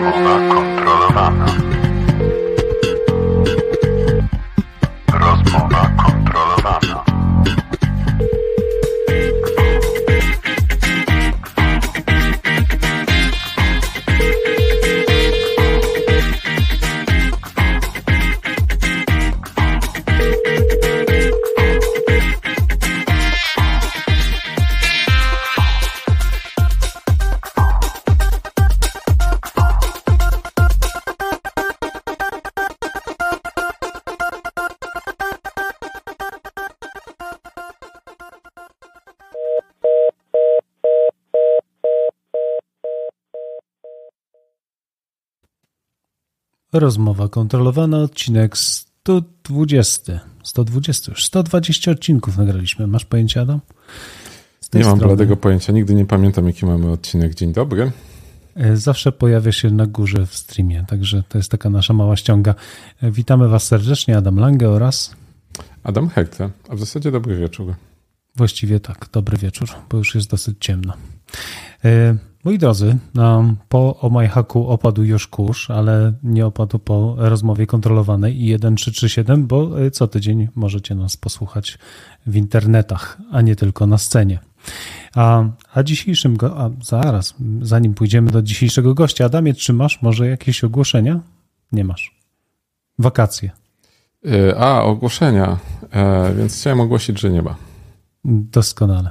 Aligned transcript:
Rozmowa 0.00 0.12
kontrolowana. 0.12 0.47
Rozmowa 46.78 47.28
kontrolowana, 47.28 47.98
odcinek 47.98 48.56
120. 48.58 50.20
120 50.42 51.12
już. 51.12 51.24
120 51.24 51.90
odcinków 51.90 52.36
nagraliśmy. 52.36 52.86
Masz 52.86 53.04
pojęcie, 53.04 53.40
Adam? 53.40 53.60
Nie 54.74 54.80
mam 54.80 54.96
strony. 54.96 55.06
bladego 55.14 55.36
pojęcia. 55.36 55.72
Nigdy 55.72 55.94
nie 55.94 56.06
pamiętam, 56.06 56.46
jaki 56.46 56.66
mamy 56.66 56.90
odcinek. 56.90 57.34
Dzień 57.34 57.52
dobry. 57.52 57.92
E, 58.56 58.76
Zawsze 58.76 59.12
pojawia 59.12 59.52
się 59.52 59.70
na 59.70 59.86
górze 59.86 60.26
w 60.26 60.34
streamie, 60.34 60.84
także 60.88 61.22
to 61.28 61.38
jest 61.38 61.50
taka 61.50 61.70
nasza 61.70 61.92
mała 61.94 62.16
ściąga. 62.16 62.54
E, 63.02 63.10
Witamy 63.10 63.48
Was 63.48 63.62
serdecznie, 63.66 64.16
Adam 64.16 64.36
Lange 64.36 64.68
oraz 64.70 65.16
Adam 65.82 66.08
Hekte. 66.08 66.50
A 66.68 66.74
w 66.74 66.78
zasadzie 66.78 67.10
dobry 67.10 67.36
wieczór. 67.36 67.74
Właściwie 68.38 68.80
tak, 68.80 69.08
dobry 69.12 69.36
wieczór, 69.36 69.68
bo 69.90 69.98
już 69.98 70.14
jest 70.14 70.30
dosyć 70.30 70.56
ciemno. 70.60 70.92
E, 71.84 72.16
Moi 72.44 72.58
drodzy, 72.58 72.96
no, 73.14 73.54
po 73.68 74.00
Omajhaku 74.00 74.68
opadł 74.68 75.02
już 75.02 75.26
kurz, 75.26 75.70
ale 75.70 76.12
nie 76.22 76.46
opadł 76.46 76.78
po 76.78 77.14
rozmowie 77.18 77.66
kontrolowanej 77.66 78.34
i 78.34 78.46
1337, 78.46 79.46
bo 79.46 79.86
e, 79.86 79.90
co 79.90 80.08
tydzień 80.08 80.48
możecie 80.54 80.94
nas 80.94 81.16
posłuchać 81.16 81.78
w 82.26 82.36
internetach, 82.36 83.18
a 83.32 83.40
nie 83.40 83.56
tylko 83.56 83.86
na 83.86 83.98
scenie. 83.98 84.38
A, 85.14 85.44
a 85.74 85.82
dzisiejszym, 85.82 86.36
go, 86.36 86.60
a 86.60 86.70
zaraz, 86.82 87.34
zanim 87.62 87.94
pójdziemy 87.94 88.30
do 88.30 88.42
dzisiejszego 88.42 88.94
gościa, 88.94 89.24
Adamie, 89.24 89.54
czy 89.54 89.72
masz 89.72 90.02
może 90.02 90.28
jakieś 90.28 90.64
ogłoszenia? 90.64 91.20
Nie 91.72 91.84
masz. 91.84 92.18
Wakacje. 92.98 93.50
Yy, 94.24 94.58
A, 94.58 94.82
ogłoszenia. 94.82 95.58
E, 95.90 96.34
więc 96.34 96.60
chciałem 96.60 96.80
ogłosić, 96.80 97.20
że 97.20 97.30
nie 97.30 97.42
ma. 97.42 97.67
Doskonale. 98.28 99.10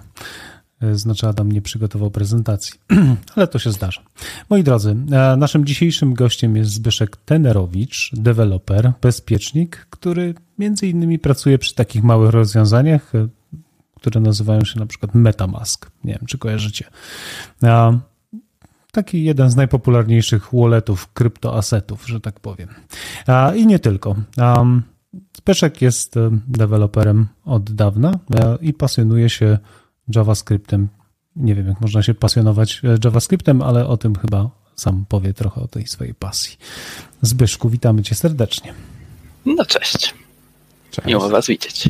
E, 0.82 0.96
Znaczy, 0.96 1.28
Adam 1.28 1.52
nie 1.52 1.62
przygotował 1.62 2.12
prezentacji, 2.12 2.73
ale 3.36 3.48
to 3.48 3.60
się 3.60 3.72
zdarza. 3.72 4.02
Moi 4.50 4.64
drodzy, 4.64 4.96
e, 5.12 5.38
naszym 5.38 5.66
dzisiejszym 5.66 6.14
gościem 6.14 6.56
jest 6.56 6.72
Zbyszek 6.72 7.18
Tenerowicz, 7.18 8.12
deweloper, 8.14 8.94
bezpiecznik, 9.02 9.88
który 9.90 10.36
między 10.60 10.88
innymi 10.88 11.20
pracuje 11.20 11.58
przy 11.58 11.76
takich 11.76 12.04
małych 12.04 12.30
rozwiązaniach, 12.30 13.16
e, 13.16 13.28
które 13.95 14.22
nazywają 14.22 14.66
się 14.66 14.80
na 14.80 14.86
przykład 14.86 15.16
Metamask. 15.16 15.92
Nie 16.04 16.14
wiem, 16.14 16.26
czy 16.28 16.38
kojarzycie. 16.38 16.86
A, 17.61 17.94
Taki 18.92 19.23
jeden 19.23 19.49
z 19.49 19.55
najpopularniejszych 19.55 20.49
walletów, 20.54 21.14
kryptoasetów, 21.14 22.08
że 22.08 22.20
tak 22.20 22.39
powiem. 22.39 22.70
I 23.55 23.67
nie 23.67 23.80
tylko. 23.80 24.16
Zbyszek 25.38 25.82
jest 25.82 26.18
e, 26.18 26.30
deweloperem 26.48 27.28
od 27.45 27.72
dawna 27.72 28.20
e, 28.36 28.58
i 28.62 28.73
pasjonuje 28.73 29.30
się 29.30 29.58
JavaScriptem. 30.16 30.88
Nie 31.36 31.56
wiem, 31.56 31.68
jak 31.68 31.82
można 31.82 32.04
się 32.04 32.14
pasjonować 32.14 32.82
e, 32.84 32.98
JavaScriptem, 33.04 33.62
ale 33.62 33.88
o 33.88 33.98
tym 33.98 34.16
chyba 34.16 34.50
sam 34.76 35.06
powie 35.10 35.34
trochę 35.34 35.62
o 35.62 35.67
tej 35.67 35.88
swojej 35.88 36.14
pasji. 36.14 36.58
Zbyszku, 37.22 37.70
witamy 37.70 38.04
cię 38.04 38.16
serdecznie. 38.16 38.73
No 39.46 39.66
cześć. 39.66 40.14
Cześć. 40.92 41.08
Miło 41.08 41.30
was 41.30 41.48
widzieć. 41.48 41.90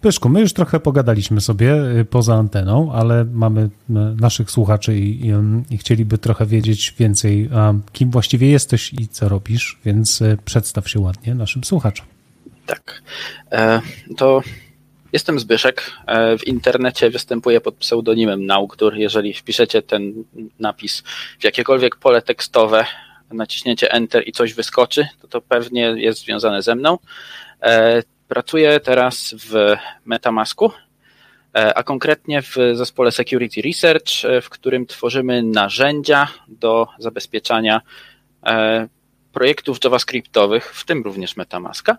Pyszku, 0.00 0.28
my 0.28 0.40
już 0.40 0.52
trochę 0.52 0.80
pogadaliśmy 0.80 1.40
sobie 1.40 1.74
y, 2.00 2.04
poza 2.04 2.34
anteną, 2.34 2.92
ale 2.92 3.24
mamy 3.24 3.60
y, 3.60 3.68
naszych 4.20 4.50
słuchaczy 4.50 4.98
i, 4.98 5.26
i, 5.26 5.32
um, 5.32 5.64
i 5.70 5.78
chcieliby 5.78 6.18
trochę 6.18 6.46
wiedzieć 6.46 6.94
więcej, 6.98 7.50
kim 7.92 8.10
właściwie 8.10 8.50
jesteś 8.50 8.92
i 8.92 9.08
co 9.08 9.28
robisz, 9.28 9.78
więc 9.84 10.20
y, 10.20 10.38
przedstaw 10.44 10.88
się 10.88 11.00
ładnie 11.00 11.34
naszym 11.34 11.64
słuchaczom. 11.64 12.06
Tak. 12.68 13.02
E, 13.52 13.80
to 14.16 14.42
jestem 15.12 15.38
Zbyszek. 15.38 15.90
E, 16.06 16.38
w 16.38 16.46
internecie 16.46 17.10
występuję 17.10 17.60
pod 17.60 17.74
pseudonimem 17.74 18.46
Nauktur. 18.46 18.96
Jeżeli 18.96 19.34
wpiszecie 19.34 19.82
ten 19.82 20.24
napis 20.58 21.02
w 21.38 21.44
jakiekolwiek 21.44 21.96
pole 21.96 22.22
tekstowe, 22.22 22.86
naciśniecie 23.30 23.92
Enter 23.92 24.28
i 24.28 24.32
coś 24.32 24.54
wyskoczy, 24.54 25.08
to 25.22 25.28
to 25.28 25.40
pewnie 25.40 25.80
jest 25.80 26.20
związane 26.20 26.62
ze 26.62 26.74
mną. 26.74 26.98
Pracuję 28.28 28.80
teraz 28.80 29.34
w 29.38 29.76
Metamasku, 30.04 30.72
e, 31.54 31.74
a 31.78 31.82
konkretnie 31.82 32.42
w 32.42 32.56
zespole 32.74 33.12
Security 33.12 33.62
Research, 33.62 34.24
e, 34.24 34.40
w 34.40 34.50
którym 34.50 34.86
tworzymy 34.86 35.42
narzędzia 35.42 36.28
do 36.48 36.86
zabezpieczania 36.98 37.80
e, 38.46 38.88
projektów 39.32 39.78
JavaScriptowych, 39.84 40.74
w 40.74 40.84
tym 40.84 41.02
również 41.02 41.36
Metamaska, 41.36 41.96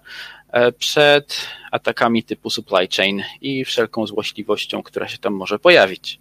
przed 0.79 1.47
atakami 1.72 2.23
typu 2.23 2.50
supply 2.50 2.88
chain 2.97 3.23
i 3.41 3.66
wszelką 3.66 4.07
złośliwością, 4.07 4.84
która 4.84 5.07
się 5.07 5.18
tam 5.18 5.34
może 5.34 5.59
pojawić. 5.59 6.19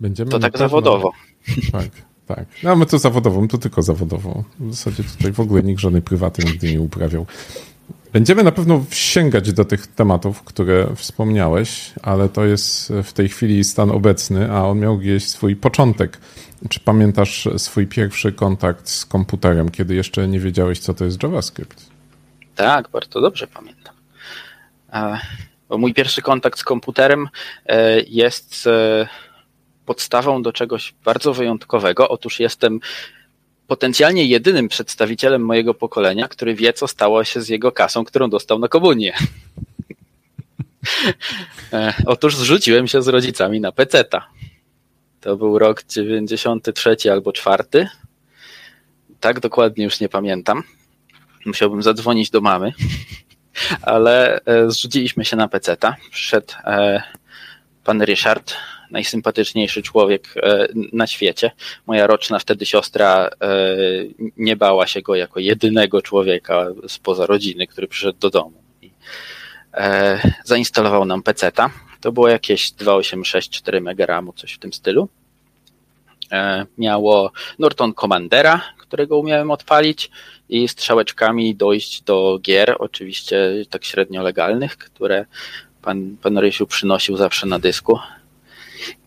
Będziemy 0.00 0.30
To 0.30 0.38
tak 0.38 0.52
pewno- 0.52 0.68
zawodowo. 0.68 1.12
Tak, 1.72 1.88
tak. 2.26 2.46
No, 2.62 2.76
my 2.76 2.86
to 2.86 2.98
zawodową, 2.98 3.48
to 3.48 3.58
tylko 3.58 3.82
zawodową. 3.82 4.44
W 4.60 4.74
zasadzie 4.74 5.04
tutaj 5.04 5.32
w 5.32 5.40
ogóle 5.40 5.62
nikt 5.62 5.80
żadnej 5.80 6.02
prywaty 6.02 6.44
nigdy 6.44 6.72
nie 6.72 6.80
uprawiał. 6.80 7.26
Będziemy 8.12 8.42
na 8.42 8.52
pewno 8.52 8.84
sięgać 8.90 9.52
do 9.52 9.64
tych 9.64 9.86
tematów, 9.86 10.42
które 10.42 10.96
wspomniałeś, 10.96 11.92
ale 12.02 12.28
to 12.28 12.44
jest 12.44 12.92
w 13.02 13.12
tej 13.12 13.28
chwili 13.28 13.64
stan 13.64 13.90
obecny, 13.90 14.52
a 14.52 14.62
on 14.64 14.78
miał 14.78 14.98
gdzieś 14.98 15.28
swój 15.28 15.56
początek. 15.56 16.18
Czy 16.68 16.80
pamiętasz 16.80 17.48
swój 17.56 17.86
pierwszy 17.86 18.32
kontakt 18.32 18.88
z 18.88 19.06
komputerem, 19.06 19.70
kiedy 19.70 19.94
jeszcze 19.94 20.28
nie 20.28 20.40
wiedziałeś, 20.40 20.78
co 20.78 20.94
to 20.94 21.04
jest 21.04 21.22
JavaScript? 21.22 21.86
Tak, 22.56 22.88
bardzo 22.88 23.20
dobrze 23.20 23.46
pamiętam. 23.46 23.94
E, 24.92 25.18
Bo 25.68 25.78
mój 25.78 25.94
pierwszy 25.94 26.22
kontakt 26.22 26.58
z 26.58 26.64
komputerem 26.64 27.28
e, 27.66 28.00
jest 28.00 28.66
e, 28.66 29.08
podstawą 29.86 30.42
do 30.42 30.52
czegoś 30.52 30.94
bardzo 31.04 31.34
wyjątkowego. 31.34 32.08
Otóż 32.08 32.40
jestem 32.40 32.80
potencjalnie 33.66 34.24
jedynym 34.24 34.68
przedstawicielem 34.68 35.44
mojego 35.44 35.74
pokolenia, 35.74 36.28
który 36.28 36.54
wie, 36.54 36.72
co 36.72 36.88
stało 36.88 37.24
się 37.24 37.40
z 37.40 37.48
jego 37.48 37.72
kasą, 37.72 38.04
którą 38.04 38.30
dostał 38.30 38.58
na 38.58 38.68
komunię. 38.68 39.12
E, 41.72 41.94
Otóż 42.06 42.36
zrzuciłem 42.36 42.88
się 42.88 43.02
z 43.02 43.08
rodzicami 43.08 43.60
na 43.60 43.72
peceta. 43.72 44.26
To 45.20 45.36
był 45.36 45.58
rok 45.58 45.84
93 45.84 46.96
albo 47.12 47.32
4. 47.32 47.88
Tak 49.20 49.40
dokładnie 49.40 49.84
już 49.84 50.00
nie 50.00 50.08
pamiętam. 50.08 50.62
Musiałbym 51.46 51.82
zadzwonić 51.82 52.30
do 52.30 52.40
mamy, 52.40 52.72
ale 53.82 54.40
e, 54.44 54.70
zrzuciliśmy 54.70 55.24
się 55.24 55.36
na 55.36 55.48
peceta. 55.48 55.96
Przyszedł 56.10 56.54
e, 56.64 57.02
pan 57.84 58.02
Ryszard, 58.02 58.54
najsympatyczniejszy 58.90 59.82
człowiek 59.82 60.34
e, 60.36 60.68
na 60.92 61.06
świecie. 61.06 61.50
Moja 61.86 62.06
roczna 62.06 62.38
wtedy 62.38 62.66
siostra 62.66 63.28
e, 63.28 63.56
nie 64.36 64.56
bała 64.56 64.86
się 64.86 65.02
go 65.02 65.14
jako 65.14 65.40
jedynego 65.40 66.02
człowieka 66.02 66.66
spoza 66.88 67.26
rodziny, 67.26 67.66
który 67.66 67.88
przyszedł 67.88 68.18
do 68.18 68.30
domu. 68.30 68.62
I, 68.82 68.90
e, 69.74 70.20
zainstalował 70.44 71.04
nam 71.04 71.22
peceta. 71.22 71.70
To 72.00 72.12
było 72.12 72.28
jakieś 72.28 72.70
286 72.72 73.62
megaramu, 73.80 74.32
coś 74.32 74.52
w 74.52 74.58
tym 74.58 74.72
stylu. 74.72 75.08
Miało 76.78 77.32
Norton 77.58 77.94
Commandera, 77.94 78.60
którego 78.78 79.18
umiałem 79.18 79.50
odpalić 79.50 80.10
i 80.48 80.68
strzałeczkami 80.68 81.54
dojść 81.54 82.02
do 82.02 82.38
gier, 82.42 82.76
oczywiście 82.78 83.36
tak 83.70 83.84
średnio 83.84 84.22
legalnych, 84.22 84.78
które 84.78 85.26
pan, 85.82 86.16
pan 86.22 86.38
Rysiu 86.38 86.66
przynosił 86.66 87.16
zawsze 87.16 87.46
na 87.46 87.58
dysku. 87.58 87.98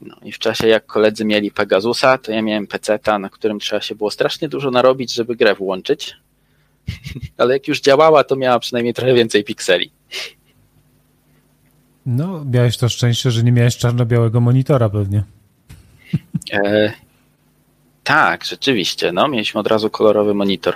No 0.01 0.15
i 0.23 0.31
w 0.31 0.39
czasie 0.39 0.67
jak 0.67 0.85
koledzy 0.85 1.25
mieli 1.25 1.51
Pegasusa, 1.51 2.17
to 2.17 2.31
ja 2.31 2.41
miałem 2.41 2.67
peceta, 2.67 3.19
na 3.19 3.29
którym 3.29 3.59
trzeba 3.59 3.81
się 3.81 3.95
było 3.95 4.11
strasznie 4.11 4.49
dużo 4.49 4.71
narobić, 4.71 5.13
żeby 5.13 5.35
grę 5.35 5.55
włączyć. 5.55 6.15
Ale 7.37 7.53
jak 7.53 7.67
już 7.67 7.81
działała, 7.81 8.23
to 8.23 8.35
miała 8.35 8.59
przynajmniej 8.59 8.93
trochę 8.93 9.13
więcej 9.13 9.43
pikseli. 9.43 9.91
No, 12.05 12.45
miałeś 12.45 12.77
to 12.77 12.89
szczęście, 12.89 13.31
że 13.31 13.43
nie 13.43 13.51
miałeś 13.51 13.77
czarno-białego 13.77 14.41
monitora 14.41 14.89
pewnie. 14.89 15.23
E, 16.53 16.93
Tak, 18.03 18.45
rzeczywiście. 18.45 19.11
No, 19.11 19.27
mieliśmy 19.27 19.59
od 19.59 19.67
razu 19.67 19.89
kolorowy 19.89 20.33
monitor. 20.33 20.75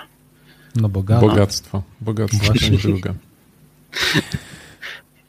No. 0.75 0.90
Bogactwo. 0.90 1.84
Bogactwo 2.01 2.54
druga. 2.81 3.13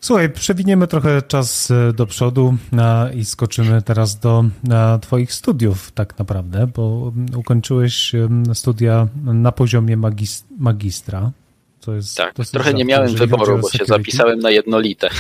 Słuchaj, 0.01 0.31
przewiniemy 0.31 0.87
trochę 0.87 1.23
czas 1.23 1.71
e, 1.71 1.93
do 1.93 2.07
przodu 2.07 2.57
a, 2.79 3.09
i 3.15 3.25
skoczymy 3.25 3.83
teraz 3.83 4.19
do 4.19 4.45
a, 4.71 4.99
Twoich 4.99 5.33
studiów, 5.33 5.93
tak 5.93 6.19
naprawdę, 6.19 6.67
bo 6.67 7.13
mm, 7.17 7.37
ukończyłeś 7.37 8.13
studia 8.55 9.09
na 9.25 9.53
poziomie 9.53 9.97
magis 9.97 10.45
magistra. 10.59 11.31
Co 11.81 11.95
jest 11.95 12.17
Tak, 12.17 12.35
trochę 12.53 12.75
nie 12.75 12.85
miałem 12.85 13.15
wyboru, 13.15 13.59
bo 13.59 13.71
się 13.71 13.85
zapisałem 13.85 14.39
na 14.39 14.51
jednolite. 14.51 15.09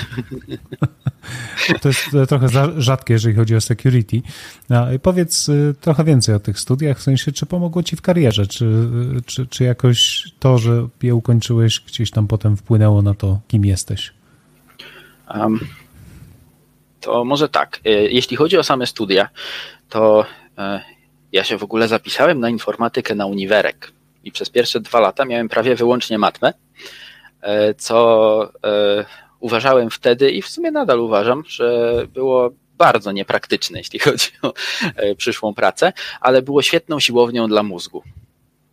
To 1.82 1.88
jest 1.88 2.14
e, 2.14 2.26
trochę 2.26 2.48
za- 2.48 2.72
rzadkie, 2.76 3.12
jeżeli 3.14 3.36
chodzi 3.36 3.56
o 3.56 3.60
security. 3.60 4.22
I 4.96 4.98
powiedz 5.02 5.48
e, 5.48 5.74
trochę 5.80 6.04
więcej 6.04 6.34
o 6.34 6.40
tych 6.40 6.60
studiach, 6.60 6.98
w 6.98 7.02
sensie, 7.02 7.32
czy 7.32 7.46
pomogło 7.46 7.82
ci 7.82 7.96
w 7.96 8.02
karierze, 8.02 8.46
czy, 8.46 8.66
e, 8.66 9.20
czy, 9.26 9.46
czy 9.46 9.64
jakoś 9.64 10.24
to, 10.38 10.58
że 10.58 10.88
je 11.02 11.14
ukończyłeś, 11.14 11.80
gdzieś 11.80 12.10
tam 12.10 12.26
potem 12.26 12.56
wpłynęło 12.56 13.02
na 13.02 13.14
to, 13.14 13.40
kim 13.48 13.64
jesteś? 13.64 14.12
To 17.00 17.24
może 17.24 17.48
tak. 17.48 17.80
e, 17.84 17.90
Jeśli 17.90 18.36
chodzi 18.36 18.58
o 18.58 18.62
same 18.62 18.86
studia, 18.86 19.28
to 19.88 20.26
e, 20.58 20.80
ja 21.32 21.44
się 21.44 21.58
w 21.58 21.62
ogóle 21.62 21.88
zapisałem 21.88 22.40
na 22.40 22.48
informatykę 22.48 23.14
na 23.14 23.26
uniwerek 23.26 23.92
i 24.24 24.32
przez 24.32 24.50
pierwsze 24.50 24.80
dwa 24.80 25.00
lata 25.00 25.24
miałem 25.24 25.48
prawie 25.48 25.74
wyłącznie 25.74 26.18
matmę, 26.18 26.52
e, 27.42 27.74
co 27.74 28.52
uważałem 29.40 29.90
wtedy 29.90 30.30
i 30.30 30.42
w 30.42 30.48
sumie 30.48 30.70
nadal 30.70 31.00
uważam, 31.00 31.42
że 31.46 31.94
było 32.14 32.50
bardzo 32.78 33.12
niepraktyczne, 33.12 33.78
jeśli 33.78 33.98
chodzi 34.08 34.28
o 34.42 34.52
przyszłą 35.16 35.54
pracę, 35.54 35.92
ale 36.20 36.42
było 36.42 36.62
świetną 36.62 37.00
siłownią 37.00 37.48
dla 37.48 37.62
mózgu. 37.62 38.02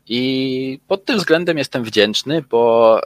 I 0.10 0.80
pod 0.88 1.06
tym 1.06 1.18
względem 1.18 1.58
jestem 1.58 1.84
wdzięczny, 1.84 2.44
bo 2.50 3.02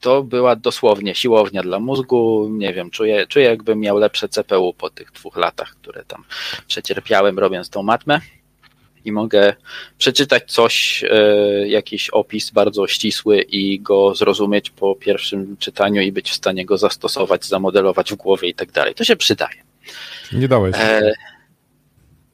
to 0.00 0.22
była 0.22 0.56
dosłownie 0.56 1.14
siłownia 1.14 1.62
dla 1.62 1.80
mózgu. 1.80 2.48
Nie 2.52 2.72
wiem, 2.72 2.90
czuję, 2.90 3.26
czuję 3.26 3.44
jakbym 3.44 3.80
miał 3.80 3.98
lepsze 3.98 4.28
CPU 4.28 4.74
po 4.74 4.90
tych 4.90 5.12
dwóch 5.12 5.36
latach, 5.36 5.76
które 5.82 6.04
tam 6.04 6.24
przecierpiałem 6.66 7.38
robiąc 7.38 7.70
tą 7.70 7.82
matmę. 7.82 8.20
I 9.04 9.12
mogę 9.12 9.54
przeczytać 9.98 10.52
coś, 10.52 11.04
e, 11.10 11.68
jakiś 11.68 12.10
opis 12.10 12.50
bardzo 12.50 12.86
ścisły 12.86 13.42
i 13.42 13.80
go 13.80 14.14
zrozumieć 14.14 14.70
po 14.70 14.94
pierwszym 14.94 15.56
czytaniu 15.56 16.02
i 16.02 16.12
być 16.12 16.30
w 16.30 16.34
stanie 16.34 16.66
go 16.66 16.78
zastosować, 16.78 17.44
zamodelować 17.44 18.12
w 18.12 18.16
głowie 18.16 18.48
i 18.48 18.54
tak 18.54 18.72
dalej. 18.72 18.94
To 18.94 19.04
się 19.04 19.16
przydaje. 19.16 19.62
Nie 20.32 20.48
dałeś. 20.48 20.76
E, 20.78 21.12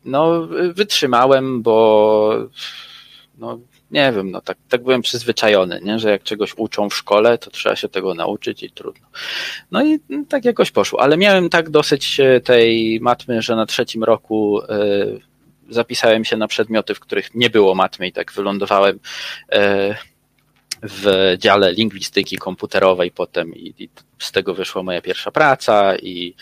no, 0.04 0.48
wytrzymałem, 0.74 1.62
bo 1.62 2.48
no, 3.38 3.58
nie 3.90 4.12
wiem, 4.12 4.30
no 4.30 4.40
tak, 4.40 4.58
tak 4.68 4.82
byłem 4.82 5.02
przyzwyczajony, 5.02 5.80
nie? 5.84 5.98
że 5.98 6.10
jak 6.10 6.22
czegoś 6.22 6.54
uczą 6.56 6.90
w 6.90 6.94
szkole, 6.94 7.38
to 7.38 7.50
trzeba 7.50 7.76
się 7.76 7.88
tego 7.88 8.14
nauczyć 8.14 8.62
i 8.62 8.70
trudno. 8.70 9.06
No 9.70 9.84
i 9.84 10.00
tak 10.28 10.44
jakoś 10.44 10.70
poszło, 10.70 11.00
ale 11.00 11.16
miałem 11.16 11.48
tak 11.48 11.70
dosyć 11.70 12.20
e, 12.20 12.40
tej 12.40 12.98
matmy, 13.00 13.42
że 13.42 13.56
na 13.56 13.66
trzecim 13.66 14.04
roku 14.04 14.62
e, 14.62 14.66
zapisałem 15.70 16.24
się 16.24 16.36
na 16.36 16.48
przedmioty, 16.48 16.94
w 16.94 17.00
których 17.00 17.34
nie 17.34 17.50
było 17.50 17.74
matmy 17.74 18.08
i 18.08 18.12
tak 18.12 18.32
wylądowałem 18.32 18.98
e, 19.52 19.96
w 20.82 21.34
dziale 21.38 21.72
lingwistyki 21.72 22.36
komputerowej 22.36 23.10
potem 23.10 23.54
i, 23.54 23.74
i 23.78 23.88
z 24.18 24.32
tego 24.32 24.54
wyszła 24.54 24.82
moja 24.82 25.02
pierwsza 25.02 25.30
praca 25.30 25.96
i 25.96 26.34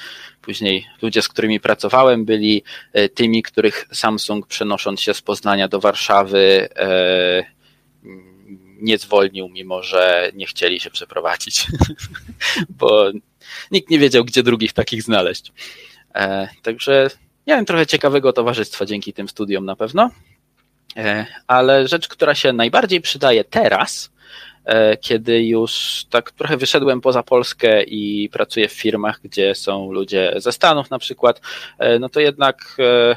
później 0.43 0.87
ludzie, 1.03 1.23
z 1.23 1.29
którymi 1.29 1.61
pracowałem 1.61 2.25
byli 2.25 2.63
e, 2.93 3.09
tymi, 3.09 3.43
których 3.43 3.87
Samsung 3.93 4.47
przenosząc 4.47 5.01
się 5.01 5.15
z 5.15 5.23
Poznania 5.23 5.69
do 5.69 5.81
Warszawy 5.81 6.69
e, 6.77 7.45
nie 8.81 8.99
zwolnił, 8.99 9.49
mimo 9.49 9.83
że 9.83 10.31
nie 10.35 10.47
chcieli 10.47 10.81
się 10.81 10.91
przeprowadzić, 10.91 11.67
bo 12.79 13.11
nikt 13.71 13.91
nie 13.91 13.99
wiedział, 13.99 14.25
gdzie 14.25 14.43
drugich 14.43 14.73
takich 14.73 15.03
znaleźć. 15.03 15.53
E, 16.15 16.49
Także 16.63 17.11
miałem 17.47 17.65
trochę 17.65 17.87
ciekawego 17.87 18.33
towarzystwa 18.33 18.87
dzięki 18.87 19.13
tym 19.13 19.29
studiom 19.29 19.65
na 19.65 19.77
pewno, 19.77 20.11
E, 20.97 21.27
ale 21.47 21.89
rzecz, 21.89 22.09
która 22.09 22.35
się 22.35 22.53
najbardziej 22.53 23.01
przydaje 23.01 23.45
teraz, 23.45 24.11
kiedy 25.01 25.45
już 25.45 26.05
tak 26.11 26.31
trochę 26.31 26.57
wyszedłem 26.57 27.01
poza 27.01 27.23
Polskę 27.23 27.83
i 27.83 28.29
pracuję 28.33 28.69
w 28.69 28.73
firmach, 28.73 29.21
gdzie 29.25 29.55
są 29.55 29.93
ludzie 29.93 30.35
ze 30.37 30.53
Stanów 30.53 30.91
na 30.91 30.99
przykład, 30.99 31.41
e, 31.79 31.99
no 31.99 32.09
to 32.09 32.21
jednak 32.21 32.77
e, 32.79 33.17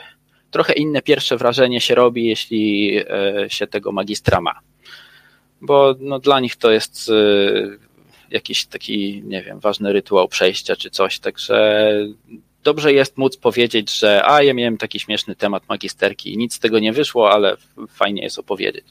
trochę 0.51 0.73
inne 0.73 1.01
pierwsze 1.01 1.37
wrażenie 1.37 1.81
się 1.81 1.95
robi, 1.95 2.25
jeśli 2.25 2.97
e, 2.97 3.03
się 3.49 3.67
tego 3.67 3.91
magistra 3.91 4.41
ma. 4.41 4.59
Bo 5.61 5.95
no, 5.99 6.19
dla 6.19 6.39
nich 6.39 6.55
to 6.55 6.71
jest 6.71 7.09
e, 7.09 7.13
jakiś 8.31 8.65
taki, 8.65 9.21
nie 9.25 9.43
wiem, 9.43 9.59
ważny 9.59 9.93
rytuał 9.93 10.27
przejścia 10.27 10.75
czy 10.75 10.89
coś, 10.89 11.19
także 11.19 11.89
dobrze 12.63 12.93
jest 12.93 13.17
móc 13.17 13.37
powiedzieć, 13.37 13.99
że 13.99 14.21
a 14.25 14.43
ja 14.43 14.53
miałem 14.53 14.77
taki 14.77 14.99
śmieszny 14.99 15.35
temat 15.35 15.69
magisterki 15.69 16.33
i 16.33 16.37
nic 16.37 16.53
z 16.53 16.59
tego 16.59 16.79
nie 16.79 16.93
wyszło, 16.93 17.31
ale 17.31 17.57
fajnie 17.89 18.23
jest 18.23 18.39
opowiedzieć. 18.39 18.85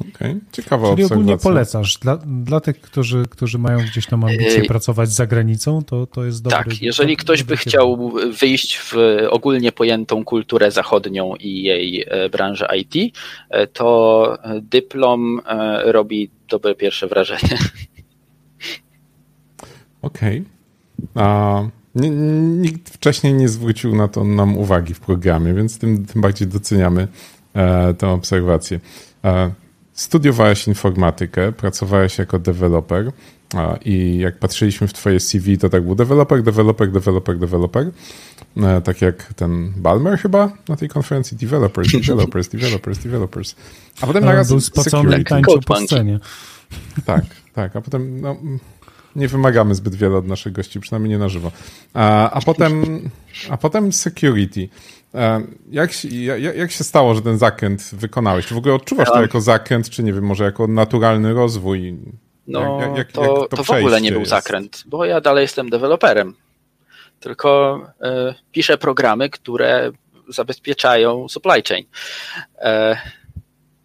Okej, 0.00 0.36
ciekawa 0.52 0.90
Czyli 0.90 1.04
ogólnie 1.04 1.34
obserwacja. 1.34 1.50
polecasz. 1.50 1.98
Dla, 1.98 2.16
dla 2.26 2.60
tych, 2.60 2.80
którzy, 2.80 3.24
którzy 3.30 3.58
mają 3.58 3.78
gdzieś 3.78 4.06
tam 4.06 4.24
ambicje 4.24 4.64
pracować 4.64 5.10
za 5.10 5.26
granicą, 5.26 5.82
to, 5.82 6.06
to 6.06 6.24
jest 6.24 6.42
dobry... 6.42 6.58
tak, 6.58 6.82
jeżeli 6.82 7.12
dobry 7.12 7.24
ktoś 7.24 7.42
by 7.42 7.56
chciał 7.56 8.12
wyjść 8.40 8.78
w 8.78 8.94
ogólnie 9.30 9.72
pojętą 9.72 10.24
kulturę 10.24 10.70
zachodnią 10.70 11.34
i 11.40 11.62
jej 11.62 12.04
e, 12.08 12.28
branżę 12.28 12.68
IT, 12.78 13.16
e, 13.50 13.66
to 13.66 14.38
dyplom 14.62 15.40
e, 15.46 15.92
robi 15.92 16.30
dobre 16.48 16.74
pierwsze 16.74 17.06
wrażenie. 17.06 17.58
Okej. 20.02 20.44
A 21.14 21.62
nie- 21.94 22.10
Nikt 22.60 22.90
wcześniej 22.90 23.34
nie 23.34 23.48
zwrócił 23.48 23.96
na 23.96 24.08
to 24.08 24.24
nam 24.24 24.58
uwagi 24.58 24.94
w 24.94 25.00
programie, 25.00 25.54
więc 25.54 25.78
tym, 25.78 26.06
tym 26.06 26.22
bardziej 26.22 26.48
doceniamy 26.48 27.08
e, 27.54 27.94
tę 27.94 28.08
obserwację. 28.08 28.80
E, 29.24 29.50
studiowałeś 30.00 30.68
informatykę, 30.68 31.52
pracowałeś 31.52 32.18
jako 32.18 32.38
deweloper 32.38 33.12
a, 33.54 33.76
i 33.84 34.18
jak 34.18 34.38
patrzyliśmy 34.38 34.88
w 34.88 34.92
twoje 34.92 35.20
CV, 35.20 35.58
to 35.58 35.68
tak 35.68 35.82
był 35.82 35.94
deweloper, 35.94 36.42
deweloper, 36.42 36.92
deweloper, 36.92 37.38
deweloper. 37.38 37.90
E, 38.56 38.80
tak 38.80 39.02
jak 39.02 39.34
ten 39.34 39.72
Balmer 39.76 40.18
chyba 40.18 40.52
na 40.68 40.76
tej 40.76 40.88
konferencji. 40.88 41.36
Developers, 41.36 41.92
developers, 42.06 42.48
developers, 42.48 42.98
developers. 42.98 43.54
A 44.00 44.06
potem 44.06 44.24
A, 44.24 44.26
naraz 44.26 44.48
Był 44.48 44.60
spocony 44.60 45.02
i 45.02 45.10
security. 45.10 45.30
tańczył 45.30 45.60
po 45.60 45.80
scenie. 45.80 46.18
Tak, 47.04 47.24
tak, 47.54 47.76
a 47.76 47.80
potem 47.80 48.20
no, 48.20 48.36
nie 49.16 49.28
wymagamy 49.28 49.74
zbyt 49.74 49.94
wiele 49.94 50.16
od 50.16 50.26
naszych 50.26 50.52
gości, 50.52 50.80
przynajmniej 50.80 51.10
nie 51.10 51.18
na 51.18 51.28
żywo. 51.28 51.52
A, 51.94 52.30
a, 52.30 52.40
potem, 52.40 53.00
a 53.50 53.56
potem 53.56 53.92
security. 53.92 54.68
E, 55.14 55.42
Jak, 55.70 55.92
się- 55.92 56.08
jak, 56.08 56.56
jak 56.56 56.70
się 56.70 56.84
stało, 56.84 57.14
że 57.14 57.22
ten 57.22 57.38
zakręt 57.38 57.90
wykonałeś? 57.92 58.46
Czy 58.46 58.54
w 58.54 58.58
ogóle 58.58 58.74
odczuwasz 58.74 59.08
to 59.08 59.14
Ja- 59.16 59.22
jako 59.22 59.40
zakręt, 59.40 59.90
czy 59.90 60.02
nie 60.02 60.12
wiem, 60.12 60.24
może 60.24 60.44
jako 60.44 60.66
naturalny 60.66 61.34
rozwój? 61.34 61.96
No, 62.46 62.80
Jak- 62.80 62.96
jak- 62.96 63.12
to, 63.12 63.22
jak 63.40 63.50
to 63.50 63.56
to 63.56 63.64
w 63.64 63.70
ogóle 63.70 64.00
nie 64.00 64.10
był 64.10 64.20
jest? 64.20 64.30
zakręt, 64.30 64.82
bo 64.86 65.04
ja 65.04 65.20
dalej 65.20 65.42
jestem 65.42 65.70
deweloperem. 65.70 66.34
Tylko 67.20 67.80
e, 68.02 68.34
piszę 68.52 68.78
programy, 68.78 69.30
które 69.30 69.90
zabezpieczają 70.28 71.28
supply 71.28 71.62
chain. 71.68 71.84
E, 72.58 72.96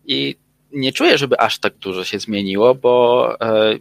I 0.05 0.35
nie 0.71 0.93
czuję, 0.93 1.17
żeby 1.17 1.39
aż 1.39 1.59
tak 1.59 1.73
dużo 1.77 2.03
się 2.03 2.19
zmieniło, 2.19 2.75
bo 2.75 3.29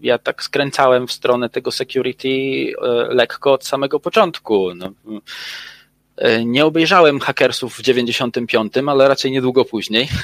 ja 0.02 0.18
tak 0.18 0.42
skręcałem 0.42 1.06
w 1.06 1.12
stronę 1.12 1.50
tego 1.50 1.70
security 1.72 2.28
lekko 3.08 3.52
od 3.52 3.64
samego 3.66 4.00
początku. 4.00 4.74
No, 4.74 4.90
nie 6.44 6.64
obejrzałem 6.64 7.20
hakersów 7.20 7.74
w 7.76 7.82
95, 7.82 8.72
ale 8.86 9.08
raczej 9.08 9.30
niedługo 9.32 9.64
później. 9.64 10.08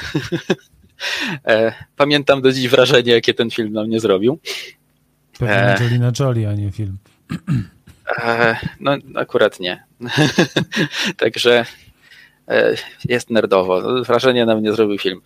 E, 1.47 1.73
Pamiętam 1.97 2.43
do 2.43 2.53
dziś 2.53 2.69
wrażenie, 2.69 3.13
jakie 3.13 3.35
ten 3.35 3.51
film 3.51 3.73
na 3.73 3.85
mnie 3.85 4.01
zrobił. 4.01 4.39
Pewnie 5.39 5.55
E. 5.55 5.73
Angelina 5.73 6.13
Jolie, 6.21 6.49
a 6.49 6.53
nie 6.55 6.73
film. 6.73 6.99
E, 8.19 8.57
No, 8.81 8.97
akurat 9.15 9.61
nie. 9.61 9.85
Także 11.17 11.65
e, 12.49 12.75
jest 13.05 13.31
nerdowo. 13.31 14.03
Wrażenie 14.05 14.47
na 14.47 14.57
mnie 14.57 14.73
zrobił 14.73 14.99
film. 14.99 15.21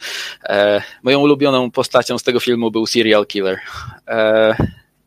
E, 0.44 0.83
Moją 1.02 1.21
ulubioną 1.21 1.71
postacią 1.71 2.18
z 2.18 2.23
tego 2.23 2.40
filmu 2.40 2.71
był 2.71 2.87
serial 2.87 3.26
killer. 3.26 3.59
E, 4.09 4.56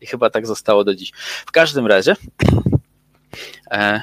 I 0.02 0.06
chyba 0.08 0.30
tak 0.30 0.48
zostało 0.48 0.84
do 0.84 0.96
dziś. 0.96 1.12
W 1.46 1.52
każdym 1.52 1.88
razie, 1.88 2.16
e, 3.72 4.02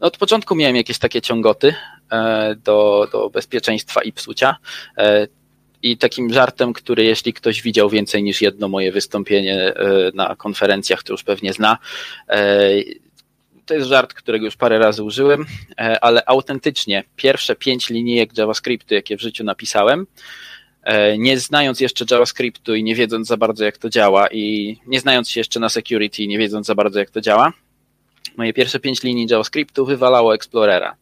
od 0.00 0.16
początku 0.16 0.54
miałem 0.54 0.76
jakieś 0.76 0.98
takie 0.98 1.22
ciągoty 1.22 1.74
e, 2.12 2.54
do, 2.64 3.08
do 3.12 3.30
bezpieczeństwa 3.30 4.02
i 4.02 4.12
psucia. 4.12 4.56
E, 4.98 5.28
I 5.82 5.96
takim 5.96 6.32
żartem, 6.32 6.72
który 6.72 7.04
jeśli 7.04 7.32
ktoś 7.32 7.62
widział 7.62 7.90
więcej 7.90 8.22
niż 8.22 8.42
jedno 8.42 8.68
moje 8.68 8.92
wystąpienie 8.92 9.74
e, 9.74 9.74
na 10.14 10.36
konferencjach, 10.36 11.02
to 11.02 11.12
już 11.12 11.24
pewnie 11.24 11.52
zna. 11.52 11.78
To 13.66 13.74
jest 13.74 13.88
żart, 13.88 14.14
którego 14.14 14.44
już 14.44 14.56
parę 14.56 14.78
razy 14.78 15.02
użyłem, 15.02 15.46
ale 16.00 16.22
autentycznie 16.26 17.04
pierwsze 17.16 17.56
pięć 17.56 17.90
linijek 17.90 18.38
JavaScriptu, 18.38 18.94
jakie 18.94 19.16
w 19.16 19.20
życiu 19.20 19.44
napisałem, 19.44 20.06
nie 21.18 21.38
znając 21.38 21.80
jeszcze 21.80 22.04
JavaScriptu 22.10 22.74
i 22.74 22.84
nie 22.84 22.94
wiedząc 22.94 23.28
za 23.28 23.36
bardzo, 23.36 23.64
jak 23.64 23.78
to 23.78 23.90
działa, 23.90 24.28
i 24.28 24.76
nie 24.86 25.00
znając 25.00 25.30
się 25.30 25.40
jeszcze 25.40 25.60
na 25.60 25.68
security 25.68 26.22
i 26.22 26.28
nie 26.28 26.38
wiedząc 26.38 26.66
za 26.66 26.74
bardzo, 26.74 26.98
jak 26.98 27.10
to 27.10 27.20
działa, 27.20 27.52
moje 28.36 28.52
pierwsze 28.52 28.80
pięć 28.80 29.02
linii 29.02 29.26
JavaScriptu 29.30 29.86
wywalało 29.86 30.34
Explorera. 30.34 30.96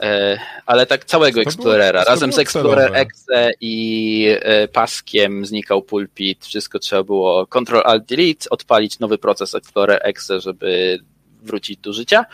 E, 0.00 0.38
ale 0.66 0.86
tak 0.86 1.04
całego 1.04 1.34
było- 1.34 1.42
Explorera. 1.42 2.04
to 2.04 2.10
Razem 2.10 2.32
z 2.32 2.34
było 2.34 2.42
Explorer. 2.42 2.90
Exe 2.94 3.50
i 3.60 4.26
e, 4.40 4.68
paskiem 4.68 5.46
znikał 5.46 5.82
pulpit. 5.82 6.46
Wszystko 6.46 6.78
trzeba 6.78 7.02
było 7.02 7.46
Ctrl 7.46 7.80
Alt 7.84 8.04
Delete, 8.06 8.50
odpalić 8.50 8.98
nowy 8.98 9.18
proces 9.18 9.54
Explorer 9.54 10.00
Exe, 10.02 10.40
żeby 10.40 10.98
wrócić 11.42 11.78
do 11.80 11.92
życia. 11.92 12.24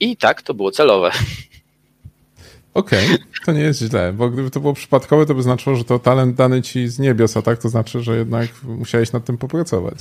I 0.00 0.16
tak, 0.16 0.42
to 0.42 0.54
było 0.54 0.70
celowe. 0.70 1.10
Okej, 2.74 3.06
to 3.46 3.52
nie 3.52 3.60
jest 3.60 3.80
źle, 3.80 4.12
bo 4.12 4.30
gdyby 4.30 4.50
to 4.50 4.60
było 4.60 4.74
przypadkowe, 4.74 5.26
to 5.26 5.34
by 5.34 5.42
znaczyło, 5.42 5.76
że 5.76 5.84
to 5.84 5.98
talent 5.98 6.36
dany 6.36 6.62
ci 6.62 6.88
z 6.88 6.98
niebios, 6.98 7.36
a 7.36 7.42
tak 7.42 7.58
to 7.58 7.68
znaczy, 7.68 8.02
że 8.02 8.16
jednak 8.16 8.48
musiałeś 8.64 9.12
nad 9.12 9.24
tym 9.24 9.38
popracować. 9.38 9.96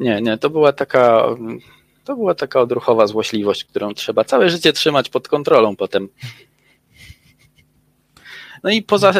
Nie, 0.00 0.20
nie, 0.22 0.38
to 0.38 0.50
była 0.50 0.72
taka. 0.72 1.26
To 2.04 2.16
była 2.16 2.34
taka 2.34 2.60
odruchowa 2.60 3.06
złośliwość, 3.06 3.64
którą 3.64 3.94
trzeba 3.94 4.24
całe 4.24 4.50
życie 4.50 4.72
trzymać 4.72 5.08
pod 5.08 5.28
kontrolą 5.28 5.76
potem. 5.76 6.08
No 8.64 8.70
i 8.70 8.82
poza, 8.82 9.12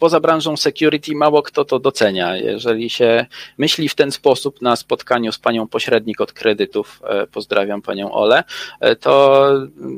poza 0.00 0.20
branżą 0.20 0.56
security 0.56 1.14
mało 1.14 1.42
kto 1.42 1.64
to 1.64 1.78
docenia. 1.78 2.36
Jeżeli 2.36 2.90
się 2.90 3.26
myśli 3.58 3.88
w 3.88 3.94
ten 3.94 4.12
sposób 4.12 4.62
na 4.62 4.76
spotkaniu 4.76 5.32
z 5.32 5.38
panią 5.38 5.68
pośrednik 5.68 6.20
od 6.20 6.32
kredytów, 6.32 7.00
e, 7.04 7.26
pozdrawiam 7.26 7.82
panią 7.82 8.12
Olę, 8.12 8.44
e, 8.80 8.96
to 8.96 9.44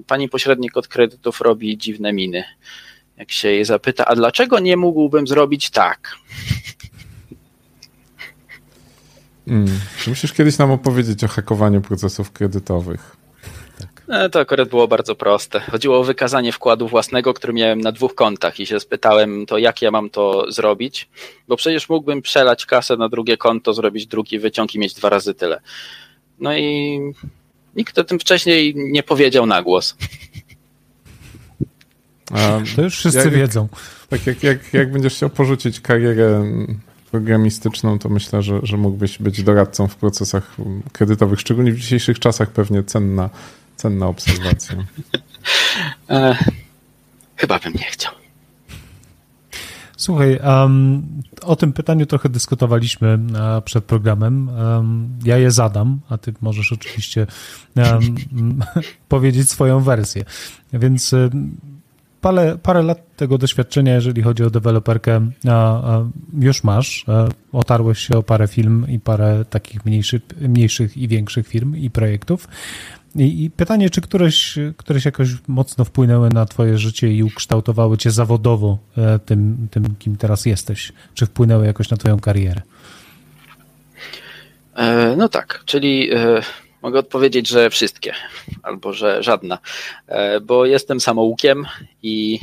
pani 0.06 0.28
pośrednik 0.28 0.76
od 0.76 0.88
kredytów 0.88 1.40
robi 1.40 1.78
dziwne 1.78 2.12
miny. 2.12 2.44
Jak 3.16 3.32
się 3.32 3.48
jej 3.48 3.64
zapyta, 3.64 4.04
a 4.06 4.16
dlaczego 4.16 4.58
nie 4.58 4.76
mógłbym 4.76 5.26
zrobić 5.26 5.70
tak? 5.70 6.14
Mm. 9.48 9.80
Czy 9.98 10.10
musisz 10.10 10.32
kiedyś 10.32 10.58
nam 10.58 10.70
opowiedzieć 10.70 11.24
o 11.24 11.28
hakowaniu 11.28 11.80
procesów 11.80 12.32
kredytowych? 12.32 13.16
E, 14.08 14.30
To 14.30 14.40
akurat 14.40 14.68
było 14.68 14.88
bardzo 14.88 15.14
proste. 15.14 15.60
Chodziło 15.60 15.98
o 15.98 16.04
wykazanie 16.04 16.52
wkładu 16.52 16.88
własnego, 16.88 17.34
który 17.34 17.52
miałem 17.52 17.80
na 17.80 17.92
dwóch 17.92 18.14
kontach 18.14 18.60
i 18.60 18.66
się 18.66 18.80
spytałem, 18.80 19.46
to 19.46 19.58
jak 19.58 19.82
ja 19.82 19.90
mam 19.90 20.10
to 20.10 20.52
zrobić, 20.52 21.08
bo 21.48 21.56
przecież 21.56 21.88
mógłbym 21.88 22.22
przelać 22.22 22.66
kasę 22.66 22.96
na 22.96 23.08
drugie 23.08 23.36
konto, 23.36 23.74
zrobić 23.74 24.06
drugi 24.06 24.38
wyciąg 24.38 24.74
i 24.74 24.78
mieć 24.78 24.94
dwa 24.94 25.08
razy 25.08 25.34
tyle. 25.34 25.60
No 26.40 26.56
i 26.56 27.00
nikt 27.76 27.98
o 27.98 28.04
tym 28.04 28.18
wcześniej 28.18 28.74
nie 28.76 29.02
powiedział 29.02 29.46
na 29.46 29.62
głos. 29.62 29.96
A, 32.30 32.60
To 32.76 32.82
już 32.82 32.94
wszyscy 32.96 33.18
jak, 33.18 33.30
wiedzą. 33.30 33.68
Tak 34.08 34.26
jak, 34.26 34.42
jak, 34.42 34.74
jak 34.74 34.92
będziesz 34.92 35.14
chciał 35.14 35.30
porzucić 35.30 35.80
karierę 35.80 36.44
programistyczną, 37.10 37.98
to 37.98 38.08
myślę, 38.08 38.42
że, 38.42 38.60
że 38.62 38.76
mógłbyś 38.76 39.18
być 39.18 39.42
doradcą 39.42 39.88
w 39.88 39.96
procesach 39.96 40.56
kredytowych, 40.92 41.40
szczególnie 41.40 41.72
w 41.72 41.78
dzisiejszych 41.78 42.18
czasach 42.18 42.50
pewnie 42.50 42.82
cenna, 42.82 43.30
cenna 43.76 44.06
obserwacja. 44.06 44.76
E, 46.10 46.36
chyba 47.36 47.58
bym 47.58 47.72
nie 47.72 47.84
chciał. 47.84 48.12
Słuchaj, 49.96 50.40
um, 50.44 51.02
o 51.42 51.56
tym 51.56 51.72
pytaniu 51.72 52.06
trochę 52.06 52.28
dyskutowaliśmy 52.28 53.18
e, 53.34 53.62
przed 53.62 53.84
programem. 53.84 54.48
Um, 54.48 55.08
ja 55.24 55.38
je 55.38 55.50
zadam, 55.50 56.00
a 56.08 56.18
ty 56.18 56.34
możesz 56.40 56.72
oczywiście 56.72 57.26
um, 57.76 58.16
powiedzieć 59.08 59.50
swoją 59.50 59.80
wersję. 59.80 60.24
Więc 60.72 61.12
um, 61.12 61.56
parę, 62.20 62.58
parę 62.62 62.82
lat 62.82 63.16
tego 63.16 63.38
doświadczenia, 63.38 63.94
jeżeli 63.94 64.22
chodzi 64.22 64.44
o 64.44 64.50
deweloperkę, 64.50 65.30
już 66.40 66.64
masz. 66.64 67.06
Otarłeś 67.52 67.98
się 67.98 68.18
o 68.18 68.22
parę 68.22 68.48
firm 68.48 68.86
i 68.88 69.00
parę 69.00 69.44
takich 69.50 69.84
mniejszych, 69.84 70.22
mniejszych 70.40 70.96
i 70.96 71.08
większych 71.08 71.48
firm 71.48 71.76
i 71.76 71.90
projektów. 71.90 72.48
I, 73.16 73.44
I 73.44 73.50
pytanie, 73.50 73.90
czy 73.90 74.00
któreś, 74.00 74.58
któreś 74.76 75.04
jakoś 75.04 75.28
mocno 75.48 75.84
wpłynęły 75.84 76.28
na 76.30 76.46
twoje 76.46 76.78
życie 76.78 77.12
i 77.12 77.22
ukształtowały 77.22 77.98
cię 77.98 78.10
zawodowo 78.10 78.78
e, 78.98 79.18
tym, 79.18 79.68
tym, 79.70 79.94
kim 79.98 80.16
teraz 80.16 80.46
jesteś? 80.46 80.92
Czy 81.14 81.26
wpłynęły 81.26 81.66
jakoś 81.66 81.90
na 81.90 81.96
twoją 81.96 82.20
karierę? 82.20 82.62
E, 84.76 85.16
No 85.16 85.28
tak, 85.28 85.62
czyli 85.64 86.10
e, 86.12 86.42
mogę 86.82 86.98
odpowiedzieć, 86.98 87.48
że 87.48 87.70
wszystkie, 87.70 88.14
albo 88.62 88.92
że 88.92 89.22
żadna, 89.22 89.58
E, 90.08 90.40
bo 90.40 90.66
jestem 90.66 91.00
samoukiem 91.00 91.66
i 92.02 92.40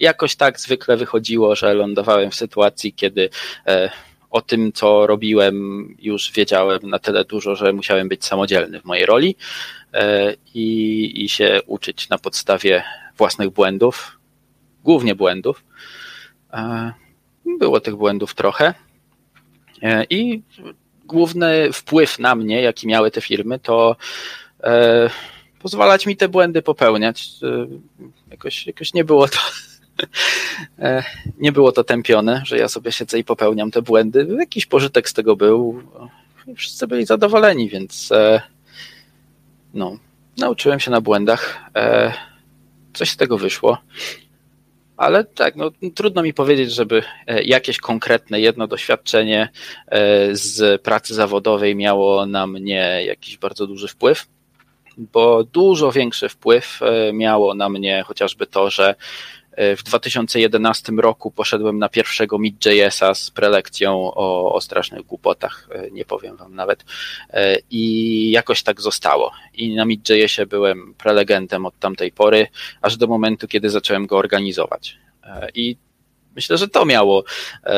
jakoś 0.00 0.36
tak 0.36 0.60
zwykle 0.60 0.96
wychodziło, 0.96 1.56
że 1.56 1.74
lądowałem 1.74 2.30
w 2.30 2.34
sytuacji, 2.34 2.92
kiedy 2.92 3.30
e, 3.66 3.90
o 4.30 4.40
tym, 4.40 4.72
co 4.72 5.06
robiłem, 5.06 5.88
już 5.98 6.32
wiedziałem 6.32 6.80
na 6.82 6.98
tyle 6.98 7.24
dużo, 7.24 7.56
że 7.56 7.72
musiałem 7.72 8.08
być 8.08 8.24
samodzielny 8.24 8.80
w 8.80 8.84
mojej 8.84 9.06
roli 9.06 9.36
e, 9.92 10.34
i, 10.54 11.24
i 11.24 11.28
się 11.28 11.60
uczyć 11.66 12.08
na 12.08 12.18
podstawie 12.18 12.82
własnych 13.16 13.50
błędów, 13.50 14.18
głównie 14.84 15.14
błędów. 15.14 15.64
Było 17.58 17.80
tych 17.80 17.96
błędów 17.96 18.34
trochę. 18.34 18.74
I 20.10 20.42
główny 21.06 21.72
wpływ 21.72 22.18
na 22.18 22.34
mnie, 22.34 22.62
jaki 22.62 22.86
miały 22.86 23.10
te 23.10 23.20
firmy, 23.20 23.58
to 23.58 23.96
e, 24.62 25.10
pozwalać 25.62 26.06
mi 26.06 26.16
te 26.16 26.28
błędy 26.28 26.62
popełniać. 26.62 27.30
E, 27.42 27.66
jakoś, 28.30 28.66
jakoś 28.66 28.94
nie 28.94 29.04
było 29.04 29.28
to. 29.28 29.38
e, 30.78 31.02
Nie 31.38 31.52
było 31.52 31.72
to 31.72 31.84
tępione, 31.84 32.42
że 32.46 32.58
ja 32.58 32.68
sobie 32.68 32.92
siedzę 32.92 33.18
i 33.18 33.24
popełniam 33.24 33.70
te 33.70 33.82
błędy. 33.82 34.26
Jakiś 34.38 34.66
pożytek 34.66 35.08
z 35.08 35.12
tego 35.12 35.36
był. 35.36 35.82
I 36.46 36.54
Wszyscy 36.54 36.86
byli 36.86 37.06
zadowoleni, 37.06 37.68
więc 37.68 38.12
e, 38.12 38.40
no, 39.74 39.98
nauczyłem 40.38 40.80
się 40.80 40.90
na 40.90 41.00
błędach. 41.00 41.70
E, 41.76 42.12
Coś 42.94 43.10
z 43.10 43.16
tego 43.16 43.38
wyszło. 43.38 43.78
Ale 44.96 45.24
tak, 45.24 45.56
no, 45.56 45.70
trudno 45.94 46.22
mi 46.22 46.34
powiedzieć, 46.34 46.72
żeby 46.72 47.02
e, 47.26 47.42
jakieś 47.42 47.78
konkretne 47.78 48.40
jedno 48.40 48.66
doświadczenie 48.66 49.48
e, 49.88 50.36
z 50.36 50.82
pracy 50.82 51.14
zawodowej 51.14 51.76
miało 51.76 52.26
na 52.26 52.46
mnie 52.46 53.02
jakiś 53.06 53.38
bardzo 53.38 53.66
duży 53.66 53.88
wpływ, 53.88 54.26
bo 54.98 55.44
dużo 55.44 55.92
większy 55.92 56.28
wpływ 56.28 56.80
e, 56.82 57.12
miało 57.12 57.54
na 57.54 57.68
mnie 57.68 58.04
chociażby 58.06 58.46
to, 58.46 58.70
że 58.70 58.94
w 59.56 59.82
2011 59.82 60.92
roku 60.92 61.30
poszedłem 61.30 61.78
na 61.78 61.88
pierwszego 61.88 62.38
Mid.jsa 62.38 63.14
z 63.14 63.30
prelekcją 63.30 64.14
o, 64.14 64.54
o 64.54 64.60
strasznych 64.60 65.02
głupotach, 65.02 65.68
e, 65.72 65.90
nie 65.90 66.04
powiem 66.04 66.36
wam 66.36 66.54
nawet, 66.54 66.84
E, 67.34 67.58
i 67.70 68.30
jakoś 68.30 68.62
tak 68.62 68.80
zostało. 68.80 69.32
I 69.54 69.74
na 69.74 69.84
Mid.jsie 69.84 70.46
byłem 70.46 70.94
prelegentem 70.94 71.66
od 71.66 71.78
tamtej 71.78 72.12
pory, 72.12 72.46
aż 72.82 72.96
do 72.96 73.06
momentu, 73.06 73.48
kiedy 73.48 73.70
zacząłem 73.70 74.06
go 74.06 74.18
organizować. 74.18 74.98
E, 75.24 75.48
I 75.54 75.76
myślę, 76.36 76.58
że 76.58 76.68
to 76.68 76.84
miało 76.84 77.24
e, 77.64 77.74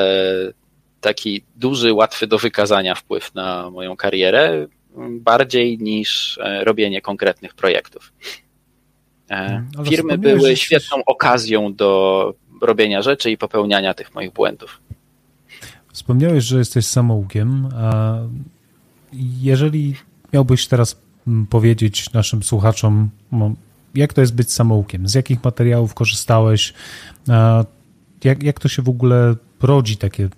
taki 1.00 1.45
duży, 1.56 1.92
łatwy 1.92 2.26
do 2.26 2.38
wykazania 2.38 2.95
wpływ 2.95 3.35
na 3.35 3.71
moją 3.71 3.97
karierę, 3.97 4.66
bardziej 5.11 5.78
niż 5.78 6.38
e, 6.38 6.64
robienie 6.64 7.00
konkretnych 7.00 7.54
projektów. 7.54 8.12
E, 9.30 9.64
ale 9.76 9.87
Firmy 9.87 10.18
były 10.18 10.56
świetną 10.56 10.97
okazją 11.06 11.75
do 11.75 12.35
robienia 12.62 13.02
rzeczy 13.02 13.30
i 13.30 13.38
popełniania 13.38 13.95
tych 13.95 14.14
moich 14.14 14.33
błędów. 14.33 14.80
Wspomniałeś, 15.92 16.45
że 16.45 16.59
jesteś 16.59 16.87
samoukiem. 16.87 17.68
A 17.76 18.18
jeżeli 19.40 19.95
miałbyś 20.33 20.66
teraz 20.66 20.97
mm, 21.26 21.47
powiedzieć 21.47 22.12
naszym 22.12 22.42
słuchaczom, 22.42 23.11
no, 23.33 23.54
jak 23.95 24.12
to 24.12 24.21
jest 24.21 24.35
być 24.35 24.52
samoukiem? 24.52 25.09
Z 25.09 25.14
jakich 25.14 25.45
materiałów 25.45 25.95
korzystałeś? 25.95 26.75
Jak, 28.25 28.42
jak 28.42 28.61
to 28.61 28.68
się 28.68 28.83
w 28.83 28.88
ogóle 28.88 29.35
rodzi 29.62 29.97
takie, 29.97 30.28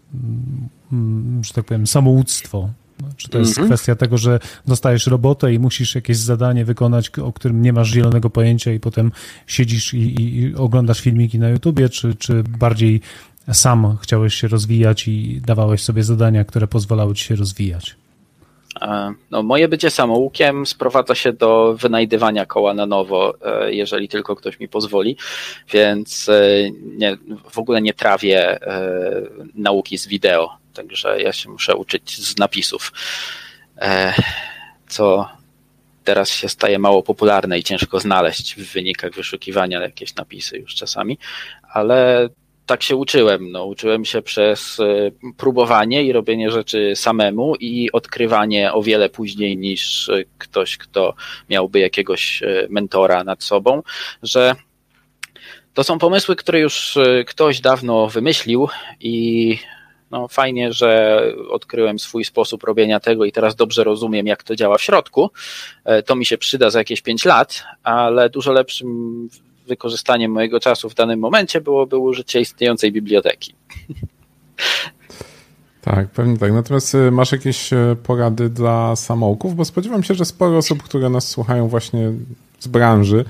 mm, 0.93 1.45
że 1.45 1.55
tak 1.55 1.65
powiem, 1.65 1.87
samouctwo? 1.87 2.71
Czy 3.17 3.29
to 3.29 3.39
jest 3.39 3.51
Mhm. 3.51 3.69
kwestia 3.69 3.95
tego, 3.97 4.19
że 4.19 4.39
dostajesz 4.67 5.07
robotę 5.07 5.55
i 5.55 5.59
musisz 5.59 5.95
jakieś 5.95 6.17
zadanie 6.17 6.65
wykonać, 6.65 7.11
o 7.19 7.33
którym 7.33 7.63
nie 7.63 7.73
masz 7.73 7.89
zielonego 7.89 8.31
pojęcia 8.31 8.73
i 8.73 8.81
potem 8.81 9.13
siedzisz 9.47 9.95
i, 9.95 9.99
i, 9.99 10.41
i 10.41 10.55
oglądasz 10.55 11.01
filmiki 11.01 11.39
na 11.39 11.49
YouTubie, 11.49 11.89
czy, 11.89 12.15
czy 12.15 12.43
bardziej 12.43 13.01
sam 13.53 13.97
chciałeś 14.03 14.35
się 14.35 14.49
rozwijać 14.49 15.09
i 15.09 15.41
dawałeś 15.47 15.83
sobie 15.83 16.03
zadania, 16.03 16.45
które 16.45 16.67
pozwalały 16.67 17.15
ci 17.15 17.25
się 17.25 17.37
rozwijać? 17.37 17.97
No, 19.31 19.43
moje 19.43 19.69
bycie 19.69 19.91
samoukiem 19.91 20.67
sprowadza 20.67 21.15
się 21.15 21.33
do 21.33 21.75
wynajdywania 21.81 22.47
koła 22.47 22.75
na 22.75 22.87
nowo, 22.87 23.35
e, 23.45 23.75
jeżeli 23.75 24.09
tylko 24.09 24.37
ktoś 24.37 24.61
mi 24.61 24.69
pozwoli, 24.69 25.17
więc 25.73 26.29
e, 26.29 26.43
nie, 26.97 27.17
w 27.51 27.59
ogóle 27.59 27.83
nie 27.83 27.95
trawię 27.95 28.63
e, 28.63 29.23
nauki 29.55 29.99
z 29.99 30.07
wideo, 30.07 30.51
także 30.79 31.23
ja 31.23 31.33
się 31.33 31.51
muszę 31.51 31.77
uczyć 31.77 32.19
z 32.19 32.39
napisów. 32.39 32.93
E, 33.79 34.15
Co 34.89 35.29
teraz 36.05 36.31
się 36.31 36.49
staje 36.49 36.79
mało 36.79 37.03
popularne 37.03 37.59
i 37.59 37.63
ciężko 37.63 38.01
znaleźć 38.01 38.55
w 38.55 38.73
wynikach 38.73 39.15
wyszukiwania 39.15 39.81
jakieś 39.81 40.15
napisy 40.15 40.59
już 40.59 40.75
czasami, 40.75 41.19
ale 41.73 42.29
tak 42.67 42.83
się 42.83 42.97
uczyłem. 42.97 43.53
No, 43.53 43.65
uczyłem 43.65 44.05
się 44.05 44.23
przez 44.23 44.79
y, 44.79 45.13
próbowanie 45.37 46.03
i 46.05 46.13
robienie 46.13 46.51
rzeczy 46.51 46.93
samemu 46.97 47.55
i 47.61 47.93
odkrywanie 47.93 48.73
o 48.73 48.83
wiele 48.83 49.09
później 49.09 49.57
niż 49.57 50.09
y, 50.09 50.25
ktoś, 50.39 50.77
kto 50.77 51.15
miałby 51.51 51.79
jakiegoś 51.79 52.43
mentora 52.69 53.25
nad 53.25 53.43
sobą, 53.43 53.83
że 54.23 54.55
to 55.75 55.85
są 55.85 55.99
pomysły, 55.99 56.37
które 56.37 56.61
już 56.61 56.99
ktoś 57.27 57.61
dawno 57.61 58.07
wymyślił 58.07 58.69
i 59.01 59.59
no, 60.11 60.29
fajnie, 60.29 60.73
że 60.73 61.23
odkryłem 61.51 61.99
swój 61.99 62.25
sposób 62.25 62.63
robienia 62.65 63.01
tego 63.01 63.25
i 63.25 63.33
teraz 63.33 63.57
dobrze 63.57 63.85
rozumiem, 63.85 64.27
jak 64.27 64.43
to 64.43 64.57
działa 64.57 64.79
w 64.79 64.83
środku. 64.83 65.31
E, 65.85 66.03
to 66.03 66.17
mi 66.17 66.27
się 66.27 66.39
przyda 66.39 66.71
za 66.71 66.79
jakieś 66.79 67.03
5 67.03 67.25
lat, 67.25 67.65
ale 67.83 68.31
dużo 68.31 68.53
lepszym 68.53 69.29
wykorzystaniem 69.67 70.33
mojego 70.33 70.61
czasu 70.61 70.91
w 70.91 70.95
danym 70.95 71.21
momencie 71.21 71.61
byłoby 71.61 71.97
użycie 71.97 72.41
istniejącej 72.41 72.93
biblioteki. 72.93 73.55
Tak, 75.81 76.09
pewnie 76.09 76.39
tak. 76.39 76.53
Natomiast 76.53 76.95
y, 76.95 77.11
masz 77.11 77.33
jakieś 77.33 77.73
y, 77.73 77.97
porady 78.03 78.49
dla 78.49 78.97
samouków? 78.97 79.55
Bo 79.55 79.65
spodziewam 79.65 80.03
się, 80.03 80.15
że 80.15 80.25
sporo 80.25 80.57
osób, 80.57 80.83
które 80.83 81.11
nas 81.11 81.29
słuchają 81.29 81.69
właśnie 81.69 82.13
z 82.59 82.69
branży, 82.69 83.25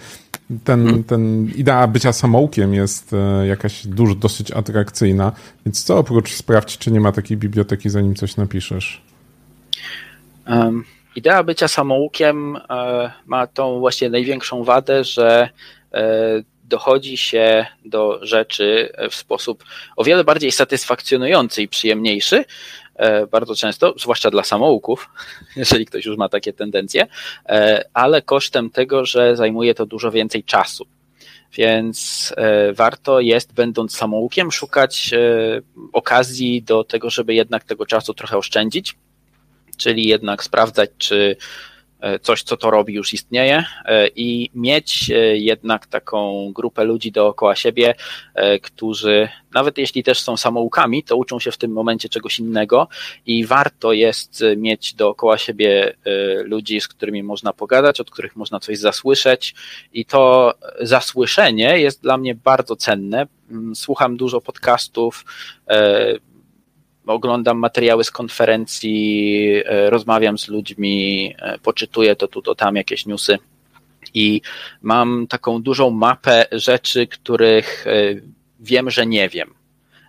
ten, 0.64 0.86
hmm. 0.86 1.04
ten 1.04 1.50
idea 1.56 1.86
bycia 1.86 2.12
samoukiem 2.12 2.74
jest 2.74 3.12
y, 3.12 3.46
jakaś 3.46 3.86
dużo, 3.86 4.14
dosyć 4.14 4.50
atrakcyjna. 4.50 5.32
Więc 5.66 5.84
co 5.84 5.98
oprócz 5.98 6.32
sprawdzić, 6.32 6.78
czy 6.78 6.90
nie 6.90 7.00
ma 7.00 7.12
takiej 7.12 7.36
biblioteki, 7.36 7.90
zanim 7.90 8.14
coś 8.14 8.36
napiszesz? 8.36 9.02
Um, 10.46 10.84
idea 11.16 11.42
bycia 11.42 11.68
samoukiem 11.68 12.56
e, 12.56 13.10
ma 13.26 13.46
tą 13.46 13.78
właśnie 13.78 14.10
największą 14.10 14.64
wadę, 14.64 15.04
że 15.04 15.48
E, 15.94 16.42
dochodzi 16.64 17.16
się 17.16 17.66
do 17.84 18.18
rzeczy 18.22 18.92
w 19.10 19.14
sposób 19.14 19.64
o 19.96 20.04
wiele 20.04 20.24
bardziej 20.24 20.52
satysfakcjonujący 20.52 21.62
i 21.62 21.68
przyjemniejszy, 21.68 22.36
e, 22.36 22.44
bardzo 23.30 23.54
często, 23.54 23.94
zwłaszcza 23.98 24.30
dla 24.30 24.44
samouków, 24.44 25.08
jeżeli 25.56 25.86
ktoś 25.86 26.04
już 26.04 26.16
ma 26.16 26.28
takie 26.28 26.52
tendencje, 26.52 27.06
e, 27.46 27.84
ale 27.94 28.22
kosztem 28.22 28.70
tego, 28.70 29.06
że 29.06 29.36
zajmuje 29.36 29.74
to 29.74 29.86
dużo 29.86 30.10
więcej 30.10 30.44
czasu. 30.44 30.86
Więc 31.52 32.34
warto 32.74 33.20
jest, 33.20 33.52
będąc 33.52 33.96
samoukiem, 33.96 34.52
szukać 34.52 35.10
okazji 35.92 36.62
do 36.62 36.84
tego, 36.84 37.10
żeby 37.10 37.34
jednak 37.34 37.64
tego 37.64 37.86
czasu 37.86 38.14
trochę 38.14 38.36
oszczędzić, 38.36 38.96
czyli 39.76 40.08
jednak 40.08 40.44
sprawdzać, 40.44 40.90
czy 40.98 41.36
E, 41.36 41.77
coś, 42.22 42.42
co 42.42 42.56
to 42.56 42.70
robi, 42.70 42.94
już 42.94 43.12
istnieje 43.12 43.64
e, 43.84 44.08
i 44.08 44.50
mieć 44.54 45.10
e, 45.10 45.14
jednak 45.36 45.86
taką 45.86 46.50
grupę 46.52 46.84
ludzi 46.84 47.12
dookoła 47.12 47.56
siebie, 47.56 47.94
którzy 48.62 49.28
nawet 49.54 49.78
jeśli 49.78 50.02
też 50.02 50.20
są 50.20 50.36
samoukami, 50.36 51.04
to 51.04 51.16
uczą 51.16 51.38
się 51.38 51.50
w 51.50 51.56
tym 51.56 51.72
momencie 51.72 52.08
czegoś 52.08 52.38
innego 52.38 52.88
i 53.26 53.46
warto 53.46 53.92
jest 53.92 54.44
mieć 54.56 54.94
dookoła 54.94 55.38
siebie 55.38 55.96
ludzi, 56.44 56.80
z 56.80 56.88
którymi 56.88 57.22
można 57.22 57.52
pogadać, 57.52 58.00
od 58.00 58.10
których 58.10 58.36
można 58.36 58.60
coś 58.60 58.78
zasłyszeć 58.78 59.54
i 59.92 60.04
to 60.04 60.54
zasłyszenie 60.80 61.80
jest 61.80 62.02
dla 62.02 62.18
mnie 62.18 62.34
bardzo 62.34 62.76
cenne. 62.76 63.26
Mm, 63.50 63.76
słucham 63.76 64.16
dużo 64.16 64.40
podcastów, 64.40 65.24
oglądam 67.12 67.58
materiały 67.58 68.04
z 68.04 68.10
konferencji, 68.10 69.62
e, 69.64 69.90
rozmawiam 69.90 70.38
z 70.38 70.48
ludźmi, 70.48 71.34
e, 71.38 71.58
poczytuję 71.58 72.16
to 72.16 72.28
tu, 72.28 72.42
to 72.42 72.54
tam 72.54 72.76
jakieś 72.76 73.06
newsy. 73.06 73.38
I 74.14 74.40
mam 74.82 75.26
taką 75.26 75.62
dużą 75.62 75.90
mapę 75.90 76.46
rzeczy, 76.52 77.06
których 77.06 77.86
e, 77.86 77.92
wiem, 78.60 78.90
że 78.90 79.06
nie 79.06 79.28
wiem, 79.28 79.54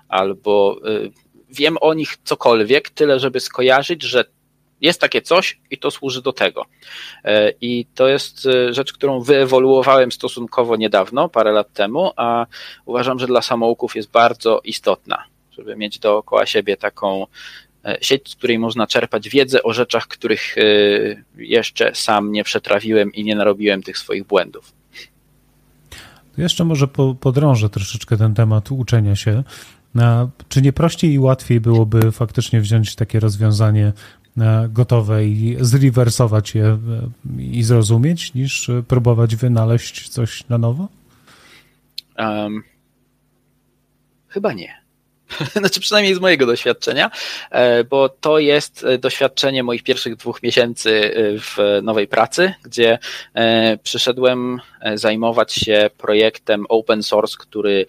albo 0.09 0.79
wiem 1.49 1.77
o 1.81 1.93
nich 1.93 2.17
cokolwiek, 2.23 2.89
tyle 2.89 3.19
żeby 3.19 3.39
skojarzyć, 3.39 4.03
że 4.03 4.25
jest 4.81 5.01
takie 5.01 5.21
coś 5.21 5.59
i 5.71 5.77
to 5.77 5.91
służy 5.91 6.21
do 6.21 6.33
tego. 6.33 6.65
I 7.61 7.85
to 7.95 8.07
jest 8.07 8.47
rzecz, 8.69 8.93
którą 8.93 9.21
wyewoluowałem 9.21 10.11
stosunkowo 10.11 10.75
niedawno, 10.75 11.29
parę 11.29 11.51
lat 11.51 11.73
temu, 11.73 12.11
a 12.15 12.45
uważam, 12.85 13.19
że 13.19 13.27
dla 13.27 13.41
samouków 13.41 13.95
jest 13.95 14.11
bardzo 14.11 14.61
istotna 14.63 15.23
żeby 15.59 15.75
mieć 15.75 15.99
dookoła 15.99 16.45
siebie 16.45 16.77
taką 16.77 17.27
e, 17.85 17.97
sieć, 18.01 18.31
z 18.31 18.35
której 18.35 18.59
można 18.59 18.87
czerpać 18.87 19.29
wiedzę 19.29 19.63
o 19.63 19.73
rzeczach, 19.73 20.07
których 20.07 20.57
e, 20.57 20.61
jeszcze 21.37 21.95
sam 21.95 22.31
nie 22.31 22.43
przetrawiłem 22.43 23.13
i 23.13 23.23
nie 23.23 23.35
narobiłem 23.35 23.83
tych 23.83 23.97
swoich 23.97 24.23
błędów. 24.23 24.73
Jeszcze 26.37 26.65
może 26.65 26.87
podrążę 27.19 27.69
troszeczkę 27.69 28.17
ten 28.17 28.33
temat 28.33 28.71
uczenia 28.71 29.15
się. 29.15 29.43
Czy 30.49 30.61
nie 30.61 30.73
prościej 30.73 31.11
i 31.11 31.19
łatwiej 31.19 31.59
byłoby 31.61 32.11
faktycznie 32.11 32.61
wziąć 32.61 32.95
takie 32.95 33.19
rozwiązanie 33.19 33.93
e, 34.37 34.69
gotowe 34.69 35.25
i 35.25 35.57
zrewersować 35.59 36.55
je 36.55 36.77
i 37.37 37.63
zrozumieć, 37.63 38.33
niż 38.33 38.71
próbować 38.87 39.35
wynaleźć 39.35 40.09
coś 40.09 40.47
na 40.49 40.57
nowo? 40.57 40.87
Um, 42.19 42.63
chyba 44.27 44.53
nie. 44.53 44.88
znaczy 45.55 45.79
przynajmniej 45.79 46.15
z 46.15 46.19
mojego 46.19 46.45
doświadczenia, 46.45 47.11
e, 47.51 47.83
bo 47.83 48.09
to 48.09 48.39
jest 48.39 48.83
e, 48.83 48.97
doświadczenie 48.97 49.63
moich 49.63 49.83
pierwszych 49.83 50.15
dwóch 50.15 50.43
miesięcy 50.43 51.13
e, 51.15 51.39
w 51.39 51.79
nowej 51.83 52.07
pracy, 52.07 52.53
gdzie 52.63 52.99
przyszedłem 53.83 54.61
zajmować 54.95 55.53
się 55.53 55.89
projektem 55.97 56.65
open 56.69 57.03
source, 57.03 57.37
który 57.39 57.85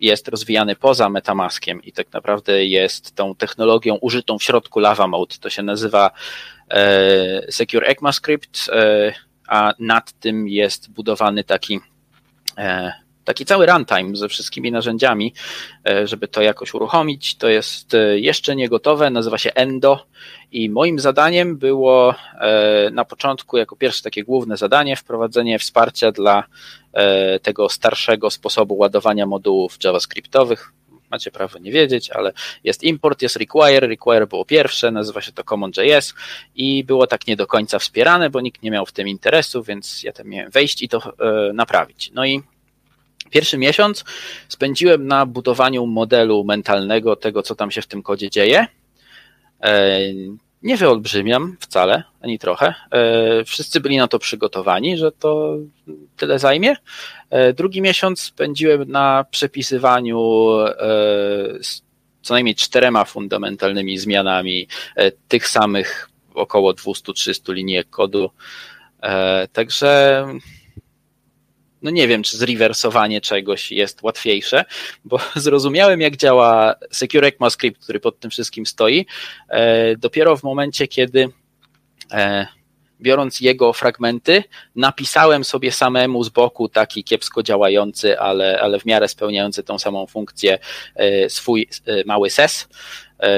jest 0.00 0.28
rozwijany 0.28 0.76
poza 0.76 1.08
Metamaskiem 1.08 1.82
i 1.82 1.92
tak 1.92 2.12
naprawdę 2.12 2.64
jest 2.64 3.14
tą 3.14 3.34
technologią 3.34 3.94
użytą 3.94 4.38
w 4.38 4.42
środku 4.42 4.80
Lava 4.80 5.06
Mode. 5.06 5.36
To 5.40 5.50
się 5.50 5.62
nazywa 5.62 6.10
Secure 7.50 7.86
ECMAScript, 7.86 8.70
a 9.48 9.74
nad 9.78 10.12
tym 10.12 10.48
jest 10.48 10.90
budowany 10.90 11.44
taki 11.44 11.80
taki 13.26 13.44
cały 13.44 13.66
runtime 13.66 14.16
ze 14.16 14.28
wszystkimi 14.28 14.72
narzędziami, 14.72 15.34
e, 15.88 16.06
żeby 16.06 16.28
to 16.28 16.42
jakoś 16.42 16.74
uruchomić. 16.74 17.36
To 17.36 17.48
jest 17.48 17.94
e, 17.94 18.18
jeszcze 18.18 18.56
nie 18.56 18.68
gotowe, 18.68 19.10
nazywa 19.10 19.38
się 19.38 19.52
Endo 19.54 20.06
i 20.52 20.70
moim 20.70 20.98
zadaniem 20.98 21.56
było 21.56 22.14
e, 22.40 22.90
na 22.92 23.04
początku, 23.04 23.56
jako 23.56 23.76
pierwsze 23.76 24.02
takie 24.02 24.24
główne 24.24 24.56
zadanie, 24.56 24.96
wprowadzenie 24.96 25.58
wsparcia 25.58 26.12
dla 26.12 26.44
tego 27.42 27.68
starszego 27.68 28.30
sposobu 28.30 28.76
ładowania 28.76 29.26
modułów 29.26 29.78
JavaScriptowych. 29.84 30.72
Macie 31.10 31.30
prawo 31.30 31.58
nie 31.58 31.72
wiedzieć, 31.72 32.10
ale 32.10 32.32
jest 32.64 32.82
import, 32.82 33.22
jest 33.22 33.36
require. 33.36 33.86
Require 33.86 34.26
było 34.26 34.44
pierwsze, 34.44 34.90
nazywa 34.90 35.20
się 35.20 35.32
to 35.32 35.44
Common.js 35.44 36.14
i 36.54 36.84
było 36.84 37.06
tak 37.06 37.26
nie 37.26 37.36
do 37.36 37.46
końca 37.46 37.78
wspierane, 37.78 38.30
bo 38.30 38.40
nikt 38.40 38.62
nie 38.62 38.70
miał 38.70 38.86
w 38.86 38.92
tym 38.92 39.08
interesu, 39.08 39.62
więc 39.62 40.02
ja 40.02 40.12
tam 40.12 40.28
miałem 40.28 40.50
wejść 40.50 40.82
i 40.82 40.88
to 40.88 41.12
naprawić. 41.52 42.10
No 42.14 42.26
i 42.26 42.42
Pierwszy 43.30 43.58
miesiąc 43.58 44.04
spędziłem 44.48 45.06
na 45.06 45.26
budowaniu 45.26 45.86
modelu 45.86 46.44
mentalnego 46.44 47.16
tego, 47.16 47.42
co 47.42 47.54
tam 47.54 47.70
się 47.70 47.82
w 47.82 47.86
tym 47.86 48.02
kodzie 48.02 48.30
dzieje. 48.30 48.66
E, 49.62 49.98
nie 50.62 50.76
wyolbrzymiam 50.76 51.56
wcale, 51.60 52.02
ani 52.20 52.38
trochę. 52.38 52.74
E, 52.90 53.44
wszyscy 53.44 53.80
byli 53.80 53.96
na 53.96 54.08
to 54.08 54.18
przygotowani, 54.18 54.96
że 54.96 55.12
to 55.12 55.56
tyle 56.16 56.38
zajmie. 56.38 56.76
E, 57.30 57.52
drugi 57.52 57.82
miesiąc 57.82 58.20
spędziłem 58.20 58.90
na 58.90 59.24
przepisywaniu 59.30 60.18
co 62.22 62.34
najmniej 62.34 62.54
czterema 62.54 63.04
fundamentalnymi 63.04 63.98
zmianami 63.98 64.68
tych 65.28 65.48
samych 65.48 66.10
około 66.34 66.72
200-300 66.72 67.52
linijek 67.52 67.90
kodu. 67.90 68.30
Także 69.52 70.24
no 71.82 71.90
nie 71.90 72.08
wiem, 72.08 72.22
czy 72.22 72.36
zrewersowanie 72.36 73.20
czegoś 73.20 73.72
jest 73.72 74.02
łatwiejsze, 74.02 74.64
bo 75.04 75.18
zrozumiałem, 75.36 76.00
jak 76.00 76.16
działa 76.16 76.74
Secure 76.90 77.26
ECMAScript, 77.26 77.82
który 77.82 78.00
pod 78.00 78.20
tym 78.20 78.30
wszystkim 78.30 78.66
stoi, 78.66 79.06
e, 79.48 79.96
dopiero 79.96 80.36
w 80.36 80.42
momencie, 80.42 80.88
kiedy 80.88 81.28
e, 82.12 82.46
biorąc 83.00 83.40
jego 83.40 83.72
fragmenty, 83.72 84.44
napisałem 84.76 85.44
sobie 85.44 85.72
samemu 85.72 86.24
z 86.24 86.28
boku 86.28 86.68
taki 86.68 87.04
kiepsko 87.04 87.42
działający, 87.42 88.18
ale, 88.20 88.60
ale 88.60 88.80
w 88.80 88.84
miarę 88.84 89.08
spełniający 89.08 89.62
tą 89.62 89.78
samą 89.78 90.06
funkcję 90.06 90.58
e, 90.94 91.30
swój 91.30 91.68
mały 92.06 92.30
ses, 92.30 92.68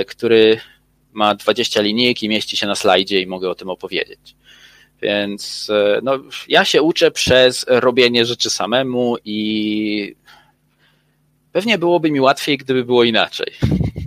który 0.07 0.61
ma 1.12 1.35
20 1.35 1.81
linijek 1.81 2.22
i 2.22 2.29
mieści 2.29 2.57
się 2.57 2.66
na 2.66 2.74
slajdzie 2.74 3.20
i 3.20 3.27
mogę 3.27 3.51
o 3.51 3.55
tym 3.55 3.70
opowiedzieć. 3.70 4.38
Więc 5.03 5.71
e, 5.71 6.01
no, 6.03 6.19
ja 6.49 6.65
się 6.65 6.83
uczę 6.83 7.11
przez 7.11 7.65
robienie 7.69 8.27
rzeczy 8.27 8.51
samemu 8.51 9.17
i 9.25 10.17
pewnie 11.53 11.79
byłoby 11.79 12.11
mi 12.11 12.21
łatwiej, 12.21 12.59
gdyby 12.59 12.85
było 12.85 13.05
inaczej. 13.05 13.53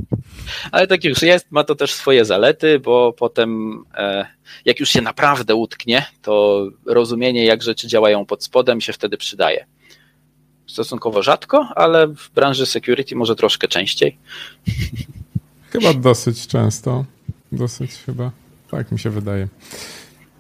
ale 0.72 0.88
tak 0.88 1.04
już 1.04 1.22
jest, 1.22 1.52
ma 1.52 1.64
to 1.64 1.76
też 1.76 1.94
swoje 1.94 2.26
zalety, 2.26 2.80
bo 2.80 3.14
potem 3.14 3.84
e, 3.96 4.26
jak 4.66 4.80
już 4.80 4.90
się 4.90 5.02
naprawdę 5.02 5.56
utknie, 5.56 6.06
to 6.22 6.66
rozumienie, 6.86 7.46
jak 7.46 7.64
rzeczy 7.64 7.88
działają 7.88 8.26
pod 8.26 8.44
spodem 8.44 8.82
się 8.82 8.94
wtedy 8.94 9.18
przydaje. 9.18 9.66
Stosunkowo 10.68 11.24
rzadko, 11.24 11.68
ale 11.76 12.08
w 12.08 12.30
branży 12.30 12.66
security 12.66 13.16
może 13.16 13.36
troszkę 13.36 13.68
częściej. 13.68 14.18
Chyba 15.72 15.94
dosyć 15.94 16.48
często. 16.48 17.06
Dosyć 17.52 17.92
chyba. 17.92 18.32
Tak 18.72 18.92
mi 18.92 19.00
się 19.00 19.10
wydaje. 19.10 19.48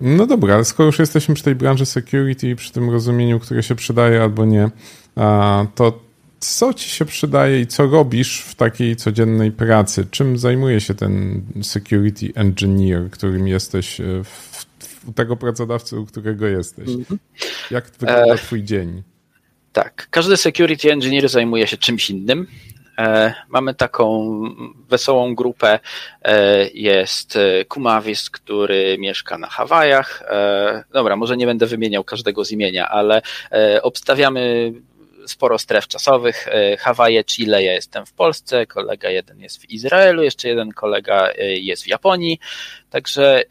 No 0.02 0.28
dobra, 0.28 0.56
ale 0.56 0.66
skoro 0.66 0.88
już 0.88 1.00
jesteśmy 1.00 1.36
przy 1.36 1.44
tej 1.44 1.56
branży 1.56 1.86
security 1.86 2.50
i 2.50 2.56
przy 2.56 2.72
tym 2.72 2.90
rozumieniu, 2.90 3.40
które 3.40 3.64
się 3.64 3.76
przydaje 3.76 4.22
albo 4.22 4.46
nie, 4.46 4.70
to 5.76 6.00
co 6.40 6.74
ci 6.74 6.90
się 6.90 7.06
przydaje 7.06 7.62
i 7.62 7.68
co 7.68 7.88
robisz 7.88 8.42
w 8.42 8.56
takiej 8.56 8.96
codziennej 8.96 9.52
pracy? 9.52 10.06
Czym 10.12 10.38
zajmuje 10.38 10.82
się 10.82 10.94
ten 10.94 11.42
security 11.62 12.32
engineer, 12.36 13.10
którym 13.10 13.48
jesteś 13.48 14.00
e, 14.00 14.24
w, 14.24 14.66
u 15.08 15.14
tego 15.14 15.38
pracodawcy, 15.38 16.00
u 16.00 16.06
którego 16.06 16.48
jesteś? 16.48 16.90
Mhm. 16.90 17.20
Jak 17.72 17.92
wygląda 18.00 18.34
e... 18.34 18.38
twój 18.38 18.64
dzień? 18.64 19.04
Tak, 19.74 20.08
każdy 20.12 20.38
security 20.38 20.92
engineer 20.92 21.30
zajmuje 21.30 21.68
się 21.68 21.78
czymś 21.78 22.10
innym. 22.10 22.48
E, 23.02 23.34
mamy 23.50 23.76
taką 23.76 24.40
wesołą 24.90 25.36
grupę. 25.36 25.80
E, 26.22 26.68
jest 26.74 27.38
Kumavis, 27.68 28.30
który 28.30 28.98
mieszka 29.00 29.38
na 29.38 29.48
Hawajach. 29.48 30.24
Dobra, 30.94 31.16
może 31.16 31.38
nie 31.38 31.46
będę 31.46 31.66
wymieniał 31.66 32.04
każdego 32.04 32.46
z 32.46 32.52
imienia, 32.52 32.90
ale 32.90 33.22
obstawiamy 33.82 34.74
sporo 35.28 35.60
stref 35.60 35.88
czasowych. 35.88 36.48
Hawaje, 36.80 37.24
Chile, 37.24 37.64
ja 37.64 37.74
jestem 37.74 38.06
w 38.06 38.14
Polsce, 38.14 38.66
kolega 38.66 39.10
jeden 39.10 39.40
jest 39.40 39.62
w 39.62 39.70
Izraelu, 39.70 40.24
jeszcze 40.24 40.48
jeden 40.48 40.72
kolega 40.72 41.30
jest 41.38 41.84
w 41.84 41.88
Japonii. 41.88 42.40
Także 42.90 43.44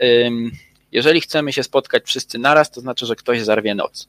jeżeli 0.92 1.20
chcemy 1.20 1.52
się 1.52 1.62
spotkać 1.62 2.02
wszyscy 2.04 2.38
naraz, 2.38 2.70
to 2.70 2.80
znaczy, 2.80 3.06
że 3.06 3.16
ktoś 3.16 3.42
zarwie 3.42 3.74
noc. 3.74 4.08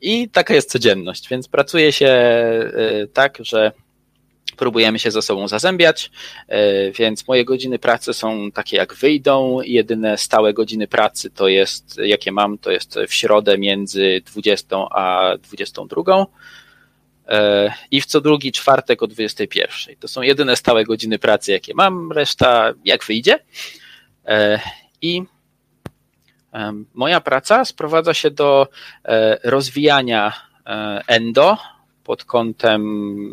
I 0.00 0.28
taka 0.28 0.54
jest 0.54 0.70
codzienność, 0.70 1.28
więc 1.28 1.48
pracuje 1.48 1.92
się 1.92 2.12
tak, 3.12 3.38
że 3.40 3.72
próbujemy 4.56 4.98
się 4.98 5.10
ze 5.10 5.22
sobą 5.22 5.48
zazębiać, 5.48 6.10
e, 6.48 6.90
więc 6.90 7.28
moje 7.28 7.44
godziny 7.44 7.78
pracy 7.78 8.14
są 8.14 8.50
takie 8.50 8.76
jak 8.76 8.94
wyjdą. 8.94 9.60
Jedyne 9.60 10.18
stałe 10.18 10.54
godziny 10.54 10.88
pracy 10.88 11.30
to 11.30 11.48
jest, 11.48 11.98
jakie 12.02 12.32
mam, 12.32 12.58
to 12.58 12.70
jest 12.70 12.98
w 13.08 13.14
środę 13.14 13.58
między 13.58 14.22
20 14.26 14.76
a 14.76 15.36
22 15.42 16.26
e, 17.28 17.72
i 17.90 18.00
w 18.00 18.06
co 18.06 18.20
drugi 18.20 18.52
czwartek 18.52 19.02
o 19.02 19.06
21. 19.06 19.96
To 19.96 20.08
są 20.08 20.22
jedyne 20.22 20.56
stałe 20.56 20.84
godziny 20.84 21.18
pracy, 21.18 21.52
jakie 21.52 21.74
mam, 21.74 22.12
reszta 22.12 22.72
jak 22.84 23.04
wyjdzie. 23.04 23.38
E, 24.26 24.60
I 25.02 25.22
moja 26.94 27.20
praca 27.20 27.64
sprowadza 27.64 28.14
się 28.14 28.30
do 28.30 28.68
rozwijania 29.44 30.32
endo, 31.06 31.58
pod 32.06 32.24
kątem 32.24 32.82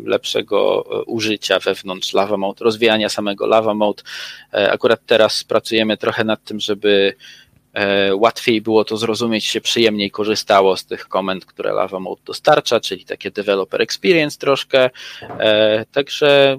lepszego 0.06 0.84
e, 0.90 1.04
użycia 1.04 1.58
wewnątrz 1.58 2.12
Lava 2.12 2.36
Mode, 2.36 2.64
rozwijania 2.64 3.08
samego 3.08 3.46
Lava 3.46 3.74
Mode. 3.74 4.02
E, 4.52 4.72
akurat 4.72 5.00
teraz 5.06 5.44
pracujemy 5.44 5.96
trochę 5.96 6.24
nad 6.24 6.44
tym, 6.44 6.60
żeby 6.60 7.14
e, 7.72 8.16
łatwiej 8.16 8.60
było 8.60 8.84
to 8.84 8.96
zrozumieć, 8.96 9.44
się 9.44 9.60
przyjemniej 9.60 10.10
korzystało 10.10 10.76
z 10.76 10.86
tych 10.86 11.08
komend, 11.08 11.46
które 11.46 11.72
Lava 11.72 12.00
Mode 12.00 12.22
dostarcza, 12.24 12.80
czyli 12.80 13.04
takie 13.04 13.30
developer 13.30 13.82
experience 13.82 14.38
troszkę. 14.38 14.90
Także 15.92 16.58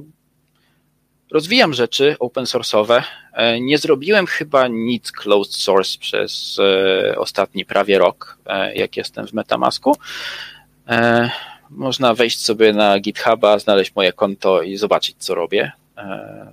rozwijam 1.31 1.73
rzeczy 1.73 2.15
open 2.19 2.45
source'owe. 2.45 3.03
Nie 3.61 3.77
zrobiłem 3.77 4.27
chyba 4.27 4.67
nic 4.67 5.11
closed 5.11 5.55
source 5.55 5.97
przez 5.99 6.57
ostatni 7.17 7.65
prawie 7.65 7.97
rok, 7.97 8.37
jak 8.73 8.97
jestem 8.97 9.27
w 9.27 9.33
Metamasku. 9.33 9.95
Można 11.69 12.13
wejść 12.13 12.45
sobie 12.45 12.73
na 12.73 12.99
GitHuba, 12.99 13.59
znaleźć 13.59 13.95
moje 13.95 14.13
konto 14.13 14.61
i 14.61 14.77
zobaczyć, 14.77 15.15
co 15.19 15.35
robię. 15.35 15.71
E, 15.97 16.51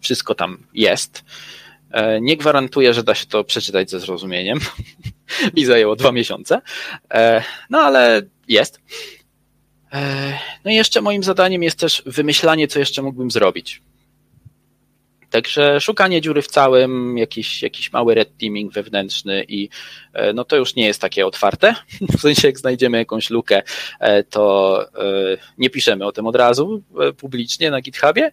wszystko 0.00 0.34
tam 0.34 0.58
jest. 0.74 1.24
E, 1.90 2.20
nie 2.20 2.36
gwarantuję, 2.36 2.94
że 2.94 3.02
da 3.02 3.14
się 3.14 3.26
to 3.26 3.44
przeczytać 3.44 3.90
ze 3.90 4.00
zrozumieniem. 4.00 4.58
Mi 5.56 5.64
zajęło 5.64 5.96
dwa 5.96 6.12
miesiące. 6.12 6.60
E, 7.14 7.42
no 7.70 7.78
ale 7.78 8.22
jest. 8.48 8.80
No 10.64 10.70
i 10.70 10.74
jeszcze 10.74 11.00
moim 11.00 11.22
zadaniem 11.22 11.62
jest 11.62 11.78
też 11.78 12.02
wymyślanie, 12.06 12.68
co 12.68 12.78
jeszcze 12.78 13.02
mógłbym 13.02 13.30
zrobić. 13.30 13.82
Także 15.30 15.80
szukanie 15.80 16.20
dziury 16.20 16.42
w 16.42 16.46
całym, 16.46 17.18
jakiś, 17.18 17.62
jakiś 17.62 17.92
mały 17.92 18.14
red 18.14 18.36
teaming 18.38 18.72
wewnętrzny 18.72 19.44
i 19.48 19.68
e, 20.12 20.32
no 20.32 20.44
to 20.44 20.56
już 20.56 20.74
nie 20.74 20.86
jest 20.86 21.00
takie 21.00 21.26
otwarte. 21.26 21.74
W 22.18 22.20
sensie 22.20 22.48
jak 22.48 22.58
znajdziemy 22.58 22.98
jakąś 22.98 23.30
lukę, 23.30 23.62
e, 24.00 24.24
to 24.24 24.82
e, 24.82 25.36
nie 25.58 25.70
piszemy 25.70 26.06
o 26.06 26.12
tym 26.12 26.26
od 26.26 26.36
razu 26.36 26.82
publicznie 27.16 27.70
na 27.70 27.80
GitHubie, 27.80 28.32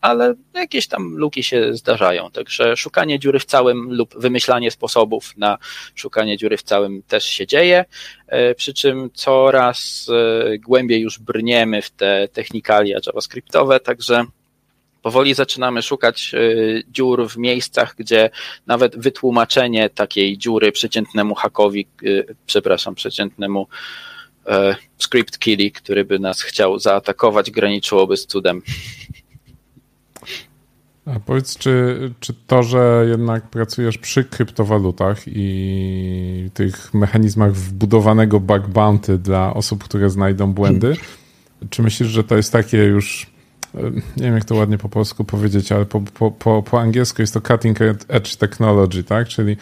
ale 0.00 0.34
jakieś 0.54 0.86
tam 0.86 1.16
luki 1.16 1.42
się 1.42 1.74
zdarzają. 1.74 2.30
Także 2.30 2.76
szukanie 2.76 3.18
dziury 3.18 3.38
w 3.38 3.44
całym 3.44 3.94
lub 3.94 4.14
wymyślanie 4.18 4.70
sposobów 4.70 5.36
na 5.36 5.58
szukanie 5.94 6.36
dziury 6.36 6.56
w 6.56 6.62
całym 6.62 7.02
też 7.02 7.24
się 7.24 7.46
dzieje, 7.46 7.84
przy 8.56 8.74
czym 8.74 9.10
coraz 9.14 10.10
głębiej 10.58 11.00
już 11.00 11.18
brniemy 11.18 11.82
w 11.82 11.90
te 11.90 12.28
technikalia 12.28 12.98
javascriptowe, 13.06 13.80
także 13.80 14.24
powoli 15.06 15.34
zaczynamy 15.34 15.82
szukać 15.82 16.34
y, 16.34 16.84
dziur 16.92 17.28
w 17.28 17.36
miejscach, 17.36 17.94
gdzie 17.98 18.30
nawet 18.66 18.96
wytłumaczenie 18.96 19.90
takiej 19.90 20.38
dziury 20.38 20.72
przeciętnemu 20.72 21.34
hakowi, 21.34 21.86
y, 22.02 22.36
przepraszam, 22.46 22.94
przeciętnemu 22.94 23.66
e, 24.46 24.76
script 24.98 25.38
killi, 25.38 25.72
który 25.72 26.04
by 26.04 26.18
nas 26.18 26.42
chciał 26.42 26.78
zaatakować, 26.78 27.50
graniczyłoby 27.50 28.16
z 28.16 28.26
cudem. 28.26 28.62
A 31.04 31.20
powiedz, 31.20 31.58
czy, 31.58 31.98
czy 32.20 32.34
to, 32.46 32.62
że 32.62 33.06
jednak 33.08 33.50
pracujesz 33.50 33.98
przy 33.98 34.24
kryptowalutach 34.24 35.22
i 35.26 36.50
tych 36.54 36.94
mechanizmach 36.94 37.52
wbudowanego 37.54 38.40
bug 38.40 38.66
bounty 38.66 39.18
dla 39.18 39.54
osób, 39.54 39.84
które 39.84 40.10
znajdą 40.10 40.52
błędy, 40.52 40.96
czy 41.70 41.82
myślisz, 41.82 42.08
że 42.08 42.24
to 42.24 42.36
jest 42.36 42.52
takie 42.52 42.78
już 42.78 43.35
nie 44.16 44.22
wiem 44.22 44.34
jak 44.34 44.44
to 44.44 44.54
ładnie 44.54 44.78
po 44.78 44.88
polsku 44.88 45.24
powiedzieć, 45.24 45.72
ale 45.72 45.86
po, 45.86 46.00
po, 46.00 46.30
po, 46.30 46.62
po 46.62 46.80
angielsku 46.80 47.22
jest 47.22 47.34
to 47.34 47.40
cutting 47.40 47.78
edge 48.08 48.36
technology, 48.36 49.04
tak? 49.04 49.28
Czyli 49.28 49.56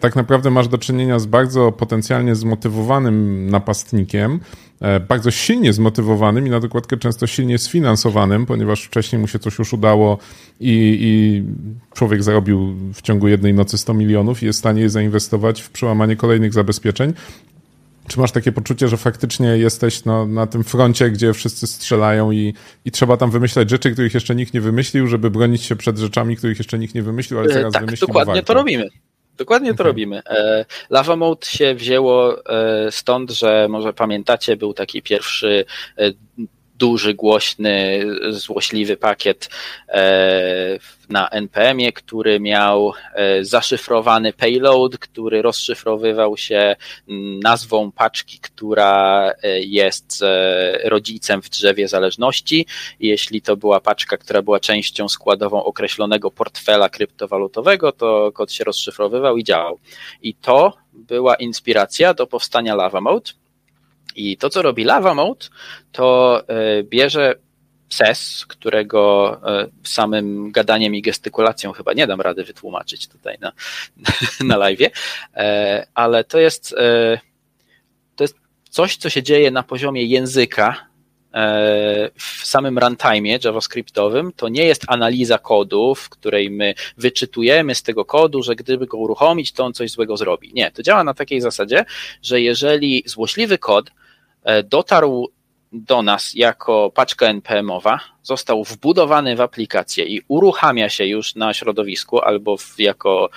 tak 0.00 0.16
naprawdę 0.16 0.50
masz 0.50 0.68
do 0.68 0.78
czynienia 0.78 1.18
z 1.18 1.26
bardzo 1.26 1.72
potencjalnie 1.72 2.34
zmotywowanym 2.34 3.46
napastnikiem, 3.50 4.40
e, 4.80 5.00
bardzo 5.00 5.30
silnie 5.30 5.72
zmotywowanym 5.72 6.46
i 6.46 6.50
na 6.50 6.60
dokładkę 6.60 6.96
często 6.96 7.26
silnie 7.26 7.58
sfinansowanym, 7.58 8.46
ponieważ 8.46 8.82
wcześniej 8.82 9.20
mu 9.20 9.28
się 9.28 9.38
coś 9.38 9.58
już 9.58 9.72
udało 9.72 10.18
i, 10.60 10.98
i 11.00 11.42
człowiek 11.94 12.22
zarobił 12.22 12.74
w 12.94 13.02
ciągu 13.02 13.28
jednej 13.28 13.54
nocy 13.54 13.78
100 13.78 13.94
milionów 13.94 14.42
i 14.42 14.46
jest 14.46 14.58
w 14.58 14.60
stanie 14.60 14.82
je 14.82 14.90
zainwestować 14.90 15.60
w 15.60 15.70
przełamanie 15.70 16.16
kolejnych 16.16 16.52
zabezpieczeń, 16.52 17.12
czy 18.10 18.20
masz 18.20 18.32
takie 18.32 18.52
poczucie, 18.52 18.88
że 18.88 18.96
faktycznie 18.96 19.46
jesteś 19.46 20.04
no, 20.04 20.26
na 20.26 20.46
tym 20.46 20.64
froncie, 20.64 21.10
gdzie 21.10 21.32
wszyscy 21.32 21.66
strzelają 21.66 22.30
i, 22.30 22.54
i 22.84 22.90
trzeba 22.90 23.16
tam 23.16 23.30
wymyślać 23.30 23.70
rzeczy, 23.70 23.90
których 23.90 24.14
jeszcze 24.14 24.34
nikt 24.34 24.54
nie 24.54 24.60
wymyślił, 24.60 25.06
żeby 25.06 25.30
bronić 25.30 25.62
się 25.62 25.76
przed 25.76 25.98
rzeczami, 25.98 26.36
których 26.36 26.58
jeszcze 26.58 26.78
nikt 26.78 26.94
nie 26.94 27.02
wymyślił, 27.02 27.38
ale 27.40 27.48
teraz 27.48 27.68
e, 27.68 27.72
tak, 27.72 27.84
wymyślił 27.84 28.06
dokładnie 28.06 28.34
warto. 28.34 28.46
to 28.46 28.54
robimy. 28.54 28.88
Dokładnie 29.36 29.68
to 29.68 29.74
okay. 29.74 29.86
robimy. 29.86 30.22
E, 30.30 30.64
Lava 30.90 31.16
Mode 31.16 31.46
się 31.46 31.74
wzięło 31.74 32.46
e, 32.46 32.92
stąd, 32.92 33.30
że 33.30 33.66
może 33.70 33.92
pamiętacie, 33.92 34.56
był 34.56 34.74
taki 34.74 35.02
pierwszy 35.02 35.64
duży, 36.80 37.14
głośny, 37.14 38.04
złośliwy 38.30 38.96
pakiet 38.96 39.50
e, 39.88 40.78
na 41.08 41.28
NPM-ie, 41.28 41.92
który 41.92 42.40
miał 42.40 42.92
e, 43.14 43.44
zaszyfrowany 43.44 44.32
payload, 44.32 44.98
który 44.98 45.42
rozszyfrowywał 45.42 46.36
się 46.36 46.76
nazwą 47.42 47.92
paczki, 47.92 48.38
która 48.38 49.32
e, 49.42 49.60
jest 49.60 50.24
rodzicem 50.84 51.42
w 51.42 51.48
drzewie 51.48 51.88
zależności. 51.88 52.66
Jeśli 53.00 53.42
to 53.42 53.56
była 53.56 53.80
paczka, 53.80 54.16
która 54.16 54.42
była 54.42 54.60
częścią 54.60 55.08
składową 55.08 55.64
określonego 55.64 56.30
portfela 56.30 56.88
kryptowalutowego, 56.88 57.92
to 57.92 58.32
kod 58.32 58.52
się 58.52 58.64
rozszyfrowywał 58.64 59.36
i 59.36 59.44
działał. 59.44 59.78
I 60.22 60.34
to 60.34 60.72
była 60.92 61.34
inspiracja 61.34 62.14
do 62.14 62.26
powstania 62.26 62.74
Lava 62.74 63.00
Mode 63.00 63.39
i 64.16 64.36
to, 64.36 64.50
co 64.50 64.62
robi 64.62 64.84
Lava 64.84 65.14
Mode, 65.14 65.46
to 65.92 66.42
e, 66.48 66.82
bierze 66.82 67.34
SES, 67.88 68.46
którego 68.46 69.32
e, 69.46 69.68
samym 69.84 70.52
gadaniem 70.52 70.94
i 70.94 71.02
gestykulacją 71.02 71.72
chyba 71.72 71.92
nie 71.92 72.06
dam 72.06 72.20
rady 72.20 72.44
wytłumaczyć 72.44 73.08
tutaj 73.08 73.38
na, 73.40 73.52
na 74.48 74.56
live, 74.56 74.90
e, 75.34 75.86
ale 75.94 76.24
to 76.24 76.38
jest, 76.38 76.74
to 78.16 78.24
jest 78.24 78.36
coś, 78.70 78.96
co 78.96 79.10
się 79.10 79.22
dzieje 79.22 79.50
na 79.50 79.62
poziomie 79.62 80.04
języka, 80.04 80.89
w 82.14 82.46
samym 82.46 82.78
runtime 82.78 83.38
javascriptowym 83.44 84.32
to 84.36 84.48
nie 84.48 84.64
jest 84.64 84.84
analiza 84.86 85.38
kodu, 85.38 85.94
w 85.94 86.08
której 86.08 86.50
my 86.50 86.74
wyczytujemy 86.96 87.74
z 87.74 87.82
tego 87.82 88.04
kodu, 88.04 88.42
że 88.42 88.54
gdyby 88.54 88.86
go 88.86 88.96
uruchomić, 88.98 89.52
to 89.52 89.64
on 89.64 89.72
coś 89.72 89.90
złego 89.90 90.16
zrobi. 90.16 90.50
Nie, 90.54 90.70
to 90.70 90.82
działa 90.82 91.04
na 91.04 91.14
takiej 91.14 91.40
zasadzie, 91.40 91.84
że 92.22 92.40
jeżeli 92.40 93.02
złośliwy 93.06 93.58
kod 93.58 93.90
dotarł 94.64 95.28
do 95.72 96.02
nas 96.02 96.34
jako 96.34 96.90
paczka 96.94 97.26
NPM-owa, 97.26 98.00
został 98.22 98.64
wbudowany 98.64 99.36
w 99.36 99.40
aplikację 99.40 100.04
i 100.04 100.22
uruchamia 100.28 100.88
się 100.88 101.06
już 101.06 101.34
na 101.34 101.54
środowisku 101.54 102.20
albo 102.20 102.56
w, 102.56 102.74
jako 102.78 103.30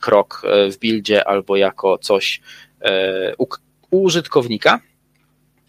krok 0.00 0.42
w 0.70 0.78
buildzie, 0.78 1.28
albo 1.28 1.56
jako 1.56 1.98
coś 1.98 2.40
u, 3.38 3.46
u 3.90 4.02
użytkownika, 4.02 4.80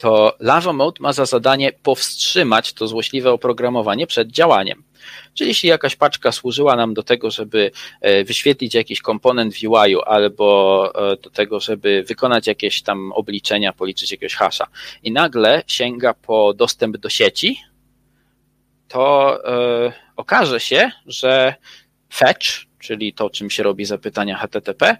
to 0.02 0.36
Lava 0.40 0.74
Mode 0.74 1.02
ma 1.02 1.14
za 1.14 1.26
zadanie 1.26 1.72
powstrzymać 1.84 2.74
to 2.74 2.88
złośliwe 2.88 3.32
oprogramowanie 3.32 4.08
przed 4.08 4.32
działaniem. 4.32 4.84
Czyli 5.34 5.48
jeśli 5.48 5.70
jakaś 5.70 5.96
paczka 5.96 6.32
służyła 6.32 6.76
nam 6.76 6.94
do 6.94 7.04
tego, 7.04 7.32
żeby 7.32 7.72
wyświetlić 8.26 8.74
jakiś 8.74 9.02
komponent 9.02 9.54
w 9.56 9.64
UI-u 9.64 10.02
albo 10.02 10.94
do 11.24 11.30
tego, 11.30 11.60
żeby 11.60 12.04
wykonać 12.08 12.48
jakieś 12.48 12.82
tam 12.82 13.12
obliczenia, 13.12 13.74
policzyć 13.74 14.12
jakiegoś 14.12 14.36
hasza 14.36 14.68
i 15.04 15.12
nagle 15.12 15.64
sięga 15.68 16.14
po 16.14 16.54
dostęp 16.54 16.98
do 16.98 17.10
sieci, 17.10 17.60
to 18.88 19.38
okaże 20.16 20.60
się, 20.60 20.92
że 21.06 21.56
fetch, 22.14 22.48
czyli 22.80 23.14
to, 23.14 23.30
czym 23.30 23.50
się 23.50 23.64
robi 23.64 23.86
zapytania 23.86 24.38
HTTP, 24.38 24.98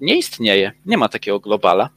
nie 0.00 0.18
istnieje. 0.18 0.72
Nie 0.86 0.98
ma 0.98 1.08
takiego 1.08 1.40
globala. 1.40 1.90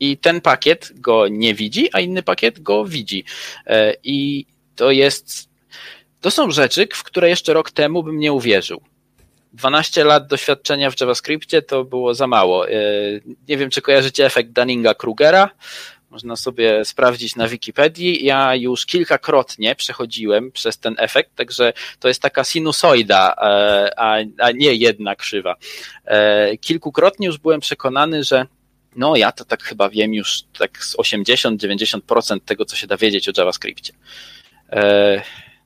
I 0.00 0.18
ten 0.18 0.40
pakiet 0.40 0.92
go 0.94 1.28
nie 1.28 1.54
widzi, 1.54 1.88
a 1.92 2.00
inny 2.00 2.22
pakiet 2.22 2.62
go 2.62 2.84
widzi. 2.84 3.24
I 4.04 4.46
to 4.76 4.90
jest. 4.90 5.48
To 6.20 6.30
są 6.30 6.50
rzeczy, 6.50 6.88
w 6.92 7.02
które 7.02 7.28
jeszcze 7.28 7.52
rok 7.52 7.70
temu 7.70 8.02
bym 8.02 8.18
nie 8.18 8.32
uwierzył. 8.32 8.80
12 9.52 10.04
lat 10.04 10.26
doświadczenia 10.26 10.90
w 10.90 11.00
JavaScriptie 11.00 11.62
to 11.62 11.84
było 11.84 12.14
za 12.14 12.26
mało. 12.26 12.66
Nie 13.48 13.56
wiem, 13.56 13.70
czy 13.70 13.82
kojarzycie 13.82 14.26
efekt 14.26 14.50
Dunninga-Krugera. 14.50 15.48
Można 16.10 16.36
sobie 16.36 16.84
sprawdzić 16.84 17.36
na 17.36 17.48
Wikipedii. 17.48 18.24
Ja 18.24 18.54
już 18.54 18.86
kilkakrotnie 18.86 19.74
przechodziłem 19.74 20.52
przez 20.52 20.78
ten 20.78 20.94
efekt, 20.98 21.34
także 21.34 21.72
to 22.00 22.08
jest 22.08 22.22
taka 22.22 22.44
sinusoida, 22.44 23.34
a, 23.96 24.16
a 24.38 24.50
nie 24.52 24.74
jedna 24.74 25.16
krzywa. 25.16 25.56
Kilkukrotnie 26.60 27.26
już 27.26 27.38
byłem 27.38 27.60
przekonany, 27.60 28.24
że 28.24 28.46
no 28.96 29.16
ja 29.16 29.32
to 29.32 29.44
tak 29.44 29.62
chyba 29.62 29.88
wiem 29.88 30.14
już 30.14 30.42
tak 30.58 30.84
z 30.84 30.96
80-90% 30.96 32.40
tego, 32.44 32.64
co 32.64 32.76
się 32.76 32.86
da 32.86 32.96
wiedzieć 32.96 33.28
o 33.28 33.32
JavaScriptie. 33.36 33.92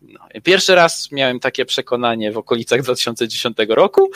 No, 0.03 0.21
pierwszy 0.45 0.75
raz 0.75 1.13
miałem 1.13 1.41
takie 1.41 1.65
przekonanie 1.65 2.33
w 2.33 2.39
okolicach 2.39 2.83
2010 2.83 3.57
roku 3.69 4.11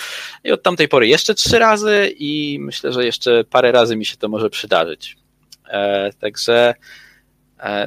i 0.44 0.52
od 0.52 0.62
tamtej 0.62 0.88
pory 0.88 1.08
jeszcze 1.08 1.34
trzy 1.34 1.58
razy 1.58 2.14
i 2.18 2.58
myślę, 2.60 2.92
że 2.92 3.04
jeszcze 3.04 3.44
parę 3.44 3.72
razy 3.72 3.96
mi 3.96 4.06
się 4.06 4.16
to 4.16 4.28
może 4.28 4.50
przydarzyć. 4.50 5.16
Także 6.20 6.74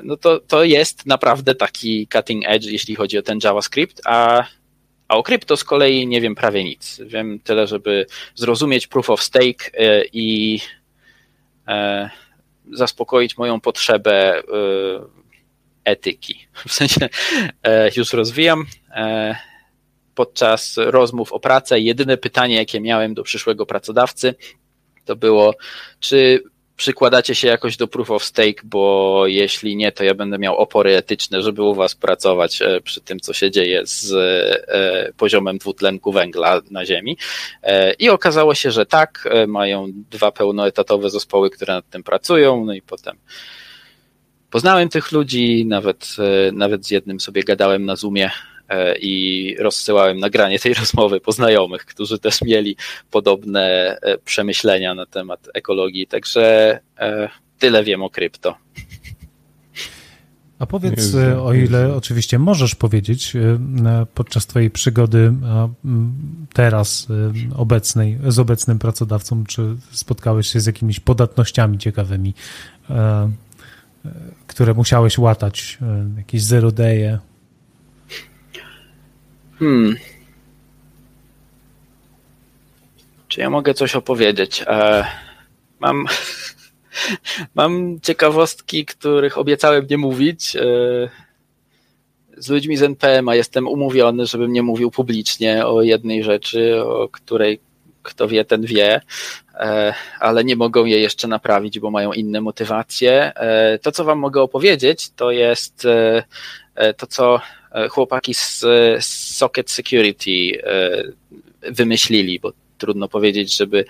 no 0.03 0.17
to, 0.17 0.39
to 0.39 0.63
jest 0.63 1.05
naprawdę 1.05 1.55
taki 1.55 2.07
cutting 2.07 2.43
edge, 2.47 2.65
jeśli 2.65 2.95
chodzi 2.95 3.17
o 3.17 3.21
ten 3.21 3.39
JavaScript, 3.43 4.01
a, 4.05 4.43
a 5.07 5.17
o 5.17 5.23
krypto 5.23 5.57
z 5.57 5.63
kolei 5.63 6.07
nie 6.07 6.21
wiem 6.21 6.35
prawie 6.35 6.63
nic. 6.63 7.01
Wiem 7.05 7.39
tyle, 7.39 7.67
żeby 7.67 8.05
zrozumieć 8.35 8.87
proof 8.87 9.09
of 9.09 9.23
stake 9.23 9.71
i 10.13 10.59
zaspokoić 12.73 13.37
moją 13.37 13.61
potrzebę 13.61 14.43
etyki. 15.83 16.47
W 16.67 16.73
sensie 16.73 17.09
już 17.95 18.13
rozwijam. 18.13 18.65
Podczas 20.15 20.75
rozmów 20.77 21.33
o 21.33 21.39
pracę 21.39 21.79
jedyne 21.79 22.17
pytanie, 22.17 22.55
jakie 22.55 22.81
miałem 22.81 23.13
do 23.13 23.23
przyszłego 23.23 23.65
pracodawcy, 23.65 24.35
to 25.05 25.15
było, 25.15 25.53
czy 25.99 26.43
przykładacie 26.77 27.35
się 27.35 27.47
jakoś 27.47 27.77
do 27.77 27.87
proof 27.87 28.11
of 28.11 28.23
stake, 28.23 28.61
bo 28.63 29.23
jeśli 29.27 29.75
nie, 29.75 29.91
to 29.91 30.03
ja 30.03 30.13
będę 30.13 30.37
miał 30.37 30.57
opory 30.57 30.95
etyczne, 30.95 31.41
żeby 31.41 31.63
u 31.63 31.75
was 31.75 31.95
pracować 31.95 32.59
przy 32.83 33.01
tym, 33.01 33.19
co 33.19 33.33
się 33.33 33.51
dzieje 33.51 33.81
z 33.85 34.13
poziomem 35.17 35.57
dwutlenku 35.57 36.11
węgla 36.11 36.61
na 36.71 36.85
Ziemi. 36.85 37.17
I 37.99 38.09
okazało 38.09 38.55
się, 38.55 38.71
że 38.71 38.85
tak, 38.85 39.29
mają 39.47 39.87
dwa 40.11 40.31
pełnoetatowe 40.31 41.09
zespoły, 41.09 41.49
które 41.49 41.73
nad 41.73 41.89
tym 41.89 42.03
pracują, 42.03 42.65
no 42.65 42.73
i 42.73 42.81
potem 42.81 43.17
poznałem 44.49 44.89
tych 44.89 45.11
ludzi, 45.11 45.65
nawet, 45.65 46.15
nawet 46.53 46.85
z 46.85 46.91
jednym 46.91 47.19
sobie 47.19 47.43
gadałem 47.43 47.85
na 47.85 47.95
Zoomie 47.95 48.31
i 48.99 49.55
rozsyłałem 49.59 50.19
nagranie 50.19 50.59
tej 50.59 50.73
rozmowy 50.83 51.19
po 51.19 51.31
znajomych, 51.31 51.85
którzy 51.85 52.19
też 52.19 52.41
mieli 52.41 52.75
podobne 53.11 53.97
przemyślenia 54.25 54.95
na 54.95 55.05
temat 55.05 55.49
ekologii. 55.53 56.07
Także 56.07 56.79
tyle 57.59 57.83
wiem 57.83 58.03
o 58.03 58.09
krypto. 58.09 58.55
A 60.59 60.65
powiedz, 60.65 61.15
o 61.43 61.53
ile 61.53 61.95
oczywiście 61.95 62.39
możesz 62.39 62.75
powiedzieć, 62.75 63.33
podczas 64.13 64.45
Twojej 64.47 64.69
przygody 64.69 65.33
teraz 66.53 67.07
obecnej, 67.55 68.17
z 68.27 68.39
obecnym 68.39 68.79
pracodawcą, 68.79 69.43
czy 69.45 69.75
spotkałeś 69.91 70.47
się 70.47 70.59
z 70.59 70.65
jakimiś 70.65 70.99
podatnościami 70.99 71.77
ciekawymi, 71.77 72.33
które 74.47 74.73
musiałeś 74.73 75.17
łatać, 75.17 75.77
jakieś 76.17 76.43
zero 76.43 76.69
day'e? 76.69 77.17
Hmm. 79.59 79.95
Czy 83.27 83.41
ja 83.41 83.49
mogę 83.49 83.73
coś 83.73 83.95
opowiedzieć? 83.95 84.63
E, 84.67 85.05
mam, 85.79 86.05
mam 87.55 87.99
ciekawostki, 88.01 88.85
których 88.85 89.37
obiecałem 89.37 89.87
nie 89.89 89.97
mówić. 89.97 90.55
E, 90.55 90.59
z 92.37 92.49
ludźmi 92.49 92.77
z 92.77 92.83
NPM, 92.83 93.29
a 93.29 93.35
jestem 93.35 93.67
umówiony, 93.67 94.25
żebym 94.25 94.53
nie 94.53 94.63
mówił 94.63 94.91
publicznie 94.91 95.65
o 95.65 95.81
jednej 95.81 96.23
rzeczy, 96.23 96.83
o 96.85 97.09
której 97.09 97.59
kto 98.03 98.27
wie, 98.27 98.45
ten 98.45 98.61
wie, 98.61 99.01
e, 99.53 99.93
ale 100.19 100.43
nie 100.43 100.55
mogą 100.55 100.85
jej 100.85 101.01
jeszcze 101.01 101.27
naprawić, 101.27 101.79
bo 101.79 101.91
mają 101.91 102.13
inne 102.13 102.41
motywacje. 102.41 103.31
To, 103.81 103.91
co 103.91 104.03
Wam 104.03 104.19
mogę 104.19 104.41
opowiedzieć, 104.41 105.09
to 105.15 105.31
jest 105.31 105.87
to, 106.97 107.07
co 107.07 107.41
chłopaki 107.89 108.33
z 108.33 108.65
Socket 109.35 109.71
Security 109.71 110.61
wymyślili, 111.61 112.39
bo 112.39 112.53
trudno 112.77 113.07
powiedzieć, 113.07 113.57
żeby, 113.57 113.85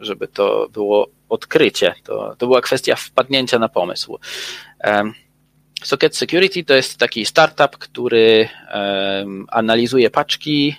żeby 0.00 0.28
to 0.28 0.68
było 0.72 1.08
odkrycie. 1.28 1.94
To, 2.04 2.36
to 2.38 2.46
była 2.46 2.60
kwestia 2.60 2.96
wpadnięcia 2.96 3.58
na 3.58 3.68
pomysł. 3.68 4.18
Socket 5.82 6.16
Security 6.16 6.64
to 6.64 6.74
jest 6.74 6.98
taki 6.98 7.26
startup, 7.26 7.78
który 7.78 8.48
analizuje 9.48 10.10
paczki 10.10 10.76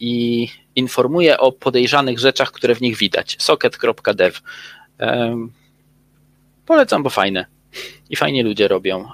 i 0.00 0.48
informuje 0.76 1.38
o 1.38 1.52
podejrzanych 1.52 2.18
rzeczach, 2.18 2.52
które 2.52 2.74
w 2.74 2.80
nich 2.80 2.96
widać. 2.96 3.36
Socket.dev. 3.38 4.40
Polecam, 6.66 7.02
bo 7.02 7.10
fajne. 7.10 7.46
I 8.10 8.16
fajnie 8.16 8.42
ludzie 8.42 8.68
robią. 8.68 9.08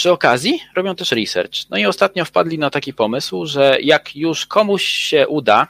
Przy 0.00 0.12
okazji 0.12 0.60
robią 0.76 0.94
też 0.94 1.12
research. 1.12 1.70
No 1.70 1.78
i 1.78 1.86
ostatnio 1.86 2.24
wpadli 2.24 2.58
na 2.58 2.70
taki 2.70 2.92
pomysł, 2.92 3.46
że 3.46 3.78
jak 3.82 4.16
już 4.16 4.46
komuś 4.46 4.84
się 4.84 5.28
uda 5.28 5.68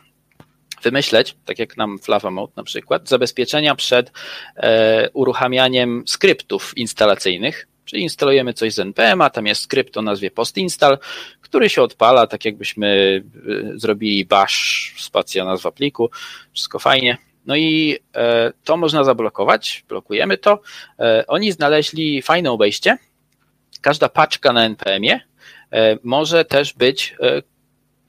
wymyśleć, 0.82 1.36
tak 1.44 1.58
jak 1.58 1.76
nam 1.76 1.98
w 1.98 2.08
Lava 2.08 2.30
Mode 2.30 2.52
na 2.56 2.64
przykład, 2.64 3.08
zabezpieczenia 3.08 3.74
przed 3.74 4.12
e, 4.56 5.10
uruchamianiem 5.12 6.02
skryptów 6.06 6.72
instalacyjnych, 6.76 7.68
czyli 7.84 8.02
instalujemy 8.02 8.54
coś 8.54 8.72
z 8.72 8.78
npm, 8.78 9.22
tam 9.32 9.46
jest 9.46 9.62
skrypt 9.62 9.96
o 9.96 10.02
nazwie 10.02 10.30
postinstall, 10.30 10.98
który 11.40 11.68
się 11.68 11.82
odpala, 11.82 12.26
tak 12.26 12.44
jakbyśmy 12.44 13.22
zrobili 13.74 14.24
bash, 14.24 14.94
spacja 14.98 15.44
nazwa 15.44 15.72
pliku, 15.72 16.10
wszystko 16.52 16.78
fajnie. 16.78 17.16
No 17.46 17.56
i 17.56 17.98
e, 18.14 18.52
to 18.64 18.76
można 18.76 19.04
zablokować, 19.04 19.84
blokujemy 19.88 20.38
to. 20.38 20.60
E, 20.98 21.24
oni 21.26 21.52
znaleźli 21.52 22.22
fajne 22.22 22.50
obejście, 22.50 22.98
każda 23.80 24.08
paczka 24.08 24.52
na 24.52 24.64
NPM-ie 24.64 25.20
może 26.02 26.44
też 26.44 26.72
być 26.72 27.16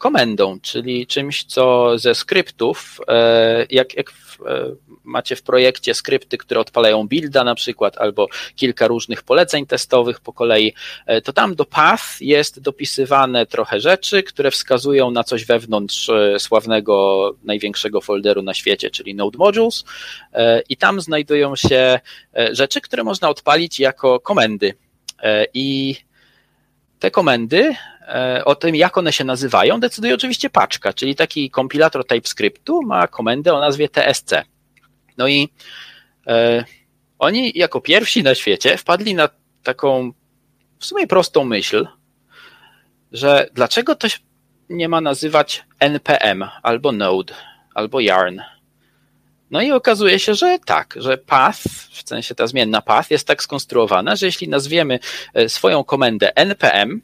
komendą, 0.02 0.60
czyli 0.62 1.08
czymś, 1.08 1.44
co 1.44 1.98
ze 1.98 2.16
skryptów, 2.16 3.00
e, 3.08 3.66
jak, 3.70 3.98
jak 3.98 4.12
w, 4.12 4.42
e, 4.42 4.76
macie 5.04 5.36
w 5.36 5.44
projekcie 5.44 5.94
skrypty, 5.94 6.38
które 6.38 6.60
odpalają 6.60 7.08
builda 7.08 7.44
na 7.44 7.56
przykład, 7.56 7.98
albo 7.98 8.28
kilka 8.56 8.88
różnych 8.88 9.24
poleceń 9.24 9.66
testowych 9.66 10.20
po 10.20 10.34
kolei, 10.34 10.74
e, 11.06 11.22
to 11.22 11.34
tam 11.34 11.56
do 11.56 11.66
path 11.66 12.22
jest 12.22 12.60
dopisywane 12.60 13.46
trochę 13.46 13.80
rzeczy, 13.80 14.24
które 14.24 14.52
wskazują 14.52 15.12
na 15.12 15.24
coś 15.24 15.46
wewnątrz 15.46 16.12
sławnego, 16.38 17.36
największego 17.44 18.02
folderu 18.02 18.42
na 18.42 18.54
świecie, 18.54 18.90
czyli 18.90 19.16
Node 19.16 19.38
Modules 19.38 19.84
i 20.70 20.78
tam 20.78 21.02
znajdują 21.02 21.56
się 21.56 22.00
rzeczy, 22.52 22.82
które 22.82 23.04
można 23.04 23.30
odpalić 23.30 23.80
jako 23.80 24.20
komendy. 24.20 24.74
I 25.54 25.96
te 27.00 27.12
komendy 27.12 27.76
E, 28.12 28.46
o 28.46 28.56
tym, 28.56 28.76
jak 28.76 28.98
one 28.98 29.14
się 29.14 29.24
nazywają, 29.24 29.80
decyduje 29.80 30.14
oczywiście 30.14 30.50
paczka, 30.50 30.94
czyli 30.94 31.16
taki 31.16 31.50
kompilator 31.50 32.08
TypeScriptu 32.08 32.82
ma 32.82 33.08
komendę 33.08 33.54
o 33.54 33.60
nazwie 33.60 33.90
TSC. 33.90 34.32
No 35.18 35.28
i 35.28 35.50
e, 36.28 36.66
oni 37.20 37.52
jako 37.56 37.82
pierwsi 37.82 38.24
na 38.24 38.36
świecie 38.36 38.78
wpadli 38.78 39.16
na 39.16 39.30
taką 39.64 40.12
w 40.80 40.86
sumie 40.86 41.08
prostą 41.08 41.44
myśl, 41.44 41.88
że 43.12 43.50
dlaczego 43.54 43.96
to 43.96 44.08
nie 44.70 44.90
ma 44.90 45.02
nazywać 45.02 45.64
NPM 45.80 46.46
albo 46.64 46.92
Node 46.92 47.34
albo 47.74 48.00
Yarn. 48.00 48.40
No 49.52 49.62
i 49.62 49.72
okazuje 49.72 50.20
się, 50.20 50.36
że 50.36 50.60
tak, 50.66 50.96
że 50.98 51.18
path, 51.18 51.60
w 51.92 52.10
sensie 52.10 52.36
ta 52.36 52.48
zmienna 52.48 52.82
path 52.82 53.12
jest 53.12 53.28
tak 53.28 53.44
skonstruowana, 53.44 54.16
że 54.16 54.26
jeśli 54.26 54.50
nazwiemy 54.50 55.00
e, 55.34 55.50
swoją 55.50 55.84
komendę 55.84 56.36
npm, 56.36 57.02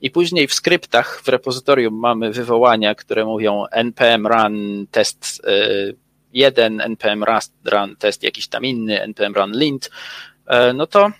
i 0.00 0.10
później 0.10 0.48
w 0.48 0.54
skryptach 0.54 1.22
w 1.24 1.28
repozytorium 1.28 1.94
mamy 1.94 2.32
wywołania, 2.32 2.94
które 2.94 3.24
mówią 3.24 3.64
npm 3.70 4.26
run 4.26 4.86
test 4.90 5.42
1, 6.32 6.80
e, 6.80 6.84
npm 6.84 7.24
run 7.64 7.96
test 7.96 8.22
jakiś 8.22 8.48
tam 8.48 8.64
inny, 8.64 9.02
npm 9.02 9.34
run 9.34 9.52
lint, 9.52 9.90
e, 10.46 10.72
no 10.72 10.86
to 10.86 11.10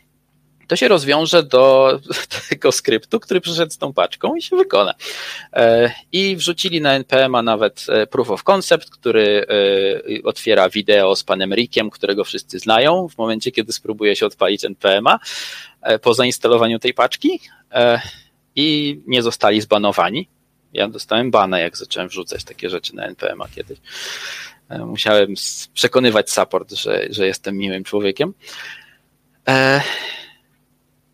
to 0.72 0.76
się 0.76 0.88
rozwiąże 0.88 1.42
do 1.42 1.98
tego 2.48 2.72
skryptu, 2.72 3.20
który 3.20 3.40
przyszedł 3.40 3.72
z 3.72 3.78
tą 3.78 3.92
paczką 3.92 4.37
i 4.37 4.42
się 4.42 4.56
wykona. 4.56 4.94
E, 5.52 5.92
I 6.12 6.37
wrzucili 6.37 6.80
na 6.80 6.92
NPM-a 6.92 7.42
nawet 7.42 7.87
proof 8.11 8.30
of 8.30 8.42
concept, 8.42 8.90
który 8.90 9.46
otwiera 10.24 10.68
wideo 10.68 11.16
z 11.16 11.24
panem 11.24 11.54
Rickiem, 11.54 11.90
którego 11.90 12.24
wszyscy 12.24 12.58
znają 12.58 13.08
w 13.08 13.18
momencie, 13.18 13.52
kiedy 13.52 13.72
spróbuje 13.72 14.16
się 14.16 14.26
odpalić 14.26 14.64
NPM-a 14.64 15.18
po 16.02 16.14
zainstalowaniu 16.14 16.78
tej 16.78 16.94
paczki 16.94 17.40
i 18.56 19.00
nie 19.06 19.22
zostali 19.22 19.61
zbanowani. 19.61 20.28
Ja 20.72 20.88
dostałem 20.88 21.30
bana, 21.30 21.58
jak 21.58 21.76
zacząłem 21.76 22.08
wrzucać 22.08 22.44
takie 22.44 22.70
rzeczy 22.70 22.96
na 22.96 23.04
NPM-a 23.04 23.48
kiedyś. 23.48 23.78
E, 24.68 24.78
musiałem 24.78 25.35
przekonywać 25.74 26.30
support, 26.30 26.72
że, 26.72 27.06
że 27.11 27.26
jestem 27.26 27.56
miłym 27.56 27.85
człowiekiem. 27.85 28.35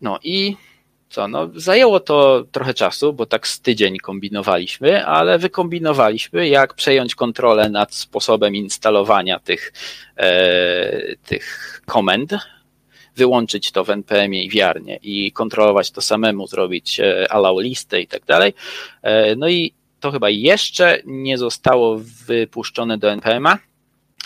No 0.01 0.19
i 0.23 0.55
co, 1.09 1.27
no 1.27 1.49
zajęło 1.55 1.99
to 1.99 2.45
trochę 2.51 2.73
czasu, 2.73 3.13
bo 3.13 3.25
tak 3.25 3.47
z 3.47 3.61
tydzień 3.61 3.97
kombinowaliśmy, 3.97 5.05
ale 5.05 5.39
wykombinowaliśmy, 5.39 6.47
jak 6.47 6.73
przejąć 6.73 7.15
kontrolę 7.15 7.69
nad 7.69 7.93
sposobem 7.95 8.55
instalowania 8.55 9.39
tych, 9.39 9.73
e, 10.17 11.15
tych 11.15 11.81
komend 11.85 12.33
wyłączyć 13.15 13.71
to 13.71 13.83
w 13.83 13.89
NPM-ie 13.89 14.43
i 14.43 14.49
wiarnie 14.49 14.99
i 15.01 15.31
kontrolować 15.31 15.91
to 15.91 16.01
samemu, 16.01 16.47
zrobić 16.47 16.99
e, 16.99 17.31
allow 17.31 17.59
listę 17.61 18.01
i 18.01 18.07
tak 18.07 18.25
dalej. 18.25 18.53
E, 19.01 19.35
no 19.35 19.49
i 19.49 19.73
to 19.99 20.11
chyba 20.11 20.29
jeszcze 20.29 21.01
nie 21.05 21.37
zostało 21.37 21.99
wypuszczone 22.27 22.97
do 22.97 23.11
NPM-a, 23.11 23.57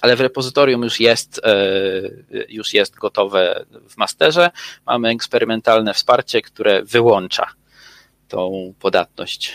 ale 0.01 0.15
w 0.15 0.21
repozytorium 0.21 0.84
już 0.84 0.99
jest, 0.99 1.41
e, 1.43 1.53
już 2.49 2.73
jest 2.73 2.95
gotowe 2.95 3.65
w 3.89 3.97
masterze. 3.97 4.51
Mamy 4.86 5.10
eksperymentalne 5.10 5.93
wsparcie, 5.93 6.41
które 6.41 6.84
wyłącza 6.84 7.45
tą 8.27 8.73
podatność. 8.79 9.53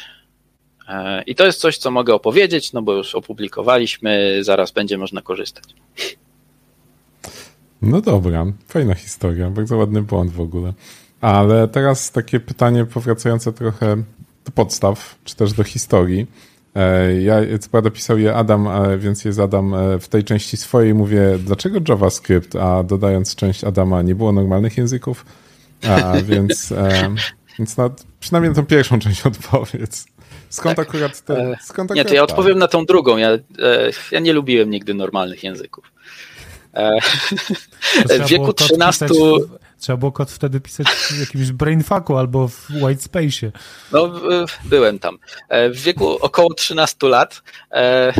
I 1.26 1.34
to 1.34 1.46
jest 1.46 1.60
coś, 1.60 1.78
co 1.78 1.90
mogę 1.90 2.14
opowiedzieć, 2.14 2.72
no 2.72 2.82
bo 2.82 2.94
już 2.94 3.14
opublikowaliśmy, 3.14 4.38
zaraz 4.40 4.70
będzie 4.70 4.98
można 4.98 5.22
korzystać. 5.22 5.64
No 7.82 8.00
dobra, 8.00 8.46
fajna 8.68 8.94
historia, 8.94 9.50
bardzo 9.50 9.76
ładny 9.76 10.02
błąd 10.02 10.32
w 10.32 10.40
ogóle. 10.40 10.72
Ale 11.20 11.68
teraz 11.68 12.10
takie 12.10 12.40
pytanie 12.40 12.84
powracające 12.84 13.52
trochę 13.52 13.96
do 14.44 14.52
podstaw, 14.54 15.18
czy 15.24 15.36
też 15.36 15.52
do 15.52 15.64
historii. 15.64 16.26
E, 16.74 17.20
ja, 17.20 17.58
co 17.60 17.70
prawda 17.70 17.90
pisał 17.90 18.18
je 18.18 18.34
Adam, 18.34 18.68
więc 18.98 19.24
je 19.24 19.32
zadam 19.32 19.74
e, 19.74 19.98
w 19.98 20.08
tej 20.08 20.24
części 20.24 20.56
swojej. 20.56 20.94
Mówię, 20.94 21.38
dlaczego 21.38 21.80
JavaScript, 21.88 22.56
a 22.56 22.82
dodając 22.82 23.34
część 23.34 23.64
Adama, 23.64 24.02
nie 24.02 24.14
było 24.14 24.32
normalnych 24.32 24.76
języków? 24.76 25.24
A, 25.88 26.12
więc 26.30 26.72
e, 26.72 27.14
więc 27.58 27.76
na, 27.76 27.90
przynajmniej 28.20 28.50
na 28.50 28.56
tą 28.56 28.66
pierwszą 28.66 28.98
część 28.98 29.26
odpowiedz. 29.26 30.06
Skąd 30.50 30.76
tak. 30.76 30.88
akurat 30.88 31.20
te, 31.20 31.56
skąd 31.64 31.94
Nie, 31.94 32.04
to 32.04 32.14
ja 32.14 32.22
odpowiem 32.22 32.58
na 32.58 32.68
tą 32.68 32.86
drugą. 32.86 33.16
Ja, 33.16 33.28
ja 34.12 34.20
nie 34.20 34.32
lubiłem 34.32 34.70
nigdy 34.70 34.94
normalnych 34.94 35.44
języków. 35.44 35.92
W 38.24 38.28
wieku 38.28 38.52
13. 38.52 39.06
trzeba 39.78 39.96
było 39.96 40.12
kod 40.12 40.30
wtedy 40.30 40.60
pisać 40.60 40.86
w 40.86 41.20
jakimś 41.20 41.52
brainfucku 41.52 42.16
albo 42.16 42.48
w 42.48 42.70
whitespace'ie. 42.70 43.50
No, 43.92 44.12
byłem 44.64 44.98
tam. 44.98 45.18
E, 45.48 45.70
w 45.70 45.80
wieku 45.80 46.08
około 46.20 46.54
13 46.54 47.08
lat 47.08 47.42
e, 47.72 48.12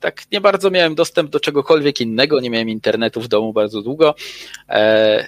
tak 0.00 0.22
nie 0.32 0.40
bardzo 0.40 0.70
miałem 0.70 0.94
dostęp 0.94 1.30
do 1.30 1.40
czegokolwiek 1.40 2.00
innego, 2.00 2.40
nie 2.40 2.50
miałem 2.50 2.68
internetu 2.68 3.20
w 3.20 3.28
domu 3.28 3.52
bardzo 3.52 3.82
długo. 3.82 4.14
E, 4.68 5.26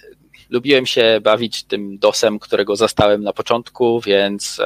lubiłem 0.51 0.87
się 0.87 1.21
bawić 1.23 1.65
tym 1.65 1.99
DOSem, 1.99 2.39
którego 2.39 2.77
zastałem 2.77 3.23
na 3.23 3.33
początku, 3.33 4.01
więc 4.01 4.61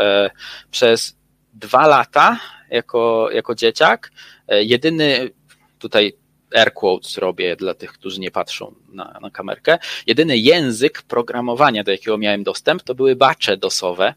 przez 0.71 1.17
dwa 1.55 1.87
lata 1.87 2.41
jako, 2.71 3.29
jako 3.33 3.55
dzieciak 3.55 4.13
jedyny 4.49 5.31
tutaj 5.79 6.13
air 6.55 6.73
quotes 6.73 7.19
robię 7.19 7.57
dla 7.57 7.75
tych, 7.75 7.93
którzy 7.93 8.21
nie 8.21 8.31
patrzą 8.31 8.75
na, 8.93 9.19
na 9.23 9.31
kamerkę. 9.31 9.79
Jedyny 10.07 10.39
język 10.39 11.03
programowania, 11.03 11.85
do 11.85 11.91
jakiego 11.91 12.19
miałem 12.19 12.45
dostęp, 12.45 12.83
to 12.83 12.95
były 12.95 13.17
bacze 13.17 13.57
dosowe. 13.57 14.15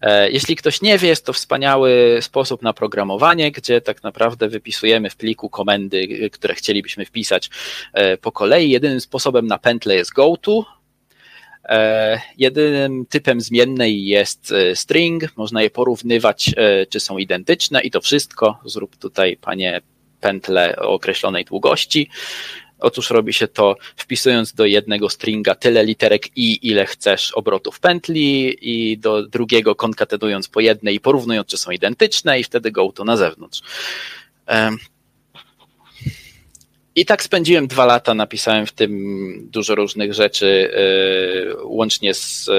E, 0.00 0.30
jeśli 0.30 0.56
ktoś 0.56 0.82
nie 0.82 0.98
wie, 0.98 1.08
jest 1.08 1.26
to 1.26 1.32
wspaniały 1.32 2.18
sposób 2.20 2.62
na 2.62 2.72
programowanie, 2.72 3.52
gdzie 3.52 3.80
tak 3.80 4.02
naprawdę 4.02 4.48
wypisujemy 4.48 5.10
w 5.10 5.16
pliku 5.16 5.50
komendy, 5.50 6.30
które 6.32 6.54
chcielibyśmy 6.54 7.04
wpisać 7.04 7.50
e, 7.92 8.16
po 8.16 8.32
kolei. 8.32 8.70
Jedynym 8.70 9.00
sposobem 9.00 9.46
na 9.46 9.58
pętlę 9.58 9.94
jest 9.94 10.12
goto. 10.12 10.64
E, 11.64 12.20
jedynym 12.38 13.06
typem 13.06 13.40
zmiennej 13.40 14.06
jest 14.06 14.54
string. 14.74 15.36
Można 15.36 15.62
je 15.62 15.70
porównywać, 15.70 16.54
czy 16.90 17.00
są 17.00 17.18
identyczne 17.18 17.80
i 17.80 17.90
to 17.90 18.00
wszystko. 18.00 18.58
Zrób 18.64 18.96
tutaj, 18.96 19.36
panie 19.36 19.80
pętlę 20.26 20.76
o 20.76 20.92
określonej 20.92 21.44
długości. 21.44 22.08
Otóż 22.78 23.10
robi 23.10 23.32
się 23.32 23.48
to 23.48 23.76
wpisując 23.96 24.52
do 24.52 24.64
jednego 24.64 25.10
stringa 25.10 25.54
tyle 25.54 25.84
literek 25.84 26.36
i, 26.36 26.68
ile 26.68 26.86
chcesz 26.86 27.32
obrotów 27.32 27.80
pętli 27.80 28.56
i 28.60 28.98
do 28.98 29.22
drugiego 29.22 29.74
konkatenując 29.74 30.48
po 30.48 30.60
jednej 30.60 30.94
i 30.94 31.00
porównując, 31.00 31.48
czy 31.48 31.58
są 31.58 31.70
identyczne 31.70 32.40
i 32.40 32.44
wtedy 32.44 32.70
go 32.70 32.92
to 32.92 33.04
na 33.04 33.16
zewnątrz. 33.16 33.62
I 36.96 37.06
tak 37.06 37.22
spędziłem 37.22 37.66
dwa 37.66 37.86
lata, 37.86 38.14
napisałem 38.14 38.66
w 38.66 38.72
tym 38.72 38.92
dużo 39.50 39.74
różnych 39.74 40.14
rzeczy, 40.14 40.70
e, 40.74 41.64
łącznie 41.64 42.14
z 42.14 42.48
e, 42.48 42.52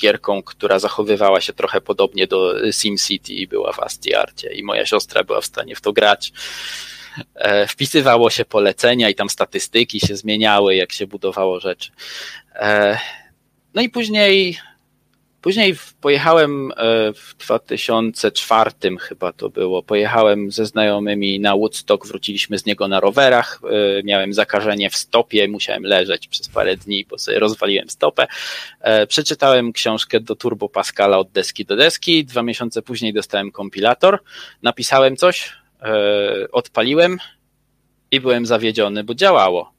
gierką, 0.00 0.42
która 0.42 0.78
zachowywała 0.78 1.40
się 1.40 1.52
trochę 1.52 1.80
podobnie 1.80 2.26
do 2.26 2.54
SimCity 2.72 3.32
i 3.32 3.46
była 3.46 3.72
w 3.72 3.80
ASCII 3.80 4.12
i 4.54 4.62
moja 4.62 4.86
siostra 4.86 5.24
była 5.24 5.40
w 5.40 5.46
stanie 5.46 5.76
w 5.76 5.80
to 5.80 5.92
grać. 5.92 6.32
E, 7.34 7.66
wpisywało 7.66 8.30
się 8.30 8.44
polecenia 8.44 9.08
i 9.08 9.14
tam 9.14 9.30
statystyki 9.30 10.00
się 10.00 10.16
zmieniały, 10.16 10.76
jak 10.76 10.92
się 10.92 11.06
budowało 11.06 11.60
rzeczy. 11.60 11.90
E, 12.54 12.98
no 13.74 13.82
i 13.82 13.88
później 13.88 14.58
Później 15.40 15.74
pojechałem 16.00 16.72
e, 16.72 16.74
w 17.12 17.34
2004 17.38 18.70
chyba 19.00 19.32
to 19.32 19.50
było. 19.50 19.82
Pojechałem 19.82 20.50
ze 20.50 20.66
znajomymi 20.66 21.40
na 21.40 21.56
Woodstock, 21.56 22.06
wróciliśmy 22.06 22.58
z 22.58 22.66
niego 22.66 22.88
na 22.88 23.00
rowerach. 23.00 23.60
Miałem 24.04 24.34
zakażenie 24.34 24.90
w 24.90 24.96
stopie, 24.96 25.48
musiałem 25.48 25.82
leżeć 25.82 26.28
przez 26.28 26.48
parę 26.48 26.76
dni, 26.76 27.04
bo 27.10 27.18
sobie 27.18 27.38
rozwaliłem 27.38 27.90
stopę. 27.90 28.26
Przeczytałem 29.08 29.72
książkę 29.72 30.20
do 30.20 30.36
Turbo 30.36 30.68
Pascala 30.68 31.18
od 31.18 31.30
deski 31.30 31.64
do 31.64 31.76
deski. 31.76 32.24
Dwa 32.24 32.42
miesiące 32.42 32.82
później 32.82 33.12
dostałem 33.12 33.50
kompilator. 33.50 34.18
Napisałem 34.62 35.16
coś, 35.16 35.52
odpaliłem 36.52 37.18
i 38.10 38.20
byłem 38.20 38.46
zawiedziony, 38.46 39.04
bo 39.04 39.14
działało. 39.14 39.72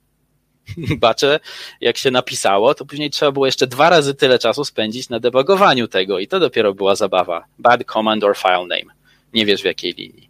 bacze, 0.99 1.39
jak 1.81 1.97
się 1.97 2.11
napisało, 2.11 2.73
to 2.73 2.85
później 2.85 3.09
trzeba 3.09 3.31
było 3.31 3.45
jeszcze 3.45 3.67
dwa 3.67 3.89
razy 3.89 4.15
tyle 4.15 4.39
czasu 4.39 4.65
spędzić 4.65 5.09
na 5.09 5.19
debugowaniu 5.19 5.87
tego 5.87 6.19
i 6.19 6.27
to 6.27 6.39
dopiero 6.39 6.73
była 6.73 6.95
zabawa. 6.95 7.45
Bad 7.59 7.83
command 7.83 8.23
or 8.23 8.37
file 8.37 8.65
name. 8.67 8.93
Nie 9.33 9.45
wiesz 9.45 9.61
w 9.61 9.65
jakiej 9.65 9.93
linii. 9.93 10.29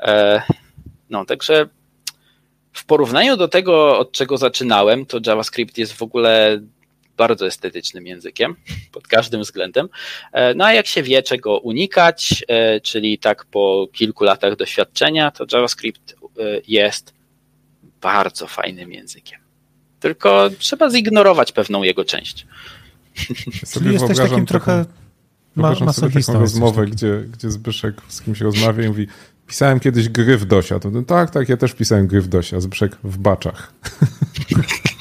E, 0.00 0.42
no, 1.10 1.24
także 1.24 1.68
w 2.72 2.84
porównaniu 2.84 3.36
do 3.36 3.48
tego, 3.48 3.98
od 3.98 4.12
czego 4.12 4.36
zaczynałem, 4.36 5.06
to 5.06 5.18
JavaScript 5.26 5.78
jest 5.78 5.92
w 5.92 6.02
ogóle 6.02 6.60
bardzo 7.20 7.46
estetycznym 7.46 8.06
językiem 8.06 8.56
pod 8.92 9.08
każdym 9.08 9.40
względem. 9.40 9.88
E, 10.32 10.54
no 10.54 10.64
a 10.64 10.72
jak 10.72 10.86
się 10.86 11.02
wie, 11.02 11.22
czego 11.22 11.58
unikać, 11.58 12.44
e, 12.48 12.80
czyli 12.80 13.18
tak 13.18 13.44
po 13.44 13.88
kilku 13.92 14.24
latach 14.24 14.56
doświadczenia, 14.56 15.30
to 15.30 15.44
JavaScript 15.52 16.16
jest 16.68 17.14
bardzo 18.00 18.46
fajnym 18.46 18.92
językiem. 18.92 19.40
Tylko 20.00 20.50
trzeba 20.58 20.90
zignorować 20.90 21.52
pewną 21.52 21.82
jego 21.82 22.04
część. 22.04 22.46
Sobie 23.64 23.92
jesteś 23.92 24.16
takim 24.16 24.46
taką, 24.46 24.46
trochę 24.46 24.84
ma, 25.54 25.92
sobie 25.92 26.22
taką 26.22 26.40
rozmowę, 26.40 26.86
gdzie, 26.86 27.24
gdzie 27.32 27.50
Zbyszek 27.50 27.94
z 28.08 28.22
kimś 28.22 28.40
rozmawia 28.40 28.84
i 28.84 28.88
mówi 28.88 29.06
pisałem 29.46 29.80
kiedyś 29.80 30.08
gry 30.08 30.38
w 30.38 30.44
Dosia. 30.44 30.78
To, 30.78 30.90
tak, 31.06 31.30
tak, 31.30 31.48
ja 31.48 31.56
też 31.56 31.72
pisałem 31.72 32.06
gry 32.06 32.20
w 32.20 32.28
Dosia. 32.28 32.60
Zbyszek 32.60 32.96
w 33.04 33.18
baczach. 33.18 33.72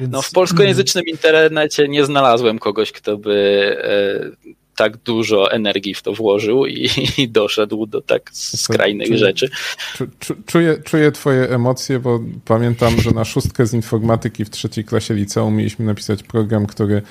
Więc... 0.00 0.12
No, 0.12 0.22
w 0.22 0.30
polskojęzycznym 0.30 1.04
internecie 1.04 1.88
nie 1.88 2.04
znalazłem 2.04 2.58
kogoś, 2.58 2.92
kto 2.92 3.16
by 3.16 3.76
e, 3.82 4.54
tak 4.76 4.96
dużo 4.96 5.52
energii 5.52 5.94
w 5.94 6.02
to 6.02 6.12
włożył 6.12 6.66
i, 6.66 6.90
i 7.22 7.28
doszedł 7.28 7.86
do 7.86 8.00
tak 8.00 8.30
skrajnych 8.32 9.06
czuję, 9.06 9.18
rzeczy. 9.18 9.48
Czuję, 10.46 10.78
czuję 10.84 11.12
twoje 11.12 11.50
emocje, 11.50 11.98
bo 11.98 12.20
pamiętam, 12.44 13.00
że 13.00 13.10
na 13.10 13.24
szóstkę 13.24 13.66
z 13.66 13.74
informatyki 13.74 14.44
w 14.44 14.50
trzeciej 14.50 14.84
klasie 14.84 15.14
liceum 15.14 15.56
mieliśmy 15.56 15.84
napisać 15.84 16.22
program, 16.22 16.66
który 16.66 17.02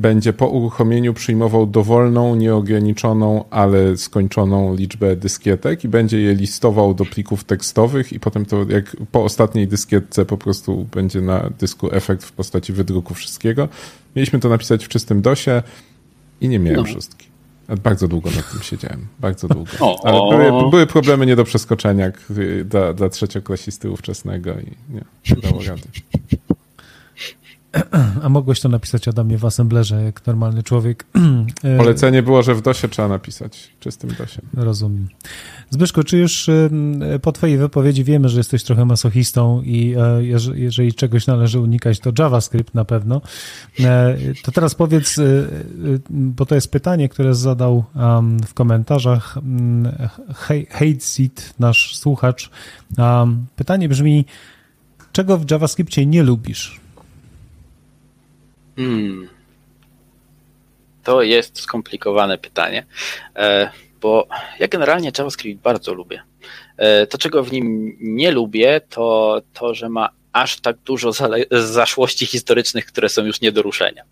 będzie 0.00 0.32
po 0.32 0.48
uruchomieniu 0.48 1.14
przyjmował 1.14 1.66
dowolną, 1.66 2.34
nieograniczoną, 2.34 3.44
ale 3.50 3.96
skończoną 3.96 4.74
liczbę 4.74 5.16
dyskietek 5.16 5.84
i 5.84 5.88
będzie 5.88 6.20
je 6.20 6.34
listował 6.34 6.94
do 6.94 7.04
plików 7.04 7.44
tekstowych 7.44 8.12
i 8.12 8.20
potem 8.20 8.46
to 8.46 8.64
jak 8.68 8.96
po 9.12 9.24
ostatniej 9.24 9.68
dyskietce 9.68 10.26
po 10.26 10.36
prostu 10.36 10.86
będzie 10.94 11.20
na 11.20 11.50
dysku 11.58 11.92
efekt 11.92 12.24
w 12.24 12.32
postaci 12.32 12.72
wydruku 12.72 13.14
wszystkiego. 13.14 13.68
Mieliśmy 14.16 14.38
to 14.38 14.48
napisać 14.48 14.84
w 14.84 14.88
czystym 14.88 15.22
DOSie 15.22 15.62
i 16.40 16.48
nie 16.48 16.58
miałem 16.58 16.80
no. 16.80 16.86
szóstki. 16.86 17.26
Bardzo 17.84 18.08
długo 18.08 18.30
nad 18.30 18.52
tym 18.52 18.62
siedziałem. 18.62 19.06
Bardzo 19.18 19.48
długo. 19.48 19.70
Ale 20.04 20.18
były, 20.18 20.70
były, 20.70 20.86
problemy 20.86 21.26
nie 21.26 21.36
do 21.36 21.44
przeskoczenia 21.44 22.12
dla, 22.64 22.92
dla 22.92 23.08
trzecioklasisty 23.08 23.90
ówczesnego 23.90 24.52
i 24.52 24.94
nie, 24.94 25.04
nie 25.30 25.42
dało 25.42 25.62
rady. 25.62 25.82
A 28.22 28.28
mogłeś 28.28 28.60
to 28.60 28.68
napisać 28.68 29.08
Adamie 29.08 29.38
w 29.38 29.44
assemblerze, 29.44 30.02
jak 30.02 30.26
normalny 30.26 30.62
człowiek. 30.62 31.06
Polecenie 31.78 32.22
było, 32.22 32.42
że 32.42 32.54
w 32.54 32.62
DOSie 32.62 32.88
trzeba 32.88 33.08
napisać, 33.08 33.70
czystym 33.80 34.10
DOSiem. 34.18 34.44
Rozumiem. 34.54 35.08
Zbyszko, 35.70 36.04
czy 36.04 36.18
już 36.18 36.50
po 37.22 37.32
twojej 37.32 37.58
wypowiedzi 37.58 38.04
wiemy, 38.04 38.28
że 38.28 38.38
jesteś 38.38 38.64
trochę 38.64 38.84
masochistą 38.84 39.62
i 39.62 39.94
e, 39.98 40.24
jeżeli 40.54 40.94
czegoś 40.94 41.26
należy 41.26 41.60
unikać, 41.60 42.00
to 42.00 42.12
JavaScript 42.18 42.74
na 42.74 42.84
pewno. 42.84 43.20
E, 43.80 44.16
to 44.42 44.52
teraz 44.52 44.74
powiedz, 44.74 45.18
e, 45.18 45.22
bo 46.10 46.46
to 46.46 46.54
jest 46.54 46.70
pytanie, 46.70 47.08
które 47.08 47.34
zadał 47.34 47.84
w 48.46 48.54
komentarzach 48.54 49.38
Hate 50.70 51.00
Seed, 51.00 51.54
nasz 51.58 51.96
słuchacz. 51.96 52.50
Pytanie 53.56 53.88
brzmi, 53.88 54.24
czego 55.12 55.38
w 55.38 55.50
JavaScriptie 55.50 56.06
nie 56.06 56.22
lubisz? 56.22 56.80
Hmm. 58.76 59.28
To 61.04 61.22
jest 61.22 61.60
skomplikowane 61.60 62.38
pytanie, 62.38 62.86
e, 63.36 63.70
bo 64.00 64.28
ja 64.58 64.68
generalnie 64.68 65.12
JavaScript 65.18 65.62
bardzo 65.62 65.94
lubię. 65.94 66.22
E, 66.76 67.06
to, 67.06 67.18
czego 67.18 67.42
w 67.42 67.52
nim 67.52 67.96
nie 68.00 68.30
lubię, 68.30 68.80
to 68.88 69.42
to, 69.54 69.74
że 69.74 69.88
ma 69.88 70.08
aż 70.32 70.60
tak 70.60 70.76
dużo 70.76 71.10
zaszłości 71.50 72.26
historycznych, 72.26 72.86
które 72.86 73.08
są 73.08 73.24
już 73.24 73.40
nie 73.40 73.52
do 73.52 73.62
ruszenia. 73.62 74.02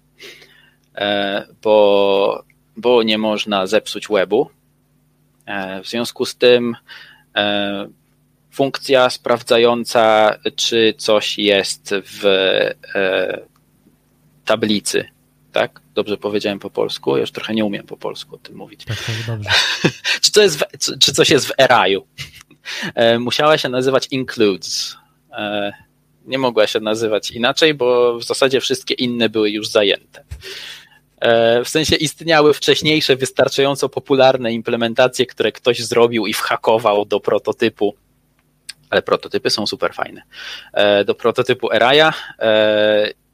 E, 0.95 1.47
bo, 1.63 2.45
bo 2.77 3.03
nie 3.03 3.19
można 3.19 3.67
zepsuć 3.67 4.09
webu. 4.09 4.51
W 5.85 5.89
związku 5.89 6.25
z 6.25 6.37
tym 6.37 6.77
funkcja 8.51 9.11
sprawdzająca, 9.11 10.37
czy 10.57 10.95
coś 10.99 11.39
jest 11.39 11.95
w 11.95 12.25
tablicy, 14.49 15.05
tak? 15.53 15.81
Dobrze 15.95 16.17
powiedziałem 16.17 16.59
po 16.59 16.71
polsku, 16.71 17.17
ja 17.17 17.21
już 17.21 17.31
trochę 17.31 17.55
nie 17.55 17.65
umiem 17.65 17.87
po 17.87 17.97
polsku 17.97 18.35
o 18.35 18.39
tym 18.39 18.57
mówić. 18.57 18.85
Tak, 18.85 18.97
tak 18.97 19.15
dobrze. 19.27 19.51
czy, 20.23 20.33
to 20.33 20.43
jest 20.43 20.59
w, 20.59 20.79
czy, 20.79 20.99
czy 20.99 21.13
coś 21.13 21.31
jest 21.31 21.47
w 21.47 21.53
eraju? 21.59 22.07
E, 22.95 23.19
musiała 23.19 23.59
się 23.59 23.69
nazywać 23.69 24.09
includes. 24.11 24.97
E, 25.33 25.73
nie 26.27 26.39
mogła 26.39 26.67
się 26.67 26.81
nazywać 26.81 27.31
inaczej, 27.31 27.75
bo 27.75 28.19
w 28.19 28.25
zasadzie 28.25 28.61
wszystkie 28.61 28.95
inne 28.95 29.29
były 29.29 29.51
już 29.51 29.69
zajęte. 29.69 30.25
E, 31.21 31.65
w 31.65 31.69
sensie 31.69 31.97
istniały 31.97 32.55
wcześniejsze, 32.55 33.17
wystarczająco 33.17 33.89
popularne 33.89 34.53
implementacje, 34.53 35.27
które 35.27 35.53
ktoś 35.53 35.81
zrobił 35.81 36.27
i 36.27 36.33
whakował 36.33 37.05
do 37.05 37.21
prototypu 37.21 37.95
ale 38.91 39.03
prototypy 39.03 39.51
są 39.51 39.67
super 39.67 39.95
fajne. 39.95 40.23
Do 41.05 41.15
prototypu 41.15 41.73
Eraja 41.73 42.13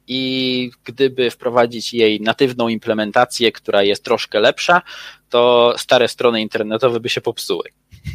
i 0.07 0.71
gdyby 0.83 1.31
wprowadzić 1.31 1.93
jej 1.93 2.21
natywną 2.21 2.67
implementację, 2.67 3.51
która 3.51 3.83
jest 3.83 4.03
troszkę 4.03 4.39
lepsza, 4.39 4.81
to 5.29 5.73
stare 5.77 6.07
strony 6.07 6.41
internetowe 6.41 6.99
by 6.99 7.09
się 7.09 7.21
popsuły. 7.21 7.69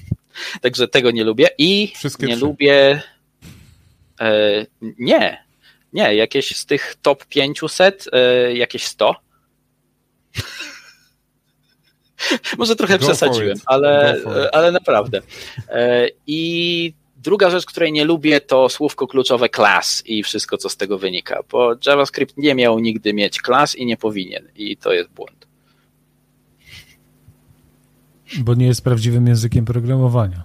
Także 0.63 0.89
tego 0.89 1.11
nie 1.11 1.25
lubię 1.25 1.49
i 1.59 1.93
Wszystkie 1.97 2.27
nie 2.27 2.37
trzy. 2.37 2.45
lubię. 2.45 3.03
E, 4.21 4.67
nie, 4.99 5.45
nie, 5.93 6.15
jakieś 6.15 6.57
z 6.57 6.67
tych 6.67 6.95
top 7.03 7.25
500, 7.25 8.07
e, 8.13 8.55
jakieś 8.55 8.85
100. 8.85 9.15
Może 12.59 12.77
trochę 12.77 12.99
Go 12.99 13.07
przesadziłem, 13.07 13.59
ale, 13.67 14.17
ale 14.53 14.73
naprawdę. 14.73 15.21
E, 15.69 16.09
I 16.27 16.95
Druga 17.23 17.51
rzecz, 17.51 17.67
której 17.67 17.93
nie 17.93 18.05
lubię, 18.05 18.41
to 18.41 18.69
słówko 18.69 19.07
kluczowe 19.07 19.49
class 19.49 20.03
i 20.07 20.23
wszystko, 20.23 20.57
co 20.57 20.69
z 20.69 20.77
tego 20.77 20.99
wynika, 20.99 21.43
bo 21.51 21.75
JavaScript 21.87 22.37
nie 22.37 22.55
miał 22.55 22.79
nigdy 22.79 23.15
mieć 23.15 23.41
class 23.43 23.77
i 23.77 23.87
nie 23.87 23.97
powinien, 23.97 24.49
i 24.57 24.77
to 24.77 24.93
jest 24.93 25.11
błąd. 25.11 25.47
Bo 28.39 28.55
nie 28.55 28.67
jest 28.67 28.85
prawdziwym 28.85 29.27
językiem 29.27 29.65
programowania. 29.65 30.45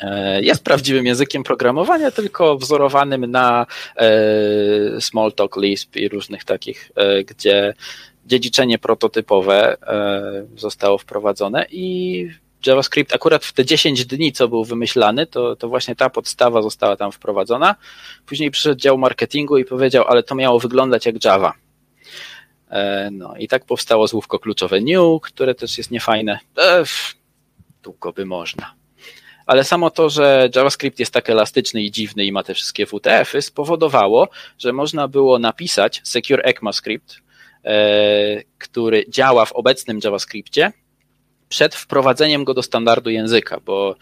E, 0.00 0.42
jest 0.42 0.64
prawdziwym 0.64 1.06
językiem 1.06 1.42
programowania, 1.42 2.10
tylko 2.10 2.58
wzorowanym 2.58 3.30
na 3.30 3.66
e, 3.96 5.00
Smalltalk, 5.00 5.56
Lisp 5.56 5.96
i 5.96 6.08
różnych 6.08 6.44
takich, 6.44 6.90
e, 6.94 7.24
gdzie 7.24 7.74
dziedziczenie 8.26 8.78
prototypowe 8.78 9.76
zostało 10.56 10.98
wprowadzone 10.98 11.66
i 11.70 12.28
JavaScript 12.66 13.14
akurat 13.14 13.44
w 13.44 13.52
te 13.52 13.64
10 13.64 14.06
dni, 14.06 14.32
co 14.32 14.48
był 14.48 14.64
wymyślany, 14.64 15.26
to, 15.26 15.56
to 15.56 15.68
właśnie 15.68 15.96
ta 15.96 16.10
podstawa 16.10 16.62
została 16.62 16.96
tam 16.96 17.12
wprowadzona. 17.12 17.74
Później 18.26 18.50
przyszedł 18.50 18.80
dział 18.80 18.98
marketingu 18.98 19.58
i 19.58 19.64
powiedział, 19.64 20.04
ale 20.08 20.22
to 20.22 20.34
miało 20.34 20.58
wyglądać 20.58 21.06
jak 21.06 21.24
Java. 21.24 21.52
E, 22.70 23.10
no 23.12 23.36
i 23.36 23.48
tak 23.48 23.64
powstało 23.64 24.08
słówko 24.08 24.38
kluczowe 24.38 24.80
new, 24.80 25.20
które 25.22 25.54
też 25.54 25.78
jest 25.78 25.90
niefajne. 25.90 26.38
E, 26.58 26.84
długo 27.82 28.12
by 28.12 28.26
można. 28.26 28.74
Ale 29.46 29.64
samo 29.64 29.90
to, 29.90 30.10
że 30.10 30.48
JavaScript 30.54 30.98
jest 30.98 31.12
tak 31.12 31.30
elastyczny 31.30 31.82
i 31.82 31.90
dziwny 31.90 32.24
i 32.24 32.32
ma 32.32 32.42
te 32.42 32.54
wszystkie 32.54 32.86
WTF-y, 32.86 33.42
spowodowało, 33.42 34.28
że 34.58 34.72
można 34.72 35.08
było 35.08 35.38
napisać 35.38 36.00
Secure 36.04 36.42
ECMAScript, 36.42 37.16
e, 37.64 38.42
który 38.58 39.04
działa 39.08 39.44
w 39.44 39.52
obecnym 39.52 40.00
JavaScriptie, 40.04 40.72
przed 41.48 41.74
wprowadzeniem 41.74 42.44
go 42.44 42.54
do 42.54 42.62
standardu 42.62 43.10
języka, 43.10 43.60
bo, 43.60 43.96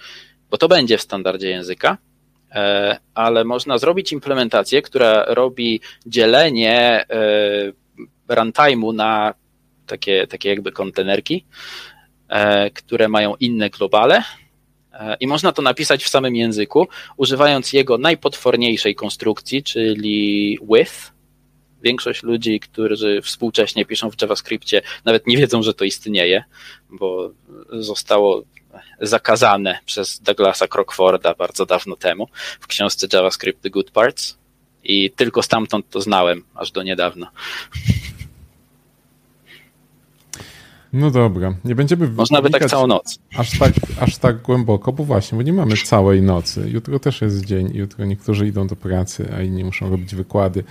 bo 0.51 0.57
to 0.57 0.69
będzie 0.69 0.99
w 0.99 1.03
standardzie 1.03 1.51
języka, 1.51 1.99
e, 2.53 2.97
ale 3.15 3.45
można 3.45 3.79
zrobić 3.79 4.13
implementację, 4.13 4.83
która 4.83 5.25
robi 5.25 5.81
dzielenie 6.07 7.05
e, 7.11 7.73
runtime'u 8.29 8.95
na 8.95 9.35
takie, 9.87 10.27
takie 10.27 10.49
jakby 10.49 10.73
kontenerki, 10.73 11.45
e, 12.29 12.71
które 12.71 13.09
mają 13.09 13.35
inne 13.41 13.71
globale. 13.71 14.23
I 15.21 15.27
można 15.27 15.53
to 15.53 15.63
napisać 15.63 16.05
w 16.05 16.09
samym 16.09 16.37
języku, 16.37 16.89
używając 17.17 17.73
jego 17.73 17.99
najpotworniejszej 17.99 18.95
konstrukcji, 18.95 19.63
czyli 19.63 20.59
with, 20.63 21.14
większość 21.85 22.23
ludzi, 22.23 22.61
którzy 22.61 23.23
współcześnie 23.23 23.85
piszą 23.85 24.11
w 24.11 24.23
JavaScriptie, 24.23 24.83
nawet 25.05 25.27
nie 25.27 25.37
wiedzą, 25.37 25.63
że 25.63 25.75
to 25.75 25.85
istnieje, 25.85 26.45
bo 26.91 27.31
zostało 27.73 28.43
zakazane 29.01 29.79
przez 29.87 30.21
Douglasa 30.21 30.67
Crockforda 30.75 31.35
bardzo 31.35 31.67
dawno 31.67 31.97
temu 31.97 32.29
w 32.61 32.67
książce 32.67 33.07
JavaScript 33.13 33.63
The 33.63 33.71
Good 33.71 33.91
Parts 33.91 34.39
i 34.85 35.11
tylko 35.11 35.43
stamtąd 35.43 35.91
to 35.91 36.01
znałem, 36.01 36.45
aż 36.55 36.71
do 36.71 36.83
niedawna. 36.83 37.31
No 40.95 41.11
dobra, 41.11 41.55
nie 41.65 41.75
będziemy 41.75 42.09
Można 42.09 42.43
by 42.43 42.51
tak 42.51 42.67
całą 42.67 42.87
noc. 42.87 43.19
Aż 43.37 43.59
tak, 43.59 43.73
aż 44.01 44.17
tak 44.17 44.43
głęboko, 44.43 44.93
bo 44.93 45.05
właśnie, 45.05 45.37
bo 45.37 45.43
nie 45.43 45.53
mamy 45.53 45.77
całej 45.77 46.23
nocy. 46.23 46.71
Jutro 46.73 46.99
też 46.99 47.23
jest 47.23 47.45
dzień, 47.45 47.71
jutro 47.75 48.05
niektórzy 48.05 48.47
idą 48.47 48.67
do 48.67 48.77
pracy, 48.77 49.29
a 49.37 49.43
inni 49.43 49.65
muszą 49.65 49.91
robić 49.91 50.15
wykłady. 50.15 50.65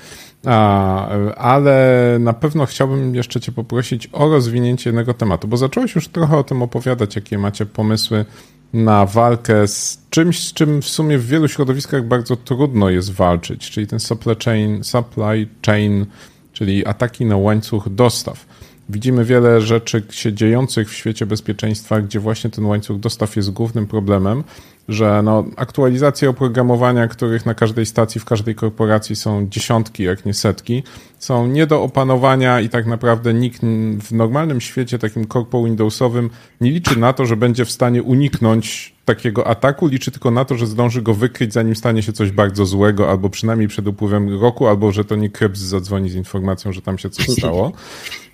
A, 0.46 1.08
ale 1.38 2.18
na 2.20 2.34
pewno 2.34 2.66
chciałbym 2.66 3.16
jeszcze 3.16 3.40
Cię 3.40 3.52
poprosić 3.52 4.10
o 4.12 4.30
rozwinięcie 4.30 4.90
jednego 4.90 5.14
tematu, 5.14 5.48
bo 5.48 5.58
zacząłeś 5.58 5.96
już 5.96 6.08
trochę 6.08 6.38
o 6.38 6.44
tym 6.44 6.62
opowiadać, 6.62 7.16
jakie 7.16 7.38
macie 7.38 7.66
pomysły 7.66 8.26
na 8.74 9.06
walkę 9.06 9.68
z 9.68 10.02
czymś, 10.10 10.48
z 10.48 10.54
czym 10.54 10.82
w 10.82 10.88
sumie 10.88 11.18
w 11.18 11.28
wielu 11.28 11.48
środowiskach 11.48 12.08
bardzo 12.08 12.36
trudno 12.36 12.90
jest 12.90 13.12
walczyć, 13.12 13.72
czyli 13.72 13.88
ten 13.88 14.00
supply 14.00 14.36
chain, 14.46 14.84
supply 14.84 15.48
chain 15.66 16.06
czyli 16.54 16.86
ataki 16.86 17.26
na 17.26 17.38
łańcuch 17.38 17.90
dostaw. 17.90 18.46
Widzimy 18.90 19.26
wiele 19.26 19.62
rzeczy 19.62 20.04
się 20.10 20.34
dziejących 20.34 20.90
w 20.90 20.94
świecie 20.94 21.26
bezpieczeństwa, 21.26 22.02
gdzie 22.02 22.20
właśnie 22.20 22.50
ten 22.50 22.66
łańcuch 22.66 23.00
dostaw 23.00 23.36
jest 23.36 23.52
głównym 23.52 23.88
problemem, 23.88 24.44
że 24.88 25.22
no, 25.24 25.46
aktualizacje 25.56 26.30
oprogramowania, 26.30 27.08
których 27.08 27.46
na 27.46 27.54
każdej 27.54 27.86
stacji, 27.86 28.22
w 28.22 28.26
każdej 28.26 28.56
korporacji 28.56 29.16
są 29.16 29.48
dziesiątki, 29.50 30.04
jak 30.04 30.26
nie 30.26 30.34
setki, 30.34 30.84
są 31.20 31.48
nie 31.48 31.68
do 31.68 31.84
opanowania 31.84 32.60
i 32.60 32.70
tak 32.70 32.86
naprawdę 32.86 33.34
nikt 33.34 33.62
w 34.02 34.12
normalnym 34.12 34.62
świecie, 34.62 35.00
takim 35.00 35.26
korpo 35.26 35.64
Windowsowym, 35.64 36.30
nie 36.62 36.72
liczy 36.72 37.00
na 37.00 37.14
to, 37.14 37.26
że 37.26 37.38
będzie 37.38 37.66
w 37.66 37.72
stanie 37.72 38.04
uniknąć 38.04 38.94
takiego 39.06 39.48
ataku, 39.48 39.88
liczy 39.88 40.12
tylko 40.12 40.32
na 40.32 40.46
to, 40.46 40.58
że 40.58 40.68
zdąży 40.68 41.02
go 41.02 41.14
wykryć, 41.14 41.54
zanim 41.54 41.76
stanie 41.76 42.04
się 42.04 42.14
coś 42.14 42.32
bardzo 42.32 42.66
złego, 42.66 43.10
albo 43.10 43.30
przynajmniej 43.30 43.68
przed 43.68 43.88
upływem 43.88 44.42
roku, 44.42 44.68
albo 44.68 44.92
że 44.92 45.06
to 45.06 45.16
nie 45.16 45.30
Krebs 45.30 45.60
zadzwoni 45.60 46.10
z 46.10 46.16
informacją, 46.16 46.74
że 46.74 46.82
tam 46.82 46.98
się 46.98 47.10
coś 47.10 47.26
stało. 47.38 47.72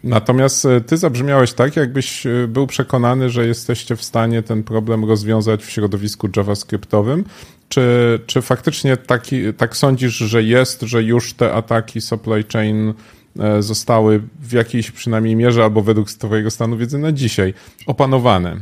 Natomiast 0.03 0.65
e, 0.65 0.81
ty 0.81 0.97
zabrzmiałeś 0.97 1.53
tak, 1.53 1.75
jakbyś 1.75 2.25
e, 2.25 2.47
był 2.47 2.67
przekonany, 2.67 3.29
że 3.29 3.47
jesteście 3.47 3.95
w 3.95 4.03
stanie 4.03 4.43
ten 4.43 4.63
problem 4.63 5.05
rozwiązać 5.05 5.63
w 5.63 5.69
środowisku 5.69 6.29
JavaScriptowym. 6.37 7.25
Czy, 7.69 8.19
czy 8.25 8.41
faktycznie 8.41 8.97
taki, 8.97 9.53
tak 9.53 9.77
sądzisz, 9.77 10.13
że 10.13 10.43
jest, 10.43 10.81
że 10.81 11.03
już 11.03 11.33
te 11.33 11.53
ataki 11.53 12.01
supply 12.01 12.43
chain 12.53 12.93
e, 13.39 13.61
zostały 13.61 14.21
w 14.39 14.53
jakiejś 14.53 14.91
przynajmniej 14.91 15.35
mierze, 15.35 15.63
albo 15.63 15.81
według 15.81 16.11
Twojego 16.11 16.51
stanu 16.51 16.77
wiedzy 16.77 16.97
na 16.97 17.11
dzisiaj 17.11 17.53
opanowane? 17.85 18.59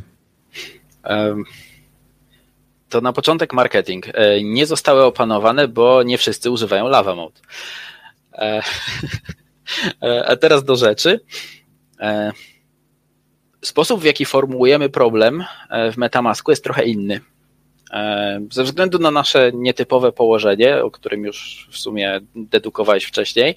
To 2.89 3.01
na 3.01 3.13
początek 3.13 3.53
marketing. 3.53 4.05
Nie 4.43 4.65
zostały 4.65 5.03
opanowane, 5.03 5.67
bo 5.67 6.03
nie 6.03 6.17
wszyscy 6.17 6.51
używają 6.51 6.87
Lava 6.87 7.15
Mode. 7.15 7.39
A 10.25 10.35
teraz 10.35 10.63
do 10.63 10.75
rzeczy. 10.75 11.19
E, 11.99 12.31
sposób, 13.61 14.01
w 14.01 14.03
jaki 14.03 14.25
formułujemy 14.25 14.89
problem 14.89 15.43
e, 15.69 15.91
w 15.91 15.97
Metamasku 15.97 16.51
jest 16.51 16.63
trochę 16.63 16.85
inny. 16.85 17.19
E, 17.91 18.39
ze 18.51 18.63
względu 18.63 18.99
na 18.99 19.11
nasze 19.11 19.51
nietypowe 19.53 20.11
położenie, 20.11 20.83
o 20.83 20.91
którym 20.91 21.25
już 21.25 21.67
w 21.71 21.77
sumie 21.77 22.19
dedukowałeś 22.35 23.05
wcześniej, 23.05 23.55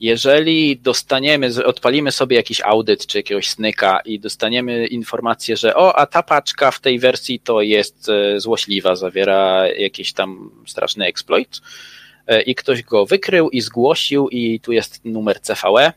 jeżeli 0.00 0.78
dostaniemy, 0.78 1.64
odpalimy 1.64 2.12
sobie 2.12 2.36
jakiś 2.36 2.60
audyt 2.60 3.06
czy 3.06 3.18
jakiegoś 3.18 3.48
snyka 3.48 4.00
i 4.04 4.20
dostaniemy 4.20 4.86
informację, 4.86 5.56
że 5.56 5.74
o, 5.74 5.96
a 5.96 6.06
ta 6.06 6.22
paczka 6.22 6.70
w 6.70 6.80
tej 6.80 6.98
wersji 6.98 7.40
to 7.40 7.60
jest 7.60 8.10
złośliwa, 8.36 8.96
zawiera 8.96 9.68
jakiś 9.68 10.12
tam 10.12 10.50
straszny 10.66 11.06
exploit, 11.06 11.60
E, 11.60 11.62
i 12.46 12.54
ktoś 12.54 12.82
go 12.82 13.06
wykrył 13.06 13.50
i 13.50 13.60
zgłosił 13.60 14.28
i 14.28 14.60
tu 14.60 14.72
jest 14.72 15.04
numer 15.04 15.40
CVE, 15.40 15.92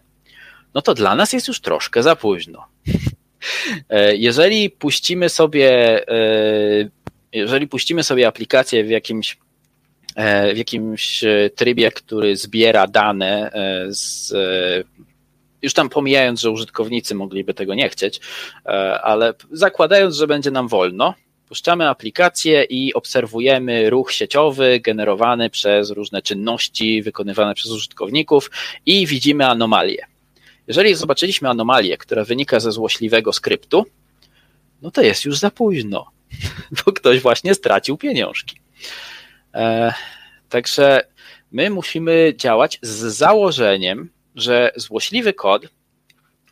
no 0.73 0.81
to 0.81 0.93
dla 0.93 1.15
nas 1.15 1.33
jest 1.33 1.47
już 1.47 1.61
troszkę 1.61 2.03
za 2.03 2.15
późno. 2.15 2.65
E, 3.89 4.15
jeżeli 4.15 4.69
puścimy 4.69 5.29
sobie, 5.29 5.69
e, 6.07 6.89
jeżeli 7.31 7.67
puścimy 7.67 8.03
sobie 8.03 8.27
aplikację 8.27 8.83
w 8.83 8.89
jakimś 8.89 9.37
w 10.53 10.57
jakimś 10.57 11.23
trybie, 11.55 11.91
który 11.91 12.35
zbiera 12.35 12.87
dane 12.87 13.51
z 13.89 14.33
już 15.61 15.73
tam 15.73 15.89
pomijając, 15.89 16.41
że 16.41 16.51
użytkownicy 16.51 17.15
mogliby 17.15 17.53
tego 17.53 17.75
nie 17.75 17.89
chcieć, 17.89 18.19
ale 19.03 19.33
zakładając, 19.51 20.15
że 20.15 20.27
będzie 20.27 20.51
nam 20.51 20.67
wolno, 20.67 21.13
Puszczamy 21.53 21.89
aplikację 21.89 22.63
i 22.63 22.93
obserwujemy 22.93 23.89
ruch 23.89 24.11
sieciowy 24.11 24.79
generowany 24.79 25.49
przez 25.49 25.89
różne 25.89 26.21
czynności 26.21 27.01
wykonywane 27.01 27.55
przez 27.55 27.71
użytkowników 27.71 28.51
i 28.85 29.07
widzimy 29.07 29.47
anomalię. 29.47 30.05
Jeżeli 30.67 30.95
zobaczyliśmy 30.95 31.49
anomalię, 31.49 31.97
która 31.97 32.23
wynika 32.23 32.59
ze 32.59 32.71
złośliwego 32.71 33.33
skryptu, 33.33 33.85
no 34.81 34.91
to 34.91 35.01
jest 35.01 35.25
już 35.25 35.37
za 35.37 35.51
późno, 35.51 36.11
bo 36.85 36.93
ktoś 36.93 37.19
właśnie 37.19 37.55
stracił 37.55 37.97
pieniążki. 37.97 38.57
E, 39.53 39.93
także 40.49 41.07
my 41.51 41.69
musimy 41.69 42.33
działać 42.35 42.79
z 42.81 43.15
założeniem, 43.15 44.09
że 44.35 44.71
złośliwy 44.75 45.33
kod 45.33 45.67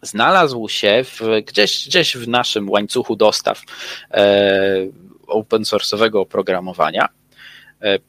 znalazł 0.01 0.67
się 0.67 1.03
w, 1.03 1.21
gdzieś, 1.47 1.87
gdzieś 1.87 2.17
w 2.17 2.27
naszym 2.27 2.69
łańcuchu 2.69 3.15
dostaw 3.15 3.61
e, 4.11 4.87
open 5.27 5.61
source'owego 5.61 6.19
oprogramowania. 6.19 7.09
E, 7.81 7.99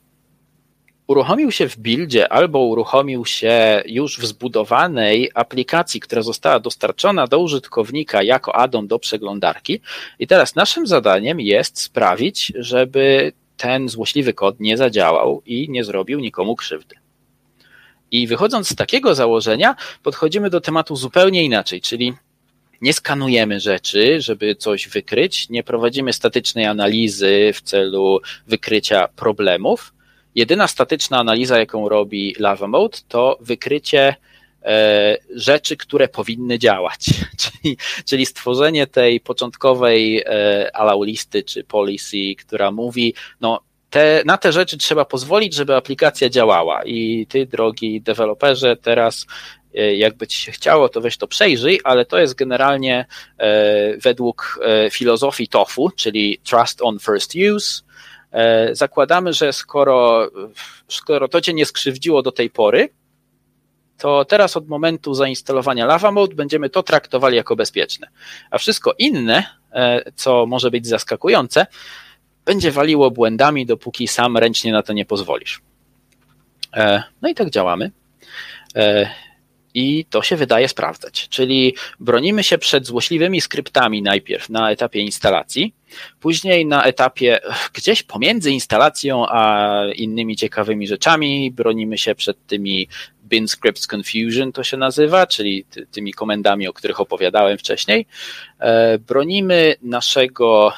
uruchomił 1.06 1.50
się 1.50 1.68
w 1.68 1.78
buildzie 1.78 2.32
albo 2.32 2.58
uruchomił 2.58 3.24
się 3.24 3.82
już 3.86 4.18
w 4.18 4.26
zbudowanej 4.26 5.30
aplikacji, 5.34 6.00
która 6.00 6.22
została 6.22 6.60
dostarczona 6.60 7.26
do 7.26 7.38
użytkownika 7.38 8.22
jako 8.22 8.56
addon 8.56 8.86
do 8.86 8.98
przeglądarki. 8.98 9.80
I 10.18 10.26
teraz 10.26 10.54
naszym 10.54 10.86
zadaniem 10.86 11.40
jest 11.40 11.80
sprawić, 11.80 12.52
żeby 12.54 13.32
ten 13.56 13.88
złośliwy 13.88 14.32
kod 14.32 14.60
nie 14.60 14.76
zadziałał 14.76 15.42
i 15.46 15.70
nie 15.70 15.84
zrobił 15.84 16.20
nikomu 16.20 16.56
krzywdy. 16.56 17.01
I 18.12 18.26
wychodząc 18.26 18.68
z 18.68 18.74
takiego 18.74 19.14
założenia, 19.14 19.76
podchodzimy 20.02 20.50
do 20.50 20.60
tematu 20.60 20.96
zupełnie 20.96 21.44
inaczej, 21.44 21.80
czyli 21.80 22.12
nie 22.80 22.92
skanujemy 22.92 23.60
rzeczy, 23.60 24.20
żeby 24.20 24.54
coś 24.54 24.88
wykryć, 24.88 25.48
nie 25.48 25.62
prowadzimy 25.62 26.12
statycznej 26.12 26.66
analizy 26.66 27.50
w 27.54 27.62
celu 27.62 28.20
wykrycia 28.46 29.08
problemów. 29.08 29.94
Jedyna 30.34 30.68
statyczna 30.68 31.18
analiza, 31.18 31.58
jaką 31.58 31.88
robi 31.88 32.34
Lava 32.38 32.66
Mode, 32.66 32.98
to 33.08 33.38
wykrycie 33.40 34.14
e, 34.62 35.16
rzeczy, 35.34 35.76
które 35.76 36.08
powinny 36.08 36.58
działać, 36.58 37.06
czyli, 37.42 37.76
czyli 38.04 38.26
stworzenie 38.26 38.86
tej 38.86 39.20
początkowej 39.20 40.22
e, 40.26 40.76
allow 40.76 41.06
listy 41.06 41.42
czy 41.42 41.64
policy, 41.64 42.16
która 42.38 42.70
mówi, 42.70 43.14
no 43.40 43.60
te, 43.92 44.22
na 44.26 44.38
te 44.38 44.52
rzeczy 44.52 44.78
trzeba 44.78 45.04
pozwolić, 45.04 45.54
żeby 45.54 45.76
aplikacja 45.76 46.28
działała. 46.28 46.84
I 46.84 47.26
ty, 47.26 47.46
drogi 47.46 48.00
deweloperze, 48.00 48.76
teraz 48.76 49.26
e, 49.74 49.96
jakby 49.96 50.26
ci 50.26 50.38
się 50.38 50.52
chciało, 50.52 50.88
to 50.88 51.00
weź 51.00 51.16
to 51.16 51.26
przejrzyj, 51.26 51.80
ale 51.84 52.04
to 52.04 52.18
jest 52.18 52.34
generalnie 52.34 53.06
e, 53.38 53.96
według 53.96 54.60
e, 54.62 54.90
filozofii 54.90 55.48
TOFU, 55.48 55.90
czyli 55.96 56.38
Trust 56.44 56.82
on 56.82 56.98
First 56.98 57.32
Use. 57.54 57.82
Zakładamy, 58.72 59.32
że 59.32 59.52
skoro, 59.52 60.30
skoro 60.88 61.28
to 61.28 61.40
cię 61.40 61.54
nie 61.54 61.66
skrzywdziło 61.66 62.22
do 62.22 62.32
tej 62.32 62.50
pory, 62.50 62.88
to 63.98 64.24
teraz 64.24 64.56
od 64.56 64.68
momentu 64.68 65.14
zainstalowania 65.14 65.86
Lava 65.86 66.12
Mode 66.12 66.34
będziemy 66.34 66.70
to 66.70 66.82
traktowali 66.82 67.36
jako 67.36 67.56
bezpieczne. 67.56 68.08
A 68.50 68.58
wszystko 68.58 68.94
inne, 68.98 69.44
co 70.14 70.46
może 70.46 70.70
być 70.70 70.86
zaskakujące, 70.86 71.66
będzie 72.44 72.70
waliło 72.70 73.10
błędami, 73.10 73.66
dopóki 73.66 74.08
sam 74.08 74.36
ręcznie 74.36 74.72
na 74.72 74.82
to 74.82 74.92
nie 74.92 75.04
pozwolisz. 75.04 75.62
E, 76.74 77.02
no 77.22 77.28
i 77.28 77.34
tak 77.34 77.50
działamy. 77.50 77.90
E, 78.76 79.10
I 79.74 80.04
to 80.10 80.22
się 80.22 80.36
wydaje 80.36 80.68
sprawdzać. 80.68 81.28
Czyli 81.28 81.74
bronimy 82.00 82.42
się 82.44 82.58
przed 82.58 82.86
złośliwymi 82.86 83.40
skryptami 83.40 84.02
najpierw 84.02 84.50
na 84.50 84.70
etapie 84.70 85.00
instalacji, 85.00 85.74
później 86.20 86.66
na 86.66 86.84
etapie 86.84 87.40
gdzieś 87.74 88.02
pomiędzy 88.02 88.50
instalacją 88.50 89.26
a 89.28 89.72
innymi 89.94 90.36
ciekawymi 90.36 90.86
rzeczami 90.86 91.50
bronimy 91.50 91.98
się 91.98 92.14
przed 92.14 92.46
tymi 92.46 92.88
bin 93.24 93.48
scripts 93.48 93.86
confusion 93.86 94.52
to 94.52 94.64
się 94.64 94.76
nazywa, 94.76 95.26
czyli 95.26 95.64
ty, 95.64 95.86
tymi 95.86 96.12
komendami, 96.12 96.68
o 96.68 96.72
których 96.72 97.00
opowiadałem 97.00 97.58
wcześniej. 97.58 98.06
E, 98.58 98.98
bronimy 98.98 99.74
naszego 99.82 100.72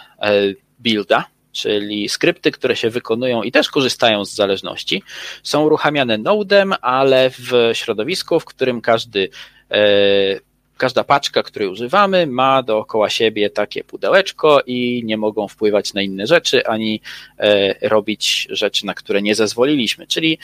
builda, 0.78 1.33
czyli 1.54 2.08
skrypty, 2.08 2.50
które 2.50 2.76
się 2.76 2.90
wykonują 2.90 3.42
i 3.42 3.52
też 3.52 3.70
korzystają 3.70 4.24
z 4.24 4.34
zależności, 4.34 5.02
są 5.42 5.62
uruchamiane 5.62 6.18
nodem, 6.18 6.74
ale 6.80 7.30
w 7.30 7.70
środowisku, 7.72 8.40
w 8.40 8.44
którym 8.44 8.80
każdy 8.80 9.28
e, 9.70 10.40
każda 10.76 11.04
paczka, 11.04 11.42
której 11.42 11.68
używamy, 11.68 12.26
ma 12.26 12.62
dookoła 12.62 13.10
siebie 13.10 13.50
takie 13.50 13.84
pudełeczko 13.84 14.60
i 14.66 15.02
nie 15.04 15.16
mogą 15.16 15.48
wpływać 15.48 15.94
na 15.94 16.02
inne 16.02 16.26
rzeczy, 16.26 16.66
ani 16.66 17.00
e, 17.38 17.88
robić 17.88 18.48
rzeczy, 18.50 18.86
na 18.86 18.94
które 18.94 19.22
nie 19.22 19.34
zezwoliliśmy. 19.34 20.06
Czyli 20.06 20.38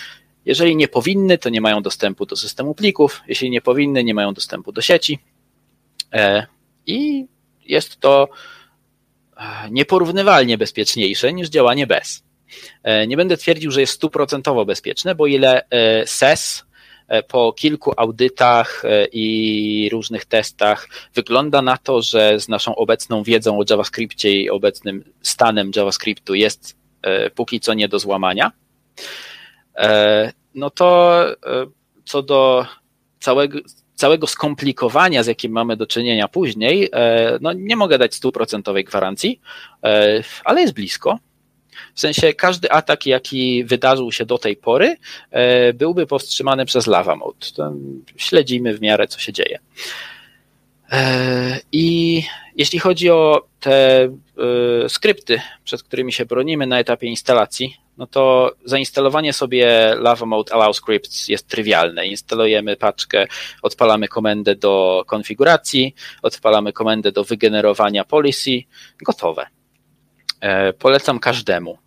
jeżeli 0.45 0.77
nie 0.77 0.89
powinny, 0.89 1.39
to 1.39 1.49
nie 1.49 1.61
mają 1.61 1.83
dostępu 1.83 2.27
do 2.27 2.37
systemu 2.37 2.75
plików, 2.75 3.23
jeśli 3.29 3.51
nie 3.51 3.61
powinny, 3.61 4.05
nie 4.05 4.15
mają 4.15 4.35
dostępu 4.35 4.73
do 4.73 4.81
sieci. 4.81 5.19
E, 6.13 6.47
I 6.87 7.27
jest 7.67 8.01
to 8.01 8.29
nieporównywalnie 9.71 10.59
bezpieczniejsze 10.59 11.33
niż 11.33 11.49
działanie 11.49 11.87
bez. 11.87 12.23
Nie 13.07 13.17
będę 13.17 13.37
twierdził, 13.37 13.71
że 13.71 13.81
jest 13.81 13.93
stuprocentowo 13.93 14.65
bezpieczne, 14.65 15.15
bo 15.15 15.27
ile 15.27 15.63
SES 16.07 16.65
E, 17.11 17.23
po 17.23 17.53
kilku 17.53 17.93
audytach 17.97 18.83
e, 18.85 19.07
i 19.13 19.89
różnych 19.93 20.25
testach 20.25 20.89
wygląda 21.15 21.63
na 21.63 21.77
to, 21.77 22.03
że 22.03 22.41
z 22.41 22.49
naszą 22.49 22.75
obecną 22.75 23.23
wiedzą 23.23 23.59
o 23.59 23.65
JavaScriptie 23.71 24.41
i 24.41 24.51
obecnym 24.51 25.05
stanem 25.23 25.71
JavaScriptu 25.77 26.35
jest 26.35 26.77
e, 27.03 27.31
póki 27.31 27.61
co 27.61 27.75
nie 27.75 27.89
do 27.89 27.99
złamania. 27.99 28.53
No 30.55 30.71
to 30.71 31.25
co 32.05 32.23
do 32.23 32.67
całego, 33.21 33.59
całego 34.01 34.27
skomplikowania, 34.27 35.23
z 35.23 35.27
jakim 35.27 35.53
mamy 35.53 35.77
do 35.77 35.87
czynienia 35.87 36.29
później, 36.29 36.91
no 37.41 37.53
nie 37.53 37.77
mogę 37.77 37.99
dać 37.99 38.15
stuprocentowej 38.15 38.85
gwarancji, 38.85 39.41
ale 40.45 40.61
jest 40.61 40.75
blisko. 40.75 41.19
W 41.95 42.01
sensie 42.01 42.35
każdy 42.35 42.71
atak, 42.71 43.07
jaki 43.07 43.65
wydarzył 43.65 44.13
się 44.13 44.27
do 44.27 44.39
tej 44.39 44.57
pory, 44.57 44.97
e, 45.31 45.73
byłby 45.73 46.07
powstrzymany 46.07 46.67
przez 46.67 46.87
lava 46.87 47.17
mode. 47.17 47.47
Śledzimy 48.17 48.75
w 48.75 48.81
miarę, 48.81 49.09
co 49.09 49.19
się 49.19 49.33
dzieje. 49.33 49.59
E, 50.93 51.61
I 51.73 52.23
jeśli 52.57 52.79
chodzi 52.79 53.11
o 53.11 53.50
te 53.61 54.05
e, 54.05 54.89
skrypty, 54.89 55.41
przed 55.65 55.83
którymi 55.83 56.13
się 56.13 56.27
bronimy 56.27 56.67
na 56.67 56.79
etapie 56.79 57.07
instalacji, 57.07 57.77
no 58.01 58.07
to 58.07 58.53
zainstalowanie 58.65 59.33
sobie 59.33 59.95
Lava 59.99 60.27
Mode 60.27 60.53
Allow 60.55 60.77
Scripts 60.77 61.29
jest 61.29 61.49
trywialne. 61.49 62.07
Instalujemy 62.07 62.77
paczkę, 62.77 63.27
odpalamy 63.63 64.09
komendę 64.09 64.55
do 64.55 65.05
konfiguracji, 65.07 65.95
odpalamy 66.23 66.73
komendę 66.73 67.13
do 67.13 67.25
wygenerowania 67.25 68.05
policy, 68.05 68.63
gotowe. 69.05 69.47
E, 70.41 70.73
polecam 70.73 71.19
każdemu. 71.19 71.79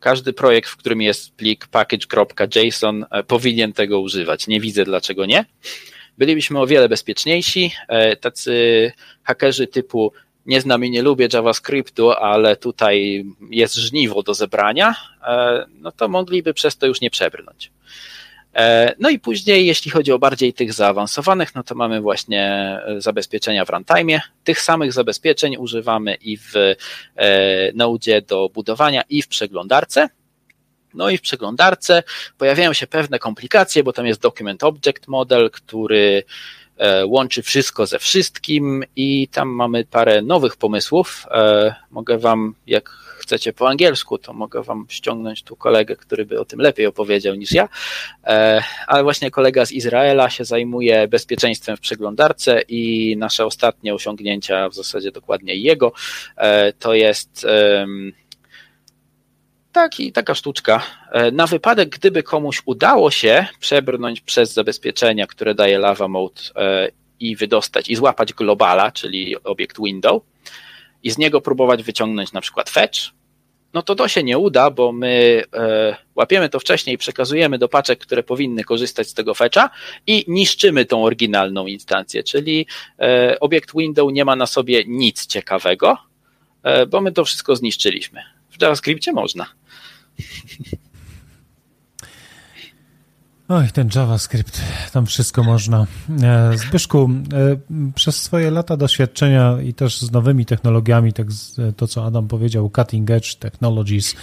Każdy 0.00 0.32
projekt, 0.32 0.70
w 0.70 0.76
którym 0.76 1.02
jest 1.02 1.34
plik 1.34 1.66
package.json 1.66 3.06
e, 3.10 3.22
powinien 3.22 3.72
tego 3.72 4.00
używać. 4.00 4.46
Nie 4.46 4.60
widzę 4.60 4.84
dlaczego 4.84 5.26
nie. 5.26 5.44
Bylibyśmy 6.18 6.60
o 6.60 6.66
wiele 6.66 6.88
bezpieczniejsi. 6.88 7.72
E, 7.88 8.16
tacy 8.16 8.92
hakerzy 9.22 9.66
typu 9.66 10.12
nie 10.46 10.60
znam 10.60 10.84
i 10.84 10.90
nie 10.90 11.02
lubię 11.02 11.28
JavaScriptu, 11.32 12.10
ale 12.10 12.56
tutaj 12.56 13.24
jest 13.50 13.74
żniwo 13.74 14.22
do 14.22 14.34
zebrania, 14.34 14.94
no 15.80 15.92
to 15.92 16.08
mogliby 16.08 16.54
przez 16.54 16.76
to 16.76 16.86
już 16.86 17.00
nie 17.00 17.10
przebrnąć. 17.10 17.70
E, 18.54 18.94
no 18.98 19.10
i 19.10 19.18
później, 19.18 19.66
jeśli 19.66 19.90
chodzi 19.90 20.12
o 20.12 20.18
bardziej 20.18 20.52
tych 20.52 20.72
zaawansowanych, 20.72 21.54
no 21.54 21.62
to 21.62 21.74
mamy 21.74 22.00
właśnie 22.00 22.42
e, 22.86 23.00
zabezpieczenia 23.00 23.64
w 23.64 23.70
runtime. 23.70 24.20
Tych 24.44 24.60
samych 24.60 24.92
zabezpieczeń 24.92 25.56
używamy 25.56 26.14
i 26.14 26.36
w 26.36 26.56
e, 26.56 26.76
Node 27.74 28.22
do 28.22 28.48
budowania, 28.48 29.02
i 29.08 29.22
w 29.22 29.28
przeglądarce. 29.28 30.08
No 30.94 31.10
i 31.10 31.18
w 31.18 31.20
przeglądarce 31.20 32.02
pojawiają 32.38 32.72
się 32.72 32.86
pewne 32.86 33.18
komplikacje, 33.18 33.84
bo 33.84 33.92
tam 33.92 34.06
jest 34.06 34.20
Document 34.20 34.64
Object 34.64 35.08
Model, 35.08 35.50
który 35.50 36.22
łączy 37.06 37.42
wszystko 37.42 37.86
ze 37.86 37.98
wszystkim 37.98 38.84
i 38.96 39.28
tam 39.28 39.48
mamy 39.48 39.84
parę 39.84 40.22
nowych 40.22 40.56
pomysłów. 40.56 41.26
Mogę 41.90 42.18
Wam, 42.18 42.54
jak 42.66 43.00
chcecie 43.20 43.52
po 43.52 43.68
angielsku, 43.68 44.18
to 44.18 44.32
mogę 44.32 44.62
wam 44.62 44.86
ściągnąć 44.88 45.42
tu 45.42 45.56
kolegę, 45.56 45.96
który 45.96 46.24
by 46.24 46.40
o 46.40 46.44
tym 46.44 46.60
lepiej 46.60 46.86
opowiedział 46.86 47.34
niż 47.34 47.52
ja. 47.52 47.68
E, 48.24 48.62
ale 48.86 49.02
właśnie 49.02 49.30
kolega 49.30 49.66
z 49.66 49.72
Izraela 49.72 50.30
się 50.30 50.44
zajmuje 50.44 51.08
bezpieczeństwem 51.08 51.76
w 51.76 51.80
przeglądarce 51.80 52.62
i 52.68 53.16
nasze 53.16 53.46
ostatnie 53.46 53.94
osiągnięcia, 53.94 54.68
w 54.68 54.74
zasadzie 54.74 55.12
dokładnie 55.12 55.54
jego, 55.54 55.92
e, 56.36 56.72
to 56.72 56.94
jest 56.94 57.46
taki, 59.72 60.12
taka 60.12 60.34
sztuczka. 60.34 60.82
E, 61.12 61.30
na 61.30 61.46
wypadek, 61.46 61.88
gdyby 61.88 62.22
komuś 62.22 62.62
udało 62.64 63.10
się 63.10 63.46
przebrnąć 63.60 64.20
przez 64.20 64.52
zabezpieczenia, 64.52 65.26
które 65.26 65.54
daje 65.54 65.78
Lava 65.78 66.08
Mode 66.08 66.42
i 67.20 67.36
wydostać 67.36 67.88
i 67.88 67.96
złapać 67.96 68.32
globala, 68.32 68.92
czyli 68.92 69.42
obiekt 69.44 69.76
window, 69.82 70.22
i 71.02 71.10
z 71.10 71.18
niego 71.18 71.40
próbować 71.40 71.82
wyciągnąć 71.82 72.32
na 72.32 72.40
przykład 72.40 72.70
fetch, 72.70 73.00
no 73.74 73.82
to 73.82 73.94
to 73.94 74.08
się 74.08 74.22
nie 74.22 74.38
uda, 74.38 74.70
bo 74.70 74.92
my 74.92 75.42
e, 75.54 75.96
łapiemy 76.14 76.48
to 76.48 76.60
wcześniej, 76.60 76.98
przekazujemy 76.98 77.58
do 77.58 77.68
paczek, 77.68 77.98
które 77.98 78.22
powinny 78.22 78.64
korzystać 78.64 79.08
z 79.08 79.14
tego 79.14 79.34
fetcha 79.34 79.70
i 80.06 80.24
niszczymy 80.28 80.84
tą 80.84 81.04
oryginalną 81.04 81.66
instancję, 81.66 82.22
czyli 82.22 82.66
e, 82.98 83.40
obiekt 83.40 83.70
window 83.76 84.12
nie 84.12 84.24
ma 84.24 84.36
na 84.36 84.46
sobie 84.46 84.84
nic 84.86 85.26
ciekawego, 85.26 85.98
e, 86.62 86.86
bo 86.86 87.00
my 87.00 87.12
to 87.12 87.24
wszystko 87.24 87.56
zniszczyliśmy. 87.56 88.22
W 88.50 88.62
JavaScriptie 88.62 89.12
można. 89.12 89.46
Oj, 93.48 93.70
ten 93.72 93.88
JavaScript, 93.94 94.60
tam 94.92 95.06
wszystko 95.06 95.42
można. 95.42 95.86
E, 96.22 96.58
Zbyszku, 96.58 97.10
e, 97.32 97.92
przez 97.94 98.22
swoje 98.22 98.50
lata 98.50 98.76
doświadczenia 98.76 99.58
i 99.64 99.74
też 99.74 100.00
z 100.00 100.12
nowymi 100.12 100.46
technologiami, 100.46 101.12
tak 101.12 101.26
to 101.76 101.86
co 101.86 102.04
Adam 102.04 102.28
powiedział, 102.28 102.70
cutting 102.76 103.10
edge 103.10 103.34
technologies, 103.34 104.14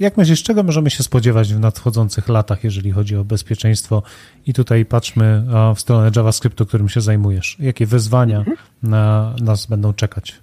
jak 0.00 0.16
myślisz, 0.16 0.42
czego 0.42 0.62
możemy 0.62 0.90
się 0.90 1.02
spodziewać 1.02 1.54
w 1.54 1.60
nadchodzących 1.60 2.28
latach, 2.28 2.64
jeżeli 2.64 2.90
chodzi 2.90 3.16
o 3.16 3.24
bezpieczeństwo? 3.24 4.02
I 4.46 4.54
tutaj 4.54 4.84
patrzmy 4.84 5.44
w 5.76 5.80
stronę 5.80 6.10
JavaScriptu, 6.16 6.66
którym 6.66 6.88
się 6.88 7.00
zajmujesz. 7.00 7.56
Jakie 7.58 7.86
wyzwania 7.86 8.38
mhm. 8.38 8.56
na 8.82 9.34
nas 9.40 9.66
będą 9.66 9.92
czekać? 9.92 10.34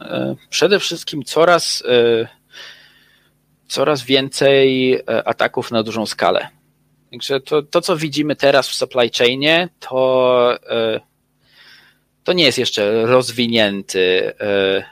E, 0.00 0.36
przede 0.50 0.80
wszystkim 0.80 1.22
coraz 1.22 1.82
coraz 3.72 4.02
więcej 4.02 4.94
e, 4.94 5.28
ataków 5.28 5.70
na 5.70 5.82
dużą 5.82 6.06
skalę. 6.06 6.48
Także 7.10 7.40
to, 7.40 7.62
to 7.62 7.80
co 7.80 7.96
widzimy 7.96 8.36
teraz 8.36 8.68
w 8.68 8.74
supply 8.74 9.10
chainie, 9.18 9.68
to, 9.80 10.58
e, 10.70 11.00
to 12.24 12.32
nie 12.32 12.44
jest 12.44 12.58
jeszcze 12.58 13.06
rozwinięty 13.06 14.32
e, 14.40 14.84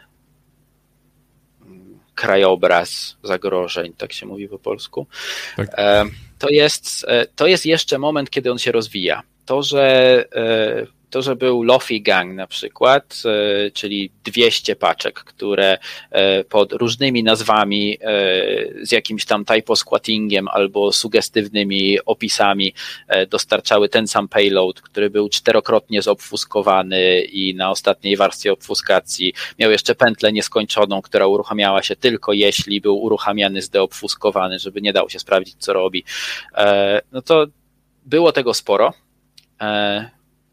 krajobraz 2.14 3.16
zagrożeń, 3.22 3.93
tak 3.93 4.12
się 4.12 4.26
mówi 4.26 4.49
po 4.49 4.59
polsku. 4.59 5.07
Tak. 5.57 5.76
To, 6.39 6.49
jest, 6.51 7.07
to 7.37 7.47
jest 7.47 7.66
jeszcze 7.66 7.99
moment, 7.99 8.31
kiedy 8.31 8.53
on 8.53 8.59
się 8.59 8.72
rozwija. 8.72 9.22
To, 9.47 9.62
że 9.62 10.24
to, 11.11 11.22
że 11.22 11.36
był 11.36 11.62
Lofi 11.62 12.02
Gang 12.02 12.34
na 12.34 12.46
przykład, 12.46 13.22
e, 13.24 13.70
czyli 13.70 14.11
200 14.24 14.76
paczek, 14.76 15.14
które 15.14 15.78
e, 16.11 16.44
pod 16.44 16.72
różnymi 16.72 17.22
nazwami, 17.22 17.98
e, 18.00 18.06
z 18.82 18.92
jakimś 18.92 19.24
tam 19.24 19.44
typosquattingiem 19.44 20.48
albo 20.48 20.92
sugestywnymi 20.92 22.00
opisami 22.06 22.74
dostarczały 23.30 23.88
ten 23.88 24.08
sam 24.08 24.28
payload, 24.28 24.80
który 24.80 25.11
był 25.11 25.28
czterokrotnie 25.28 26.02
zobfuskowany 26.02 27.20
i 27.20 27.54
na 27.54 27.70
ostatniej 27.70 28.16
warstwie 28.16 28.52
obfuskacji 28.52 29.32
miał 29.58 29.70
jeszcze 29.70 29.94
pętlę 29.94 30.32
nieskończoną, 30.32 31.02
która 31.02 31.26
uruchamiała 31.26 31.82
się 31.82 31.96
tylko 31.96 32.32
jeśli 32.32 32.80
był 32.80 32.98
uruchamiany 32.98 33.62
zdeobfuskowany, 33.62 34.58
żeby 34.58 34.80
nie 34.80 34.92
dało 34.92 35.08
się 35.08 35.18
sprawdzić, 35.18 35.56
co 35.58 35.72
robi. 35.72 36.04
No 37.12 37.22
to 37.22 37.46
było 38.06 38.32
tego 38.32 38.54
sporo 38.54 38.92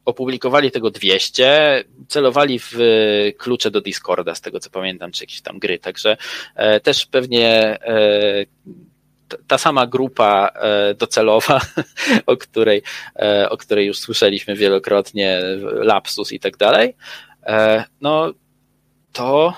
opublikowali 0.07 0.71
tego 0.71 0.91
200, 0.91 1.83
celowali 2.07 2.59
w 2.59 2.73
e, 2.73 3.31
klucze 3.31 3.71
do 3.71 3.81
Discorda, 3.81 4.35
z 4.35 4.41
tego 4.41 4.59
co 4.59 4.69
pamiętam, 4.69 5.11
czy 5.11 5.23
jakieś 5.23 5.41
tam 5.41 5.59
gry, 5.59 5.79
także 5.79 6.17
e, 6.55 6.79
też 6.79 7.05
pewnie 7.05 7.49
e, 7.81 8.45
ta 9.47 9.57
sama 9.57 9.87
grupa 9.87 10.51
docelowa, 10.97 11.61
o 12.25 12.37
której, 12.37 12.81
o 13.49 13.57
której 13.57 13.87
już 13.87 13.99
słyszeliśmy 13.99 14.55
wielokrotnie, 14.55 15.39
lapsus 15.61 16.31
i 16.31 16.39
tak 16.39 16.57
dalej, 16.57 16.95
no 18.01 18.33
to 19.13 19.53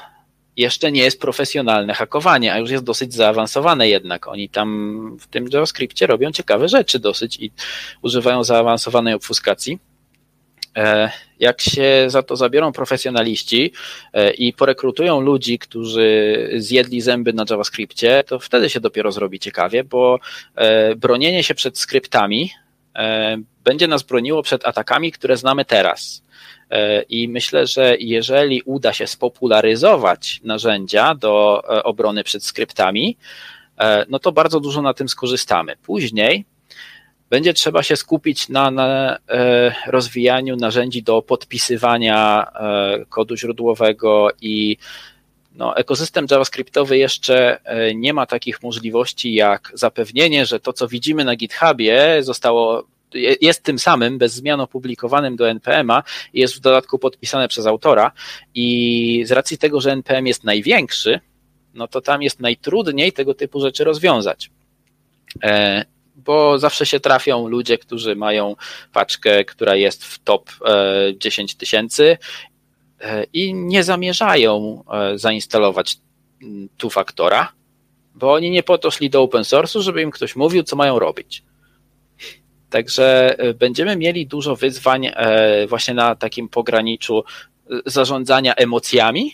jeszcze 0.57 0.91
nie 0.91 1.01
jest 1.01 1.21
profesjonalne 1.21 1.93
hakowanie, 1.93 2.53
a 2.53 2.57
już 2.57 2.69
jest 2.69 2.83
dosyć 2.83 3.13
zaawansowane 3.13 3.89
jednak. 3.89 4.27
Oni 4.27 4.49
tam 4.49 5.17
w 5.21 5.27
tym 5.27 5.47
JavaScriptie 5.53 6.07
robią 6.07 6.31
ciekawe 6.31 6.67
rzeczy 6.67 6.99
dosyć 6.99 7.37
i 7.39 7.51
używają 8.01 8.43
zaawansowanej 8.43 9.13
obfuskacji. 9.13 9.79
E, 10.77 11.11
jak 11.39 11.61
się 11.61 12.05
za 12.07 12.23
to 12.23 12.35
zabiorą 12.35 12.71
profesjonaliści 12.71 13.73
e, 14.13 14.31
i 14.31 14.53
porekrutują 14.53 15.21
ludzi, 15.21 15.59
którzy 15.59 16.49
zjedli 16.57 17.01
zęby 17.01 17.33
na 17.33 17.45
JavaScriptie, 17.49 18.23
to 18.27 18.39
wtedy 18.39 18.69
się 18.69 18.79
dopiero 18.79 19.11
zrobi 19.11 19.39
ciekawie, 19.39 19.83
bo 19.83 20.19
e, 20.55 20.95
bronienie 20.95 21.43
się 21.43 21.55
przed 21.55 21.77
skryptami 21.77 22.51
będzie 23.63 23.87
nas 23.87 24.03
broniło 24.03 24.43
przed 24.43 24.65
atakami, 24.65 25.11
które 25.11 25.37
znamy 25.37 25.65
teraz. 25.65 26.23
I 27.09 27.27
myślę, 27.27 27.67
że 27.67 27.95
jeżeli 27.99 28.61
uda 28.61 28.93
się 28.93 29.07
spopularyzować 29.07 30.41
narzędzia 30.43 31.15
do 31.15 31.61
obrony 31.83 32.23
przed 32.23 32.43
skryptami, 32.43 33.17
no 34.09 34.19
to 34.19 34.31
bardzo 34.31 34.59
dużo 34.59 34.81
na 34.81 34.93
tym 34.93 35.09
skorzystamy. 35.09 35.75
Później 35.83 36.45
będzie 37.29 37.53
trzeba 37.53 37.83
się 37.83 37.95
skupić 37.95 38.49
na, 38.49 38.71
na 38.71 39.17
rozwijaniu 39.87 40.55
narzędzi 40.55 41.03
do 41.03 41.21
podpisywania 41.21 42.51
kodu 43.09 43.37
źródłowego 43.37 44.29
i 44.41 44.77
no, 45.55 45.77
ekosystem 45.77 46.25
JavaScriptowy 46.31 46.97
jeszcze 46.97 47.65
e, 47.65 47.95
nie 47.95 48.13
ma 48.13 48.25
takich 48.25 48.63
możliwości 48.63 49.33
jak 49.33 49.71
zapewnienie, 49.73 50.45
że 50.45 50.59
to, 50.59 50.73
co 50.73 50.87
widzimy 50.87 51.23
na 51.23 51.35
GitHubie, 51.35 52.17
zostało 52.23 52.83
jest 53.41 53.63
tym 53.63 53.79
samym, 53.79 54.17
bez 54.17 54.33
zmian 54.33 54.61
opublikowanym 54.61 55.35
do 55.35 55.49
NPM-a 55.49 56.03
jest 56.33 56.55
w 56.55 56.59
dodatku 56.59 56.99
podpisane 56.99 57.47
przez 57.47 57.65
autora. 57.65 58.11
I 58.55 59.23
z 59.25 59.31
racji 59.31 59.57
tego, 59.57 59.81
że 59.81 59.91
NPM 59.91 60.27
jest 60.27 60.43
największy, 60.43 61.19
no 61.73 61.87
to 61.87 62.01
tam 62.01 62.21
jest 62.21 62.39
najtrudniej 62.39 63.11
tego 63.11 63.33
typu 63.33 63.61
rzeczy 63.61 63.83
rozwiązać. 63.83 64.51
Bo 66.29 66.59
zawsze 66.59 66.85
się 66.85 66.99
trafią 66.99 67.47
ludzie, 67.47 67.77
którzy 67.77 68.15
mają 68.15 68.55
paczkę, 68.93 69.45
która 69.45 69.75
jest 69.75 70.05
w 70.05 70.19
top 70.19 70.49
10 71.19 71.53
e, 71.53 71.57
tysięcy 71.57 72.17
E, 73.01 73.23
i 73.33 73.53
nie 73.53 73.83
zamierzają 73.83 74.83
e, 74.91 75.17
zainstalować 75.17 75.97
mm, 76.41 76.69
tu 76.77 76.89
faktora, 76.89 77.51
bo 78.15 78.33
oni 78.33 78.51
nie 78.51 78.63
po 78.63 78.77
to 78.77 78.91
szli 78.91 79.09
do 79.09 79.21
open 79.21 79.41
source'u, 79.41 79.81
żeby 79.81 80.01
im 80.01 80.11
ktoś 80.11 80.35
mówił, 80.35 80.63
co 80.63 80.75
mają 80.75 80.99
robić. 80.99 81.43
Także 82.69 83.35
będziemy 83.55 83.95
mieli 83.95 84.27
dużo 84.27 84.55
wyzwań 84.55 85.11
właśnie 85.67 85.93
na 85.93 86.15
takim 86.15 86.49
pograniczu 86.49 87.23
zarządzania 87.85 88.55
emocjami 88.55 89.33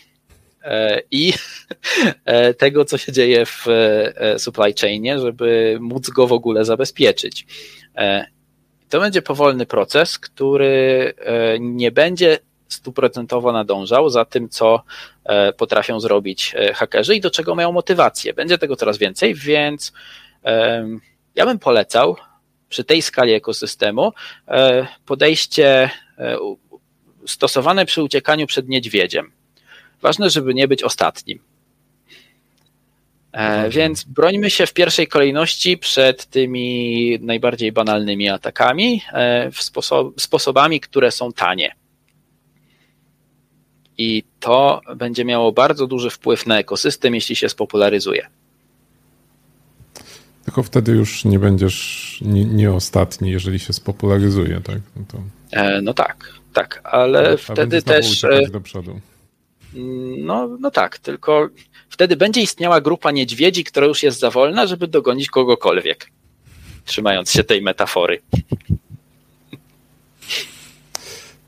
i 1.10 1.32
tego, 2.58 2.84
co 2.84 2.98
się 2.98 3.12
dzieje 3.12 3.46
w 3.46 3.66
supply 4.38 4.74
chainie, 4.80 5.18
żeby 5.18 5.78
móc 5.80 6.10
go 6.10 6.26
w 6.26 6.32
ogóle 6.32 6.64
zabezpieczyć. 6.64 7.46
To 8.88 9.00
będzie 9.00 9.22
powolny 9.22 9.66
proces, 9.66 10.18
który 10.18 11.14
nie 11.60 11.90
będzie 11.90 12.38
stuprocentowo 12.68 13.52
nadążał 13.52 14.10
za 14.10 14.24
tym, 14.24 14.48
co 14.48 14.82
e, 15.24 15.52
potrafią 15.52 16.00
zrobić 16.00 16.54
e, 16.56 16.74
hakerzy 16.74 17.14
i 17.14 17.20
do 17.20 17.30
czego 17.30 17.54
mają 17.54 17.72
motywację. 17.72 18.34
Będzie 18.34 18.58
tego 18.58 18.76
coraz 18.76 18.98
więcej, 18.98 19.34
więc 19.34 19.92
ja 21.34 21.46
bym 21.46 21.58
polecał 21.58 22.16
przy 22.68 22.84
tej 22.84 23.02
skali 23.02 23.32
ekosystemu 23.32 24.12
e, 24.48 24.86
podejście 25.06 25.90
stosowane 27.26 27.86
przy 27.86 28.02
uciekaniu 28.02 28.46
przed 28.46 28.68
niedźwiedziem. 28.68 29.32
Ważne, 30.02 30.30
żeby 30.30 30.54
nie 30.54 30.68
być 30.68 30.82
ostatnim. 30.82 31.38
Więc 33.70 34.04
brońmy 34.04 34.50
się 34.50 34.66
w 34.66 34.72
pierwszej 34.72 35.06
kolejności 35.06 35.78
przed 35.78 36.26
tymi 36.26 37.18
najbardziej 37.20 37.72
banalnymi 37.72 38.28
atakami, 38.28 39.02
w 39.52 39.62
sposob, 39.62 40.20
sposobami, 40.20 40.80
które 40.80 41.10
są 41.10 41.32
tanie 41.32 41.74
i 43.98 44.24
to 44.40 44.80
będzie 44.96 45.24
miało 45.24 45.52
bardzo 45.52 45.86
duży 45.86 46.10
wpływ 46.10 46.46
na 46.46 46.58
ekosystem, 46.58 47.14
jeśli 47.14 47.36
się 47.36 47.48
spopularyzuje. 47.48 48.26
Tylko 50.44 50.62
wtedy 50.62 50.92
już 50.92 51.24
nie 51.24 51.38
będziesz 51.38 52.18
nie, 52.24 52.44
nie 52.44 52.72
ostatni, 52.72 53.30
jeżeli 53.30 53.58
się 53.58 53.72
spopularyzuje, 53.72 54.60
tak? 54.60 54.78
No, 54.96 55.02
to... 55.08 55.18
e, 55.50 55.82
no 55.82 55.94
tak, 55.94 56.32
tak, 56.52 56.80
ale 56.84 57.32
A 57.32 57.36
wtedy 57.52 57.82
też. 57.82 58.24
E, 58.24 58.48
do 58.50 58.60
przodu. 58.60 59.00
No, 60.18 60.48
no 60.60 60.70
tak, 60.70 60.98
tylko 60.98 61.48
wtedy 61.88 62.16
będzie 62.16 62.40
istniała 62.40 62.80
grupa 62.80 63.10
niedźwiedzi, 63.10 63.64
która 63.64 63.86
już 63.86 64.02
jest 64.02 64.18
za 64.18 64.30
wolna, 64.30 64.66
żeby 64.66 64.88
dogonić 64.88 65.30
kogokolwiek. 65.30 66.10
Trzymając 66.84 67.30
się 67.30 67.44
tej 67.44 67.62
metafory. 67.62 68.22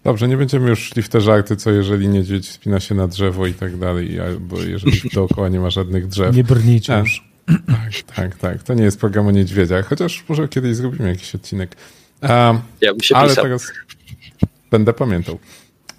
Dobrze, 0.04 0.28
nie 0.28 0.36
będziemy 0.36 0.70
już 0.70 0.78
szli 0.78 1.02
w 1.02 1.08
te 1.08 1.20
żarty, 1.20 1.56
co 1.56 1.70
jeżeli 1.70 2.08
niedźwiedź 2.08 2.48
spina 2.48 2.80
się 2.80 2.94
na 2.94 3.08
drzewo 3.08 3.46
i 3.46 3.54
tak 3.54 3.76
dalej, 3.76 4.20
albo 4.20 4.62
jeżeli 4.62 5.00
dookoła 5.14 5.48
nie 5.48 5.60
ma 5.60 5.70
żadnych 5.70 6.06
drzew. 6.06 6.36
Nie 6.36 6.44
brnijcie 6.44 6.94
A, 6.94 6.98
już. 6.98 7.28
Tak, 7.66 8.02
tak, 8.16 8.36
tak. 8.38 8.62
To 8.62 8.74
nie 8.74 8.84
jest 8.84 9.00
program 9.00 9.26
o 9.26 9.30
niedźwiedziach, 9.30 9.88
chociaż 9.88 10.24
może 10.28 10.48
kiedyś 10.48 10.76
zrobimy 10.76 11.08
jakiś 11.08 11.34
odcinek. 11.34 11.76
Um, 12.22 12.60
ja 12.80 12.92
bym 12.92 13.00
się 13.00 13.16
ale 13.16 13.28
pisał. 13.28 13.44
teraz 13.44 13.72
będę 14.70 14.92
pamiętał. 14.92 15.38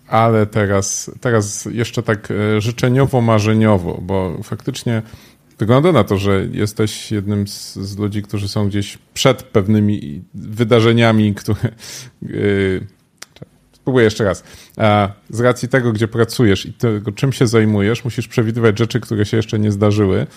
Ale 0.10 0.46
teraz, 0.46 1.12
teraz 1.22 1.66
jeszcze 1.66 2.04
tak 2.04 2.32
e, 2.32 2.62
życzeniowo-marzeniowo, 2.62 4.02
bo 4.02 4.38
faktycznie 4.44 5.02
wygląda 5.60 5.92
na 5.92 6.04
to, 6.04 6.18
że 6.18 6.48
jesteś 6.52 7.12
jednym 7.12 7.48
z, 7.48 7.76
z 7.76 7.98
ludzi, 7.98 8.22
którzy 8.24 8.48
są 8.48 8.68
gdzieś 8.68 8.98
przed 9.14 9.44
pewnymi 9.44 10.24
wydarzeniami, 10.34 11.36
które... 11.36 11.70
Yy, 12.22 12.88
Spróbuję 13.72 14.04
jeszcze 14.04 14.24
raz. 14.24 14.44
Z 15.30 15.40
racji 15.40 15.68
tego, 15.68 15.92
gdzie 15.92 16.08
pracujesz 16.08 16.66
i 16.66 16.74
tego, 16.74 17.12
czym 17.12 17.34
się 17.34 17.48
zajmujesz, 17.48 18.04
musisz 18.04 18.28
przewidywać 18.28 18.80
rzeczy, 18.80 19.00
które 19.00 19.26
się 19.26 19.38
jeszcze 19.38 19.60
nie 19.60 19.72
zdarzyły 19.72 20.28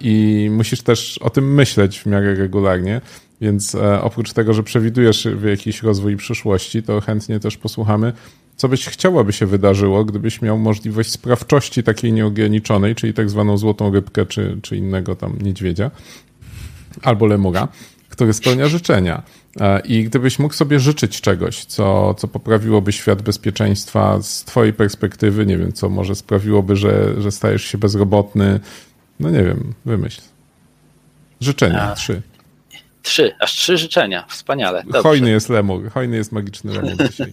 i 0.00 0.48
musisz 0.52 0.82
też 0.82 1.18
o 1.18 1.30
tym 1.30 1.54
myśleć 1.54 1.98
w 1.98 2.06
miarę 2.06 2.34
regularnie. 2.34 3.00
Więc 3.40 3.74
e, 3.74 4.02
oprócz 4.02 4.32
tego, 4.32 4.54
że 4.54 4.62
przewidujesz 4.62 5.28
jakiś 5.44 5.82
rozwój 5.82 6.16
przyszłości, 6.16 6.82
to 6.82 7.00
chętnie 7.00 7.40
też 7.40 7.56
posłuchamy, 7.56 8.12
co 8.58 8.68
byś 8.68 8.86
chciał, 8.86 9.18
aby 9.18 9.32
się 9.32 9.46
wydarzyło, 9.46 10.04
gdybyś 10.04 10.42
miał 10.42 10.58
możliwość 10.58 11.10
sprawczości 11.10 11.82
takiej 11.82 12.12
nieograniczonej, 12.12 12.94
czyli 12.94 13.14
tak 13.14 13.30
zwaną 13.30 13.58
złotą 13.58 13.92
rybkę, 13.92 14.26
czy, 14.26 14.58
czy 14.62 14.76
innego 14.76 15.16
tam 15.16 15.38
niedźwiedzia, 15.42 15.90
albo 17.02 17.26
lemura, 17.26 17.68
który 18.08 18.32
spełnia 18.32 18.68
życzenia. 18.68 19.22
E, 19.60 19.80
I 19.80 20.04
gdybyś 20.04 20.38
mógł 20.38 20.54
sobie 20.54 20.80
życzyć 20.80 21.20
czegoś, 21.20 21.64
co, 21.64 22.14
co 22.14 22.28
poprawiłoby 22.28 22.92
świat 22.92 23.22
bezpieczeństwa 23.22 24.22
z 24.22 24.44
Twojej 24.44 24.72
perspektywy, 24.72 25.46
nie 25.46 25.58
wiem, 25.58 25.72
co 25.72 25.88
może 25.88 26.14
sprawiłoby, 26.14 26.76
że, 26.76 27.22
że 27.22 27.30
stajesz 27.30 27.64
się 27.64 27.78
bezrobotny, 27.78 28.60
no 29.20 29.30
nie 29.30 29.44
wiem, 29.44 29.74
wymyśl. 29.84 30.20
Życzenia, 31.40 31.82
A, 31.82 31.94
trzy. 31.94 32.22
Trzy, 33.08 33.34
aż 33.40 33.52
trzy 33.52 33.78
życzenia, 33.78 34.26
wspaniale. 34.28 34.82
Dobrze. 34.84 35.02
Hojny 35.02 35.30
jest 35.30 35.48
lemur, 35.48 35.90
hojny 35.90 36.16
jest 36.16 36.32
magiczny 36.32 36.72
lemur 36.72 37.08
dzisiaj. 37.10 37.32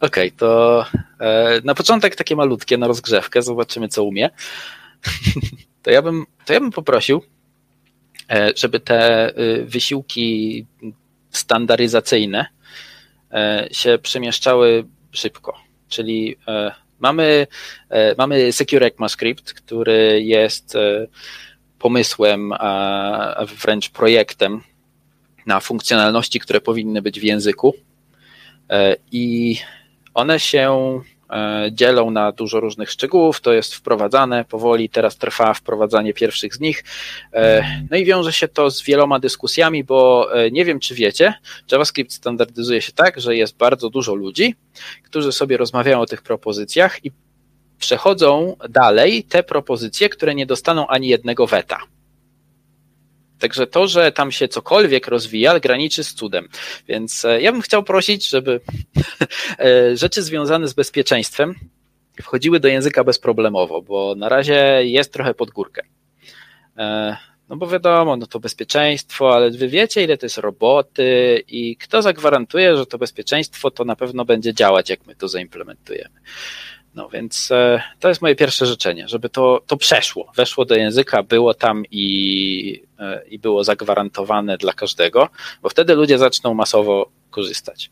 Okej, 0.00 0.28
okay, 0.28 0.30
to 0.38 0.84
e, 1.20 1.60
na 1.64 1.74
początek 1.74 2.16
takie 2.16 2.36
malutkie 2.36 2.78
na 2.78 2.86
rozgrzewkę, 2.86 3.42
zobaczymy 3.42 3.88
co 3.88 4.04
umie. 4.04 4.30
to, 5.82 5.90
ja 5.90 6.02
bym, 6.02 6.26
to 6.44 6.52
ja 6.52 6.60
bym 6.60 6.70
poprosił, 6.70 7.22
e, 8.30 8.52
żeby 8.56 8.80
te 8.80 9.30
y, 9.38 9.64
wysiłki 9.64 10.66
standaryzacyjne 11.30 12.46
e, 13.32 13.68
się 13.72 13.98
przemieszczały 14.02 14.84
szybko. 15.12 15.56
Czyli 15.88 16.36
e, 16.48 16.72
mamy, 16.98 17.46
e, 17.88 18.14
mamy 18.18 18.52
Secure 18.52 18.86
ECMAScript, 18.86 19.52
który 19.54 20.22
jest 20.22 20.74
pomysłem, 21.78 22.52
a 22.52 23.44
wręcz 23.62 23.90
projektem 23.90 24.62
na 25.46 25.60
funkcjonalności, 25.60 26.40
które 26.40 26.60
powinny 26.60 27.02
być 27.02 27.20
w 27.20 27.22
języku. 27.22 27.74
I 29.12 29.56
one 30.14 30.40
się 30.40 31.00
E, 31.30 31.68
dzielą 31.72 32.10
na 32.10 32.32
dużo 32.32 32.60
różnych 32.60 32.90
szczegółów, 32.90 33.40
to 33.40 33.52
jest 33.52 33.74
wprowadzane 33.74 34.44
powoli, 34.44 34.88
teraz 34.88 35.16
trwa 35.16 35.54
wprowadzanie 35.54 36.14
pierwszych 36.14 36.54
z 36.54 36.60
nich. 36.60 36.84
E, 37.32 37.64
no 37.90 37.96
i 37.96 38.04
wiąże 38.04 38.32
się 38.32 38.48
to 38.48 38.70
z 38.70 38.82
wieloma 38.82 39.18
dyskusjami, 39.18 39.84
bo 39.84 40.28
e, 40.34 40.50
nie 40.50 40.64
wiem, 40.64 40.80
czy 40.80 40.94
wiecie, 40.94 41.34
JavaScript 41.72 42.12
standardyzuje 42.12 42.82
się 42.82 42.92
tak, 42.92 43.20
że 43.20 43.36
jest 43.36 43.56
bardzo 43.56 43.90
dużo 43.90 44.14
ludzi, 44.14 44.54
którzy 45.04 45.32
sobie 45.32 45.56
rozmawiają 45.56 46.00
o 46.00 46.06
tych 46.06 46.22
propozycjach 46.22 47.04
i 47.04 47.10
przechodzą 47.78 48.56
dalej 48.68 49.24
te 49.24 49.42
propozycje, 49.42 50.08
które 50.08 50.34
nie 50.34 50.46
dostaną 50.46 50.86
ani 50.86 51.08
jednego 51.08 51.46
weta. 51.46 51.78
Także 53.38 53.66
to, 53.66 53.88
że 53.88 54.12
tam 54.12 54.32
się 54.32 54.48
cokolwiek 54.48 55.08
rozwija, 55.08 55.60
graniczy 55.60 56.04
z 56.04 56.14
cudem. 56.14 56.48
Więc 56.88 57.24
e, 57.24 57.40
ja 57.40 57.52
bym 57.52 57.62
chciał 57.62 57.82
prosić, 57.82 58.28
żeby 58.28 58.60
e, 59.58 59.96
rzeczy 59.96 60.22
związane 60.22 60.68
z 60.68 60.74
bezpieczeństwem 60.74 61.54
wchodziły 62.22 62.60
do 62.60 62.68
języka 62.68 63.04
bezproblemowo, 63.04 63.82
bo 63.82 64.14
na 64.14 64.28
razie 64.28 64.80
jest 64.84 65.12
trochę 65.12 65.34
pod 65.34 65.50
górkę. 65.50 65.82
E, 66.76 67.16
no 67.48 67.56
bo 67.56 67.66
wiadomo, 67.66 68.16
no 68.16 68.26
to 68.26 68.40
bezpieczeństwo, 68.40 69.34
ale 69.34 69.50
wy 69.50 69.68
wiecie, 69.68 70.04
ile 70.04 70.18
to 70.18 70.26
jest 70.26 70.38
roboty 70.38 71.42
i 71.48 71.76
kto 71.76 72.02
zagwarantuje, 72.02 72.76
że 72.76 72.86
to 72.86 72.98
bezpieczeństwo 72.98 73.70
to 73.70 73.84
na 73.84 73.96
pewno 73.96 74.24
będzie 74.24 74.54
działać, 74.54 74.90
jak 74.90 75.06
my 75.06 75.16
to 75.16 75.28
zaimplementujemy. 75.28 76.20
No 76.96 77.08
więc 77.08 77.50
e, 77.50 77.82
to 78.00 78.08
jest 78.08 78.22
moje 78.22 78.36
pierwsze 78.36 78.66
życzenie, 78.66 79.08
żeby 79.08 79.28
to, 79.28 79.62
to 79.66 79.76
przeszło, 79.76 80.32
weszło 80.36 80.64
do 80.64 80.74
języka, 80.74 81.22
było 81.22 81.54
tam 81.54 81.84
i, 81.90 82.82
e, 82.98 83.22
i 83.28 83.38
było 83.38 83.64
zagwarantowane 83.64 84.58
dla 84.58 84.72
każdego, 84.72 85.28
bo 85.62 85.68
wtedy 85.68 85.94
ludzie 85.94 86.18
zaczną 86.18 86.54
masowo 86.54 87.10
korzystać. 87.30 87.90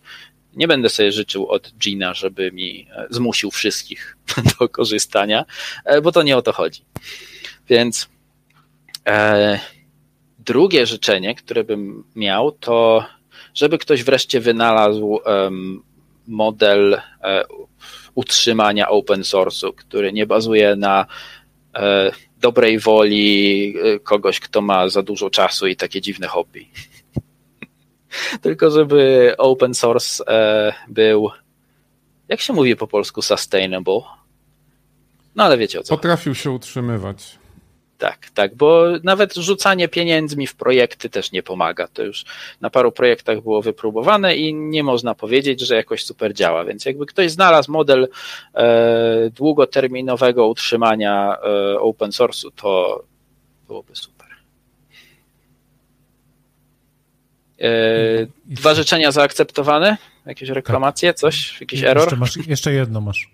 Nie 0.57 0.69
będę 0.69 0.89
sobie 0.89 1.13
życzył 1.13 1.49
od 1.49 1.73
Gina, 1.79 2.15
żeby 2.15 2.53
mi 2.53 2.87
e, 2.91 3.07
zmusił 3.11 3.51
wszystkich 3.51 4.17
do 4.59 4.69
korzystania, 4.69 5.45
bo 6.03 6.13
to 6.13 6.23
nie 6.23 6.37
o 6.37 6.43
to 6.43 6.53
chodzi. 6.53 6.85
Więc 7.69 8.09
e, 9.09 9.61
drugie 10.39 10.87
życzenie, 10.87 11.35
które 11.35 11.65
bym 11.65 12.05
miał, 12.17 12.53
to 12.53 13.05
żeby 13.55 13.79
ktoś 13.79 14.05
wreszcie 14.05 14.41
wynalazł 14.41 15.21
model 16.27 17.01
e, 17.23 17.45
utrzymania 18.15 18.89
open 18.89 19.21
source'u, 19.21 19.75
który 19.75 20.13
nie 20.13 20.27
bazuje 20.27 20.77
na 20.77 21.07
e, 21.75 22.11
dobrej 22.41 22.79
woli 22.79 23.75
e, 23.83 23.99
kogoś, 24.01 24.41
kto 24.41 24.63
ma 24.63 24.89
za 24.89 25.03
dużo 25.03 25.31
czasu 25.31 25.67
i 25.67 25.77
takie 25.77 26.01
dziwne 26.01 26.27
hobby. 26.27 26.69
Tylko 28.43 28.71
żeby 28.71 29.35
open 29.39 29.75
source 29.75 30.25
e, 30.29 30.73
był, 30.89 31.31
jak 32.29 32.41
się 32.41 32.53
mówi 32.53 32.77
po 32.77 32.87
polsku, 32.87 33.23
sustainable. 33.23 34.01
No 35.35 35.45
ale 35.45 35.59
wiecie 35.59 35.81
o 35.81 35.83
co. 35.83 35.97
Potrafił 35.97 36.35
się 36.35 36.51
utrzymywać. 36.51 37.44
Tak, 37.99 38.31
tak, 38.35 38.55
bo 38.55 38.85
nawet 39.03 39.35
rzucanie 39.35 39.89
pieniędzmi 39.89 40.47
w 40.47 40.55
projekty 40.55 41.11
też 41.11 41.33
nie 41.33 41.43
pomaga. 41.43 41.89
To 41.89 42.03
już 42.03 42.25
na 42.61 42.71
paru 42.71 42.93
projektach 42.93 43.41
było 43.41 43.63
wypróbowane 43.63 44.37
i 44.37 44.55
nie 44.55 44.83
można 44.83 45.15
powiedzieć, 45.15 45.61
że 45.61 45.75
jakoś 45.75 46.05
super 46.05 46.35
działa. 46.35 46.65
Więc 46.65 46.85
jakby 46.85 47.07
ktoś 47.07 47.31
znalazł 47.31 47.73
model 47.73 48.09
e, 48.55 49.31
długoterminowego 49.31 50.47
utrzymania 50.47 51.37
e, 51.37 51.81
open 51.81 52.11
source'u, 52.11 52.51
to 52.57 53.03
byłoby 53.67 53.97
super. 53.97 54.29
E, 57.61 57.69
dwa 58.45 58.75
życzenia 58.75 59.13
zaakceptowane? 59.13 59.97
Jakieś 60.27 60.49
reklamacje? 60.49 61.15
Coś? 61.15 61.61
Jakiś 61.61 61.83
error? 61.83 62.05
Jeszcze, 62.05 62.17
masz, 62.17 62.37
jeszcze 62.47 62.73
jedno 62.73 63.01
masz. 63.01 63.31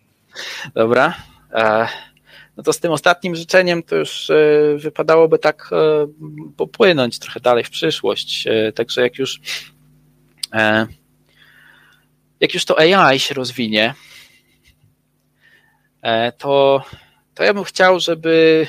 Dobra. 0.74 1.14
E, 1.52 1.86
no 2.60 2.64
to 2.64 2.72
z 2.72 2.80
tym 2.80 2.92
ostatnim 2.92 3.36
życzeniem 3.36 3.82
to 3.82 3.96
już 3.96 4.30
e, 4.30 4.34
wypadałoby 4.76 5.38
tak 5.38 5.70
e, 5.72 6.06
popłynąć 6.56 7.18
trochę 7.18 7.40
dalej 7.40 7.64
w 7.64 7.70
przyszłość. 7.70 8.46
E, 8.46 8.72
także 8.72 9.00
jak 9.00 9.18
już 9.18 9.40
jak 12.40 12.54
już 12.54 12.64
to 12.64 12.78
AI 12.78 13.18
się 13.18 13.34
rozwinie, 13.34 13.94
to, 16.38 16.84
to 17.34 17.44
ja 17.44 17.54
bym 17.54 17.64
chciał, 17.64 18.00
żeby 18.00 18.66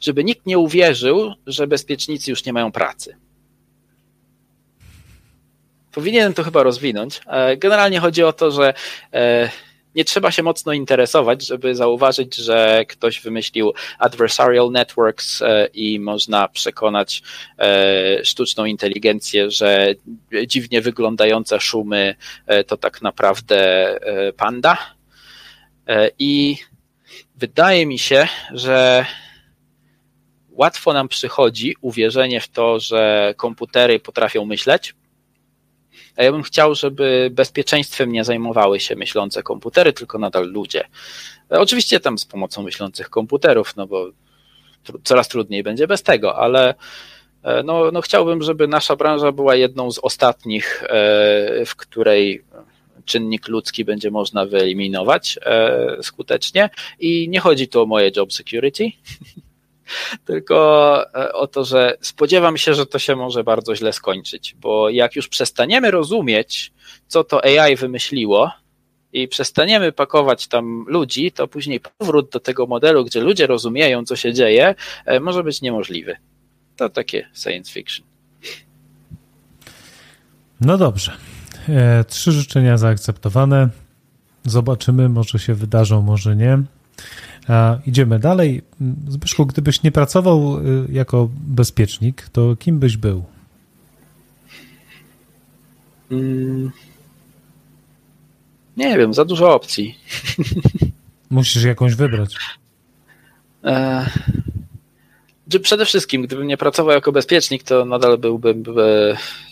żeby 0.00 0.24
nikt 0.24 0.46
nie 0.46 0.58
uwierzył, 0.58 1.34
że 1.46 1.66
bezpiecznicy 1.66 2.30
już 2.30 2.44
nie 2.44 2.52
mają 2.52 2.72
pracy. 2.72 3.16
Powinienem 5.92 6.34
to 6.34 6.42
chyba 6.42 6.62
rozwinąć. 6.62 7.20
Generalnie 7.56 8.00
chodzi 8.00 8.22
o 8.22 8.32
to, 8.32 8.50
że 8.50 8.74
nie 9.94 10.04
trzeba 10.04 10.30
się 10.30 10.42
mocno 10.42 10.72
interesować, 10.72 11.46
żeby 11.46 11.74
zauważyć, 11.74 12.36
że 12.36 12.84
ktoś 12.88 13.20
wymyślił 13.20 13.72
adversarial 13.98 14.70
networks 14.70 15.42
e, 15.42 15.66
i 15.66 16.00
można 16.00 16.48
przekonać 16.48 17.22
e, 17.58 18.24
sztuczną 18.24 18.64
inteligencję, 18.64 19.50
że 19.50 19.94
dziwnie 20.46 20.80
wyglądające 20.80 21.60
szumy 21.60 22.14
e, 22.46 22.64
to 22.64 22.76
tak 22.76 23.02
naprawdę 23.02 23.64
panda. 24.36 24.78
I 26.18 26.56
wydaje 27.36 27.86
mi 27.86 27.98
się, 27.98 28.28
że 28.52 29.06
łatwo 30.50 30.92
nam 30.92 31.08
przychodzi 31.08 31.76
uwierzenie 31.80 32.40
w 32.40 32.48
to, 32.48 32.80
że 32.80 33.34
komputery 33.36 34.00
potrafią 34.00 34.44
myśleć, 34.44 34.94
ja 36.22 36.32
bym 36.32 36.42
chciał, 36.42 36.74
żeby 36.74 37.30
bezpieczeństwem 37.32 38.12
nie 38.12 38.24
zajmowały 38.24 38.80
się 38.80 38.96
myślące 38.96 39.42
komputery, 39.42 39.92
tylko 39.92 40.18
nadal 40.18 40.46
ludzie. 40.46 40.84
E, 41.52 41.60
oczywiście 41.60 42.00
tam 42.00 42.18
z 42.18 42.26
pomocą 42.26 42.62
myślących 42.62 43.10
komputerów, 43.10 43.76
no 43.76 43.86
bo 43.86 44.10
coraz 45.04 45.28
trudniej 45.28 45.62
będzie 45.62 45.86
bez 45.86 46.02
tego, 46.02 46.36
ale 46.36 46.74
e, 47.42 47.62
no, 47.62 47.90
no 47.92 48.00
chciałbym, 48.00 48.42
żeby 48.42 48.68
nasza 48.68 48.96
branża 48.96 49.32
była 49.32 49.54
jedną 49.54 49.90
z 49.90 49.98
ostatnich, 49.98 50.82
e, 50.82 50.86
w 51.66 51.76
której 51.76 52.44
czynnik 53.04 53.48
ludzki 53.48 53.84
będzie 53.84 54.10
można 54.10 54.46
wyeliminować 54.46 55.38
skutecznie. 56.02 56.70
I 56.98 57.28
nie 57.28 57.40
chodzi 57.40 57.68
tu 57.68 57.82
o 57.82 57.86
moje 57.86 58.10
job 58.16 58.32
security, 58.32 58.84
tylko 60.24 61.06
e, 61.14 61.32
o 61.32 61.46
to, 61.46 61.64
że 61.64 61.96
spodziewam 62.00 62.56
się, 62.56 62.74
że 62.74 62.86
to 62.86 62.98
się 62.98 63.16
może 63.16 63.44
bardzo 63.44 63.76
źle 63.76 63.92
skończyć, 63.92 64.56
bo 64.60 64.90
jak 64.90 65.16
już 65.16 65.28
przestaniemy 65.28 65.90
rozumieć, 65.90 66.72
co 67.08 67.24
to 67.24 67.44
AI 67.44 67.76
wymyśliło, 67.76 68.50
i 69.14 69.28
przestaniemy 69.28 69.92
pakować 69.92 70.46
tam 70.46 70.84
ludzi, 70.88 71.32
to 71.32 71.48
później 71.48 71.80
powrót 71.98 72.30
do 72.30 72.40
tego 72.40 72.66
modelu, 72.66 73.04
gdzie 73.04 73.20
ludzie 73.20 73.46
rozumieją, 73.46 74.04
co 74.04 74.16
się 74.16 74.32
dzieje, 74.32 74.74
e, 75.06 75.20
może 75.20 75.44
być 75.44 75.62
niemożliwy. 75.62 76.16
To 76.76 76.88
takie 76.88 77.28
science 77.34 77.72
fiction. 77.72 78.06
No 80.60 80.78
dobrze. 80.78 81.12
E, 81.68 82.04
trzy 82.04 82.32
życzenia 82.32 82.78
zaakceptowane. 82.78 83.68
Zobaczymy, 84.44 85.08
może 85.08 85.38
się 85.38 85.54
wydarzą, 85.54 86.02
może 86.02 86.36
nie. 86.36 86.62
A 87.48 87.78
idziemy 87.86 88.18
dalej. 88.18 88.62
Zbyszku, 89.08 89.46
gdybyś 89.46 89.82
nie 89.82 89.92
pracował 89.92 90.58
y, 90.58 90.92
jako 90.92 91.28
bezpiecznik, 91.32 92.28
to 92.32 92.56
kim 92.56 92.78
byś 92.78 92.96
był? 92.96 93.24
Mm, 96.10 96.70
nie 98.76 98.98
wiem, 98.98 99.14
za 99.14 99.24
dużo 99.24 99.54
opcji. 99.54 99.98
Musisz 101.30 101.64
jakąś 101.64 101.94
wybrać. 101.94 102.36
E, 103.64 104.06
przede 105.62 105.86
wszystkim, 105.86 106.22
gdybym 106.22 106.46
nie 106.46 106.56
pracował 106.56 106.94
jako 106.94 107.12
bezpiecznik, 107.12 107.62
to 107.62 107.84
nadal 107.84 108.18
byłbym 108.18 108.64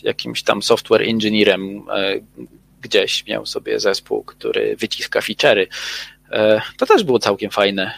jakimś 0.02 0.42
tam 0.42 0.62
software 0.62 1.02
engineerem 1.02 1.82
e, 1.90 2.20
gdzieś. 2.82 3.26
Miał 3.26 3.46
sobie 3.46 3.80
zespół, 3.80 4.24
który 4.24 4.76
wyciska 4.76 5.20
feature'y 5.20 5.66
to 6.78 6.86
też 6.86 7.04
było 7.04 7.18
całkiem 7.18 7.50
fajne. 7.50 7.92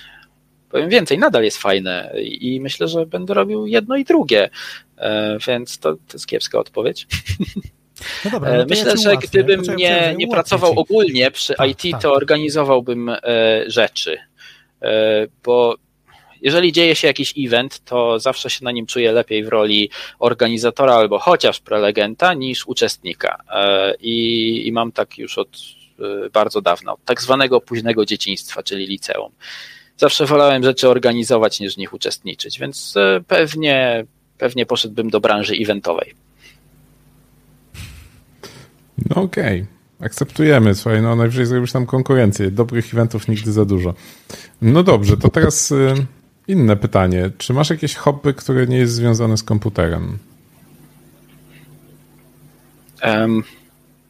Powiem 0.71 0.89
więcej, 0.89 1.19
nadal 1.19 1.45
jest 1.45 1.59
fajne 1.59 2.15
i 2.23 2.61
myślę, 2.61 2.89
że 2.89 3.07
będę 3.07 3.35
robił 3.35 3.67
jedno 3.67 3.97
i 3.97 4.05
drugie, 4.05 4.51
e, 4.97 5.39
więc 5.47 5.79
to, 5.79 5.93
to 5.93 6.13
jest 6.13 6.27
kiepska 6.27 6.59
odpowiedź. 6.59 7.07
No 8.25 8.31
dobra, 8.31 8.59
no 8.59 8.65
Myślę, 8.69 8.91
ja 8.91 8.97
że 8.97 9.17
gdybym 9.17 9.63
nie, 9.77 10.15
nie 10.19 10.29
pracował 10.29 10.73
ogólnie 10.79 11.31
przy 11.31 11.55
tak, 11.55 11.71
IT, 11.71 11.83
tak. 11.93 12.03
to 12.03 12.13
organizowałbym 12.13 13.09
e, 13.09 13.19
rzeczy, 13.67 14.19
bo 15.45 15.75
jeżeli 16.43 16.73
dzieje 16.73 16.97
się 16.97 17.07
jakiś 17.07 17.35
event, 17.39 17.85
to 17.85 18.19
zawsze 18.19 18.51
się 18.51 18.65
na 18.65 18.71
nim 18.71 18.87
czuję 18.87 19.13
lepiej 19.13 19.45
w 19.45 19.49
roli 19.49 19.91
organizatora 20.19 20.95
albo 20.95 21.19
chociaż 21.19 21.61
prelegenta 21.61 22.35
niż 22.35 22.67
uczestnika. 22.67 23.45
I, 24.01 24.67
i 24.67 24.73
mam 24.73 24.93
tak 24.93 25.19
już 25.19 25.39
od 25.39 25.49
bardzo 26.33 26.61
dawno, 26.61 26.97
tak 27.05 27.23
zwanego 27.23 27.61
późnego 27.61 28.07
dzieciństwa, 28.07 28.63
czyli 28.63 28.87
liceum. 28.87 29.33
Zawsze 29.97 30.27
wolałem 30.27 30.63
rzeczy 30.63 30.89
organizować 30.89 31.61
niż 31.61 31.75
w 31.75 31.79
nich 31.79 31.93
uczestniczyć, 31.93 32.59
więc 32.59 32.97
y, 32.97 33.25
pewnie, 33.27 34.05
pewnie 34.39 34.67
poszedłbym 34.67 35.11
do 35.11 35.21
branży 35.21 35.55
eventowej. 35.61 36.15
No 39.11 39.23
okej. 39.23 39.61
Okay. 39.63 39.75
Akceptujemy, 40.01 40.75
słuchaj, 40.75 41.03
no 41.03 41.17
najwyżej 41.17 41.47
zrobisz 41.47 41.73
tam 41.73 41.87
konkurencję. 41.87 42.51
Dobrych 42.51 42.95
eventów 42.95 43.29
nigdy 43.29 43.53
za 43.53 43.65
dużo. 43.65 43.95
No 44.63 44.83
dobrze, 44.83 45.17
to 45.17 45.29
teraz 45.29 45.73
y, 45.73 45.95
inne 46.49 46.77
pytanie. 46.77 47.31
Czy 47.39 47.53
masz 47.53 47.71
jakieś 47.71 47.95
hobby, 47.95 48.35
które 48.35 48.67
nie 48.67 48.79
jest 48.79 48.95
związane 48.95 49.37
z 49.37 49.43
komputerem? 49.43 50.19
Um, 53.05 53.43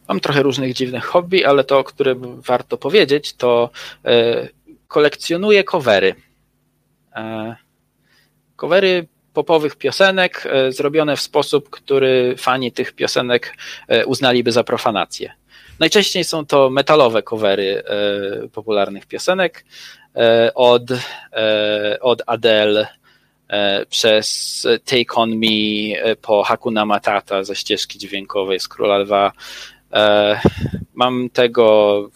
Mam 0.08 0.20
trochę 0.20 0.42
różnych 0.42 0.74
dziwnych 0.74 1.04
hobby, 1.04 1.44
ale 1.44 1.64
to, 1.64 1.78
o 1.78 1.84
którym 1.84 2.40
warto 2.40 2.76
powiedzieć, 2.76 3.34
to 3.34 3.70
e, 4.04 4.48
kolekcjonuję 4.88 5.64
covery. 5.64 6.14
E, 7.16 7.56
covery 8.56 9.06
popowych 9.32 9.76
piosenek 9.76 10.46
e, 10.46 10.72
zrobione 10.72 11.16
w 11.16 11.20
sposób, 11.20 11.70
który 11.70 12.34
fani 12.38 12.72
tych 12.72 12.92
piosenek 12.92 13.56
uznaliby 14.06 14.52
za 14.52 14.64
profanację. 14.64 15.32
Najczęściej 15.78 16.24
są 16.24 16.46
to 16.46 16.70
metalowe 16.70 17.22
covery 17.22 17.82
popularnych 18.52 19.06
piosenek 19.06 19.64
od, 20.54 20.82
od 22.00 22.22
Adele 22.26 22.86
przez 23.90 24.66
Take 24.84 25.14
On 25.14 25.36
Me 25.36 25.46
po 26.22 26.42
Hakuna 26.42 26.86
Matata 26.86 27.44
ze 27.44 27.54
ścieżki 27.54 27.98
dźwiękowej 27.98 28.60
z 28.60 28.68
Króla 28.68 28.98
Lwa 28.98 29.32
mam 30.94 31.30
tego 31.32 32.08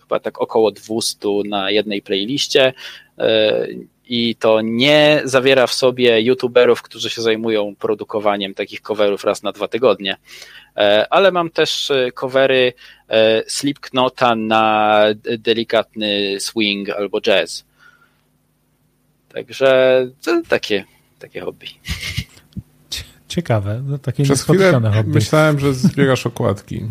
chyba 0.00 0.20
tak 0.20 0.40
około 0.40 0.70
200 0.70 1.28
na 1.48 1.70
jednej 1.70 2.02
playliście 2.02 2.72
e, 3.18 3.66
i 4.12 4.36
to 4.36 4.60
nie 4.60 5.22
zawiera 5.24 5.66
w 5.66 5.72
sobie 5.72 6.20
youtuberów, 6.20 6.82
którzy 6.82 7.10
się 7.10 7.22
zajmują 7.22 7.74
produkowaniem 7.76 8.54
takich 8.54 8.80
coverów 8.80 9.24
raz 9.24 9.42
na 9.42 9.52
dwa 9.52 9.68
tygodnie. 9.68 10.16
E, 10.76 11.06
ale 11.10 11.32
mam 11.32 11.50
też 11.50 11.90
e, 11.90 12.12
covery 12.12 12.72
e, 13.08 13.42
Slipknota 13.46 14.34
na 14.34 15.04
delikatny 15.38 16.40
swing 16.40 16.90
albo 16.90 17.20
jazz. 17.20 17.64
Także 19.34 20.06
to 20.24 20.42
takie, 20.48 20.84
takie 21.18 21.40
hobby. 21.40 21.66
Ciekawe, 23.28 23.82
no 23.86 23.98
takie 23.98 24.22
Przez 24.24 24.38
niespotykane 24.38 24.90
hobby. 24.90 25.10
myślałem, 25.10 25.58
że 25.58 25.74
zbierasz 25.74 26.26
okładki. 26.26 26.82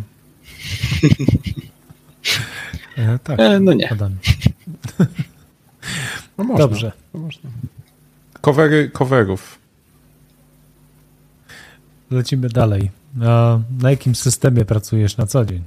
E, 2.98 3.20
tak, 3.24 3.40
E, 3.40 3.60
no 3.60 3.74
nie. 3.74 3.92
Adam. 3.92 4.16
No 6.38 6.44
można, 6.44 6.58
Dobrze. 6.68 6.92
no 7.14 7.20
można. 7.20 7.50
Covery 8.42 8.90
coverów. 8.90 9.60
Lecimy 12.12 12.50
dalej. 12.50 12.92
A 13.24 13.60
na 13.80 13.92
jakim 13.92 14.16
systemie 14.16 14.66
pracujesz 14.66 15.18
na 15.18 15.26
co 15.28 15.46
dzień? 15.46 15.64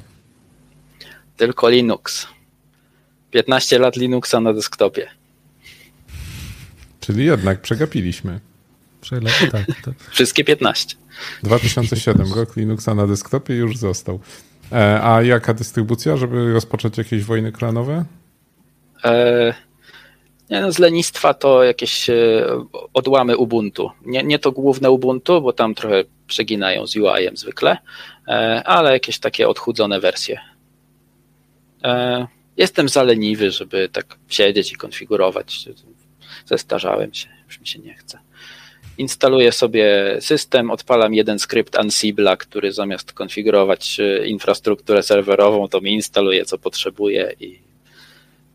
Tylko 1.36 1.68
Linux. 1.70 2.26
15 3.30 3.78
lat 3.78 3.96
Linuxa 3.96 4.40
na 4.40 4.53
desktopie. 4.53 5.09
Czyli 7.00 7.24
jednak 7.24 7.61
przegapiliśmy. 7.61 8.40
Przele- 9.03 9.50
tak, 9.50 9.66
to, 9.84 9.92
Wszystkie 10.11 10.44
15. 10.44 10.96
2007 11.42 12.32
rok 12.32 12.57
Linuxa 12.57 12.94
na 12.94 13.07
desktopie 13.07 13.55
już 13.55 13.76
został. 13.76 14.20
E, 14.73 15.03
a 15.03 15.23
jaka 15.23 15.55
dystrybucja, 15.55 16.16
żeby 16.16 16.53
rozpocząć 16.53 16.99
jakieś 16.99 17.25
wojny 17.25 17.53
klanowe? 17.53 18.05
E, 19.05 19.55
nie 20.51 20.61
no, 20.61 20.73
z 20.73 20.79
lenistwa 20.79 21.35
to 21.35 21.64
jakieś 21.64 22.11
e, 22.11 22.47
odłamy 22.95 23.37
Ubuntu. 23.37 23.91
Nie, 24.07 24.23
nie 24.23 24.39
to 24.39 24.53
główne 24.53 24.91
Ubuntu, 24.91 25.43
bo 25.43 25.53
tam 25.53 25.75
trochę 25.75 26.05
przeginają 26.27 26.87
z 26.87 26.97
UI-em 26.97 27.37
zwykle, 27.37 27.79
e, 28.29 28.62
ale 28.64 28.93
jakieś 28.93 29.18
takie 29.18 29.49
odchudzone 29.49 30.01
wersje. 30.01 30.41
E, 31.85 32.27
jestem 32.57 32.89
za 32.89 33.03
leniwy, 33.03 33.51
żeby 33.51 33.89
tak 33.89 34.18
siedzieć 34.29 34.73
i 34.73 34.77
konfigurować. 34.77 35.68
Zestarzałem 36.47 37.14
się, 37.14 37.29
już 37.47 37.61
mi 37.61 37.66
się 37.66 37.79
nie 37.79 37.95
chce. 37.95 38.18
Instaluję 38.99 39.53
sobie 39.53 40.16
system, 40.20 40.70
odpalam 40.70 41.14
jeden 41.14 41.38
skrypt 41.38 41.74
Ansible'a, 41.74 42.36
który 42.36 42.72
zamiast 42.72 43.12
konfigurować 43.12 44.01
e, 44.01 44.26
infrastrukturę 44.26 45.03
serwerową, 45.03 45.68
to 45.68 45.80
mi 45.80 45.93
instaluje 45.93 46.45
co 46.45 46.59
potrzebuję 46.59 47.34
i 47.40 47.59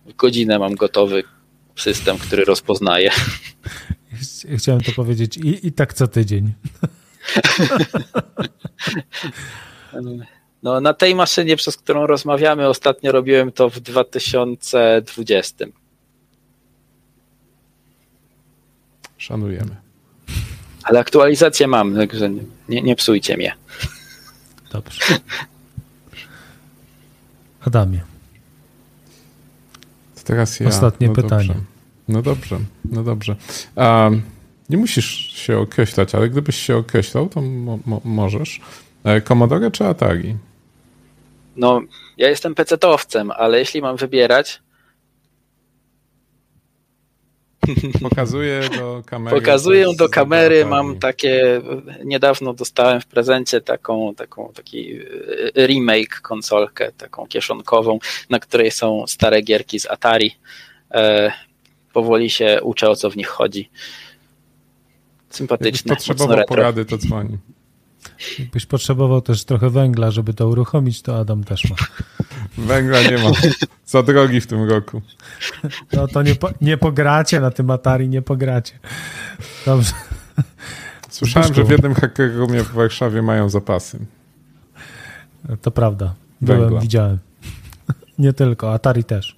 w 0.05 0.13
godzinę 0.15 0.59
mam 0.59 0.75
gotowy 0.75 1.23
system, 1.75 2.17
który 2.17 2.45
rozpoznaje. 2.45 3.09
ch- 3.09 4.57
chciałem 4.57 4.81
to 4.81 4.91
powiedzieć 4.91 5.37
i, 5.37 5.67
i 5.67 5.71
tak 5.71 5.93
co 5.93 6.07
tydzień. 6.07 6.53
No, 10.63 10.81
na 10.81 10.93
tej 10.93 11.15
maszynie, 11.15 11.55
przez 11.55 11.77
którą 11.77 12.07
rozmawiamy, 12.07 12.67
ostatnio 12.67 13.11
robiłem 13.11 13.51
to 13.51 13.69
w 13.69 13.79
2020. 13.79 15.65
Szanujemy. 19.17 19.86
Ale 20.87 20.99
aktualizację 20.99 21.67
mam, 21.67 21.95
także 21.95 22.29
nie, 22.69 22.81
nie 22.81 22.95
psujcie 22.95 23.37
mnie. 23.37 23.55
Dobrze. 24.71 24.99
Adamie, 27.61 28.01
To 30.15 30.21
teraz 30.23 30.59
ja. 30.59 30.67
Ostatnie 30.67 31.07
no 31.07 31.13
pytanie. 31.13 31.47
Dobrze. 31.47 31.61
No 32.07 32.21
dobrze, 32.21 32.59
no 32.85 33.03
dobrze. 33.03 33.35
Um, 33.75 34.21
nie 34.69 34.77
musisz 34.77 35.05
się 35.33 35.57
określać, 35.57 36.15
ale 36.15 36.29
gdybyś 36.29 36.55
się 36.55 36.77
określał, 36.77 37.29
to 37.29 37.41
mo- 37.41 37.79
mo- 37.85 38.01
możesz. 38.03 38.61
E, 39.03 39.21
Commodore 39.21 39.71
czy 39.71 39.85
Atari? 39.85 40.35
No, 41.55 41.81
ja 42.17 42.29
jestem 42.29 42.55
pecetowcem, 42.55 43.31
ale 43.31 43.59
jeśli 43.59 43.81
mam 43.81 43.95
wybierać, 43.97 44.61
Pokazuję 48.01 48.61
do 48.77 49.01
kamery. 49.05 49.37
pokazuję 49.37 49.85
do 49.97 50.09
kamery, 50.09 50.65
mam 50.65 50.99
takie, 50.99 51.61
niedawno 52.05 52.53
dostałem 52.53 53.01
w 53.01 53.05
prezencie 53.05 53.61
taką, 53.61 54.15
taką 54.15 54.51
taki 54.53 54.99
e, 55.55 55.67
remake 55.67 56.21
konsolkę, 56.21 56.91
taką 56.91 57.27
kieszonkową, 57.27 57.99
na 58.29 58.39
której 58.39 58.71
są 58.71 59.07
stare 59.07 59.41
gierki 59.41 59.79
z 59.79 59.85
Atari. 59.85 60.35
E, 60.91 61.31
powoli 61.93 62.29
się 62.29 62.59
uczę, 62.63 62.89
o 62.89 62.95
co 62.95 63.09
w 63.09 63.17
nich 63.17 63.27
chodzi. 63.27 63.59
Jakbyś 63.59 65.37
Sympatyczne, 65.37 65.93
mocno 65.93 66.13
potrzebował 66.13 66.45
porady, 66.45 66.85
to 66.85 66.97
dzwoni. 66.97 67.37
Jakbyś 68.39 68.65
potrzebował 68.65 69.21
też 69.21 69.45
trochę 69.45 69.69
węgla, 69.69 70.11
żeby 70.11 70.33
to 70.33 70.47
uruchomić, 70.47 71.01
to 71.01 71.19
Adam 71.19 71.43
też 71.43 71.69
ma. 71.69 71.75
Węgla 72.57 73.01
nie 73.01 73.17
ma. 73.17 73.31
Za 73.85 74.03
drogi 74.03 74.41
w 74.41 74.47
tym 74.47 74.69
roku. 74.69 75.01
No 75.93 76.07
to 76.07 76.21
nie, 76.23 76.35
po, 76.35 76.49
nie 76.61 76.77
pogracie 76.77 77.39
na 77.39 77.51
tym 77.51 77.71
Atari, 77.71 78.09
nie 78.09 78.21
pogracie. 78.21 78.79
Dobrze. 79.65 79.91
Słyszałem, 81.09 81.53
że 81.53 81.63
w 81.63 81.69
jednym 81.69 81.93
hackerumie 81.93 82.63
w 82.63 82.71
Warszawie 82.71 83.21
mają 83.21 83.49
zapasy. 83.49 83.99
To 85.61 85.71
prawda. 85.71 86.13
Byłem, 86.41 86.61
Węgla. 86.61 86.81
widziałem. 86.81 87.17
Nie 88.19 88.33
tylko, 88.33 88.73
Atari 88.73 89.03
też. 89.03 89.37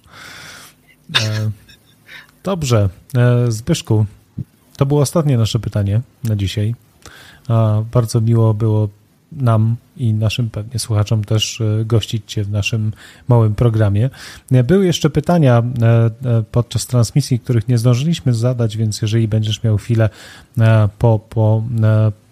E, 1.22 1.50
dobrze. 2.42 2.88
E, 3.16 3.50
Zbyszku, 3.52 4.06
to 4.76 4.86
było 4.86 5.00
ostatnie 5.00 5.38
nasze 5.38 5.58
pytanie 5.58 6.00
na 6.24 6.36
dzisiaj. 6.36 6.74
Bardzo 7.92 8.20
miło 8.20 8.54
było 8.54 8.88
nam 9.32 9.76
i 9.96 10.14
naszym 10.14 10.50
pewnie 10.50 10.78
słuchaczom 10.78 11.24
też 11.24 11.60
e, 11.60 11.84
gościć 11.84 12.22
Cię 12.26 12.44
w 12.44 12.50
naszym 12.50 12.92
małym 13.28 13.54
programie. 13.54 14.10
E, 14.52 14.64
Były 14.64 14.86
jeszcze 14.86 15.10
pytania 15.10 15.62
e, 15.82 16.42
podczas 16.52 16.86
transmisji, 16.86 17.38
których 17.38 17.68
nie 17.68 17.78
zdążyliśmy 17.78 18.34
zadać, 18.34 18.76
więc 18.76 19.02
jeżeli 19.02 19.28
będziesz 19.28 19.62
miał 19.62 19.76
chwilę 19.76 20.10
po, 20.98 21.18
po, 21.18 21.62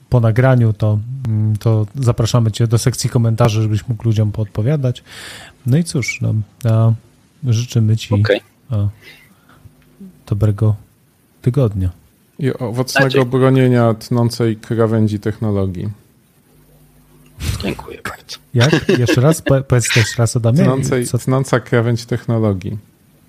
po 0.08 0.20
nagraniu, 0.20 0.72
to, 0.72 0.98
mm, 1.28 1.56
to 1.56 1.86
zapraszamy 1.94 2.52
Cię 2.52 2.66
do 2.66 2.78
sekcji 2.78 3.10
komentarzy, 3.10 3.62
żebyś 3.62 3.88
mógł 3.88 4.04
ludziom 4.04 4.32
poodpowiadać. 4.32 5.04
No 5.66 5.76
i 5.76 5.84
cóż, 5.84 6.20
no, 6.20 6.34
życzymy 7.44 7.96
Ci 7.96 8.14
a, 8.70 8.88
dobrego 10.26 10.76
tygodnia. 11.42 11.90
I 12.38 12.52
owocnego 12.52 13.10
Znaczy- 13.10 13.26
bronienia 13.26 13.94
tnącej 13.94 14.56
krawędzi 14.56 15.18
technologii. 15.20 15.88
Dziękuję 17.62 17.98
bardzo. 18.04 18.36
Jak? 18.54 18.88
Jeszcze 18.98 19.20
raz? 19.20 19.42
Po, 19.42 19.60
powiedz 19.62 19.88
też 19.94 20.18
raz 20.18 20.36
Adamie. 20.36 20.58
Tnącej, 20.64 21.06
Co, 21.06 21.18
tnąca 21.18 21.60
krawędź 21.60 22.04
technologii. 22.06 22.78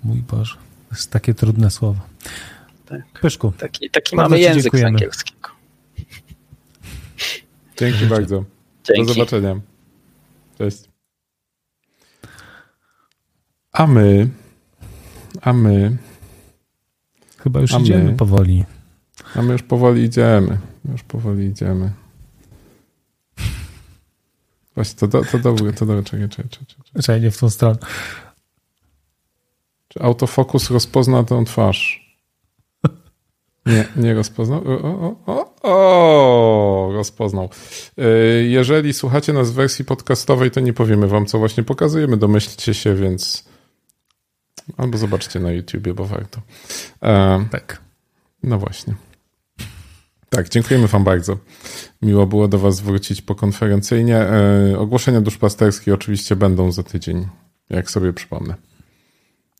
mój 0.04 0.16
Boże, 0.18 0.54
to 0.88 0.94
jest 0.94 1.10
takie 1.10 1.34
trudne 1.34 1.70
słowo. 1.70 2.00
Tak. 2.86 3.02
Pyszku, 3.20 3.52
Taki, 3.58 3.90
taki 3.90 4.16
mamy 4.16 4.40
język 4.40 4.60
z 4.60 4.64
dziękujemy. 4.64 4.88
angielskiego. 4.88 5.48
Dzięki 7.78 8.06
bardzo. 8.06 8.36
Do 8.88 8.94
Dzięki. 8.94 9.14
zobaczenia. 9.14 9.60
Cześć. 10.58 10.78
A 13.72 13.86
my, 13.86 14.28
a 15.40 15.52
my, 15.52 15.96
chyba 17.38 17.60
już 17.60 17.72
A 17.72 17.78
my? 17.78 17.84
idziemy 17.84 18.12
powoli. 18.12 18.64
A 19.34 19.42
my 19.42 19.52
już 19.52 19.62
powoli 19.62 20.02
idziemy. 20.02 20.58
Już 20.92 21.02
powoli 21.02 21.46
idziemy. 21.46 21.92
Właśnie, 24.74 24.98
to, 24.98 25.06
do, 25.08 25.24
to 25.24 25.38
dobre, 25.38 25.72
to 25.72 25.86
dobre, 25.86 26.02
czekaj, 26.02 26.28
czekaj, 26.28 26.48
czekaj. 26.50 26.66
czekaj. 26.66 27.02
Czekaj, 27.02 27.20
nie 27.20 27.30
w 27.30 27.38
tą 27.38 27.50
stronę. 27.50 27.78
Czy 29.88 30.00
autofokus 30.02 30.70
rozpozna 30.70 31.24
tę 31.24 31.44
twarz? 31.44 32.10
Nie, 33.66 33.84
nie 33.96 34.14
rozpoznał. 34.14 34.62
O, 34.66 34.82
o, 34.82 35.16
o, 35.26 35.54
o, 35.62 36.92
rozpoznał. 36.92 37.50
Y, 37.98 38.46
Jeżeli 38.48 38.92
słuchacie 38.92 39.32
nas 39.32 39.50
w 39.50 39.54
wersji 39.54 39.84
podcastowej, 39.84 40.50
to 40.50 40.60
nie 40.60 40.72
powiemy 40.72 41.08
wam, 41.08 41.26
co 41.26 41.38
właśnie 41.38 41.62
pokazujemy. 41.64 42.16
Domyślcie 42.16 42.74
się, 42.74 42.94
więc 42.94 43.44
albo 44.76 44.98
zobaczcie 44.98 45.40
na 45.40 45.52
YouTubie, 45.52 45.94
bo 45.94 46.04
warto. 46.04 46.40
E, 47.02 47.44
Tak. 47.50 47.80
no 48.42 48.58
właśnie. 48.58 48.94
Tak, 50.30 50.48
dziękujemy 50.48 50.88
wam 50.88 51.04
bardzo. 51.04 51.38
Miło 52.02 52.26
było 52.26 52.48
do 52.48 52.58
was 52.58 52.80
wrócić 52.80 53.22
po 53.22 53.34
konferencyjnie. 53.34 54.16
E, 54.16 54.78
ogłoszenia 54.78 55.20
duszpasterskie 55.20 55.94
oczywiście 55.94 56.36
będą 56.36 56.72
za 56.72 56.82
tydzień, 56.82 57.28
jak 57.70 57.90
sobie 57.90 58.12
przypomnę. 58.12 58.54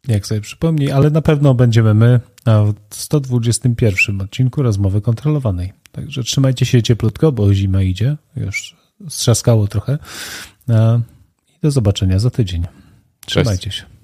Jak 0.09 0.27
sobie 0.27 0.41
przypomnij, 0.41 0.93
ale 0.93 1.11
na 1.11 1.23
pewno 1.23 1.55
będziemy 1.55 1.95
my 1.95 2.21
w 2.47 2.97
121 2.97 4.21
odcinku 4.21 4.62
rozmowy 4.62 5.01
kontrolowanej. 5.01 5.73
Także 5.93 6.23
trzymajcie 6.23 6.66
się 6.66 6.83
cieplutko, 6.83 7.33
bo 7.33 7.55
zima 7.55 7.83
idzie. 7.83 8.16
Już 8.37 8.77
strzaskało 9.09 9.66
trochę. 9.66 9.99
A, 10.68 11.01
I 11.49 11.61
do 11.62 11.71
zobaczenia 11.71 12.18
za 12.18 12.31
tydzień. 12.31 12.66
Trzymajcie 13.27 13.71
się. 13.71 14.00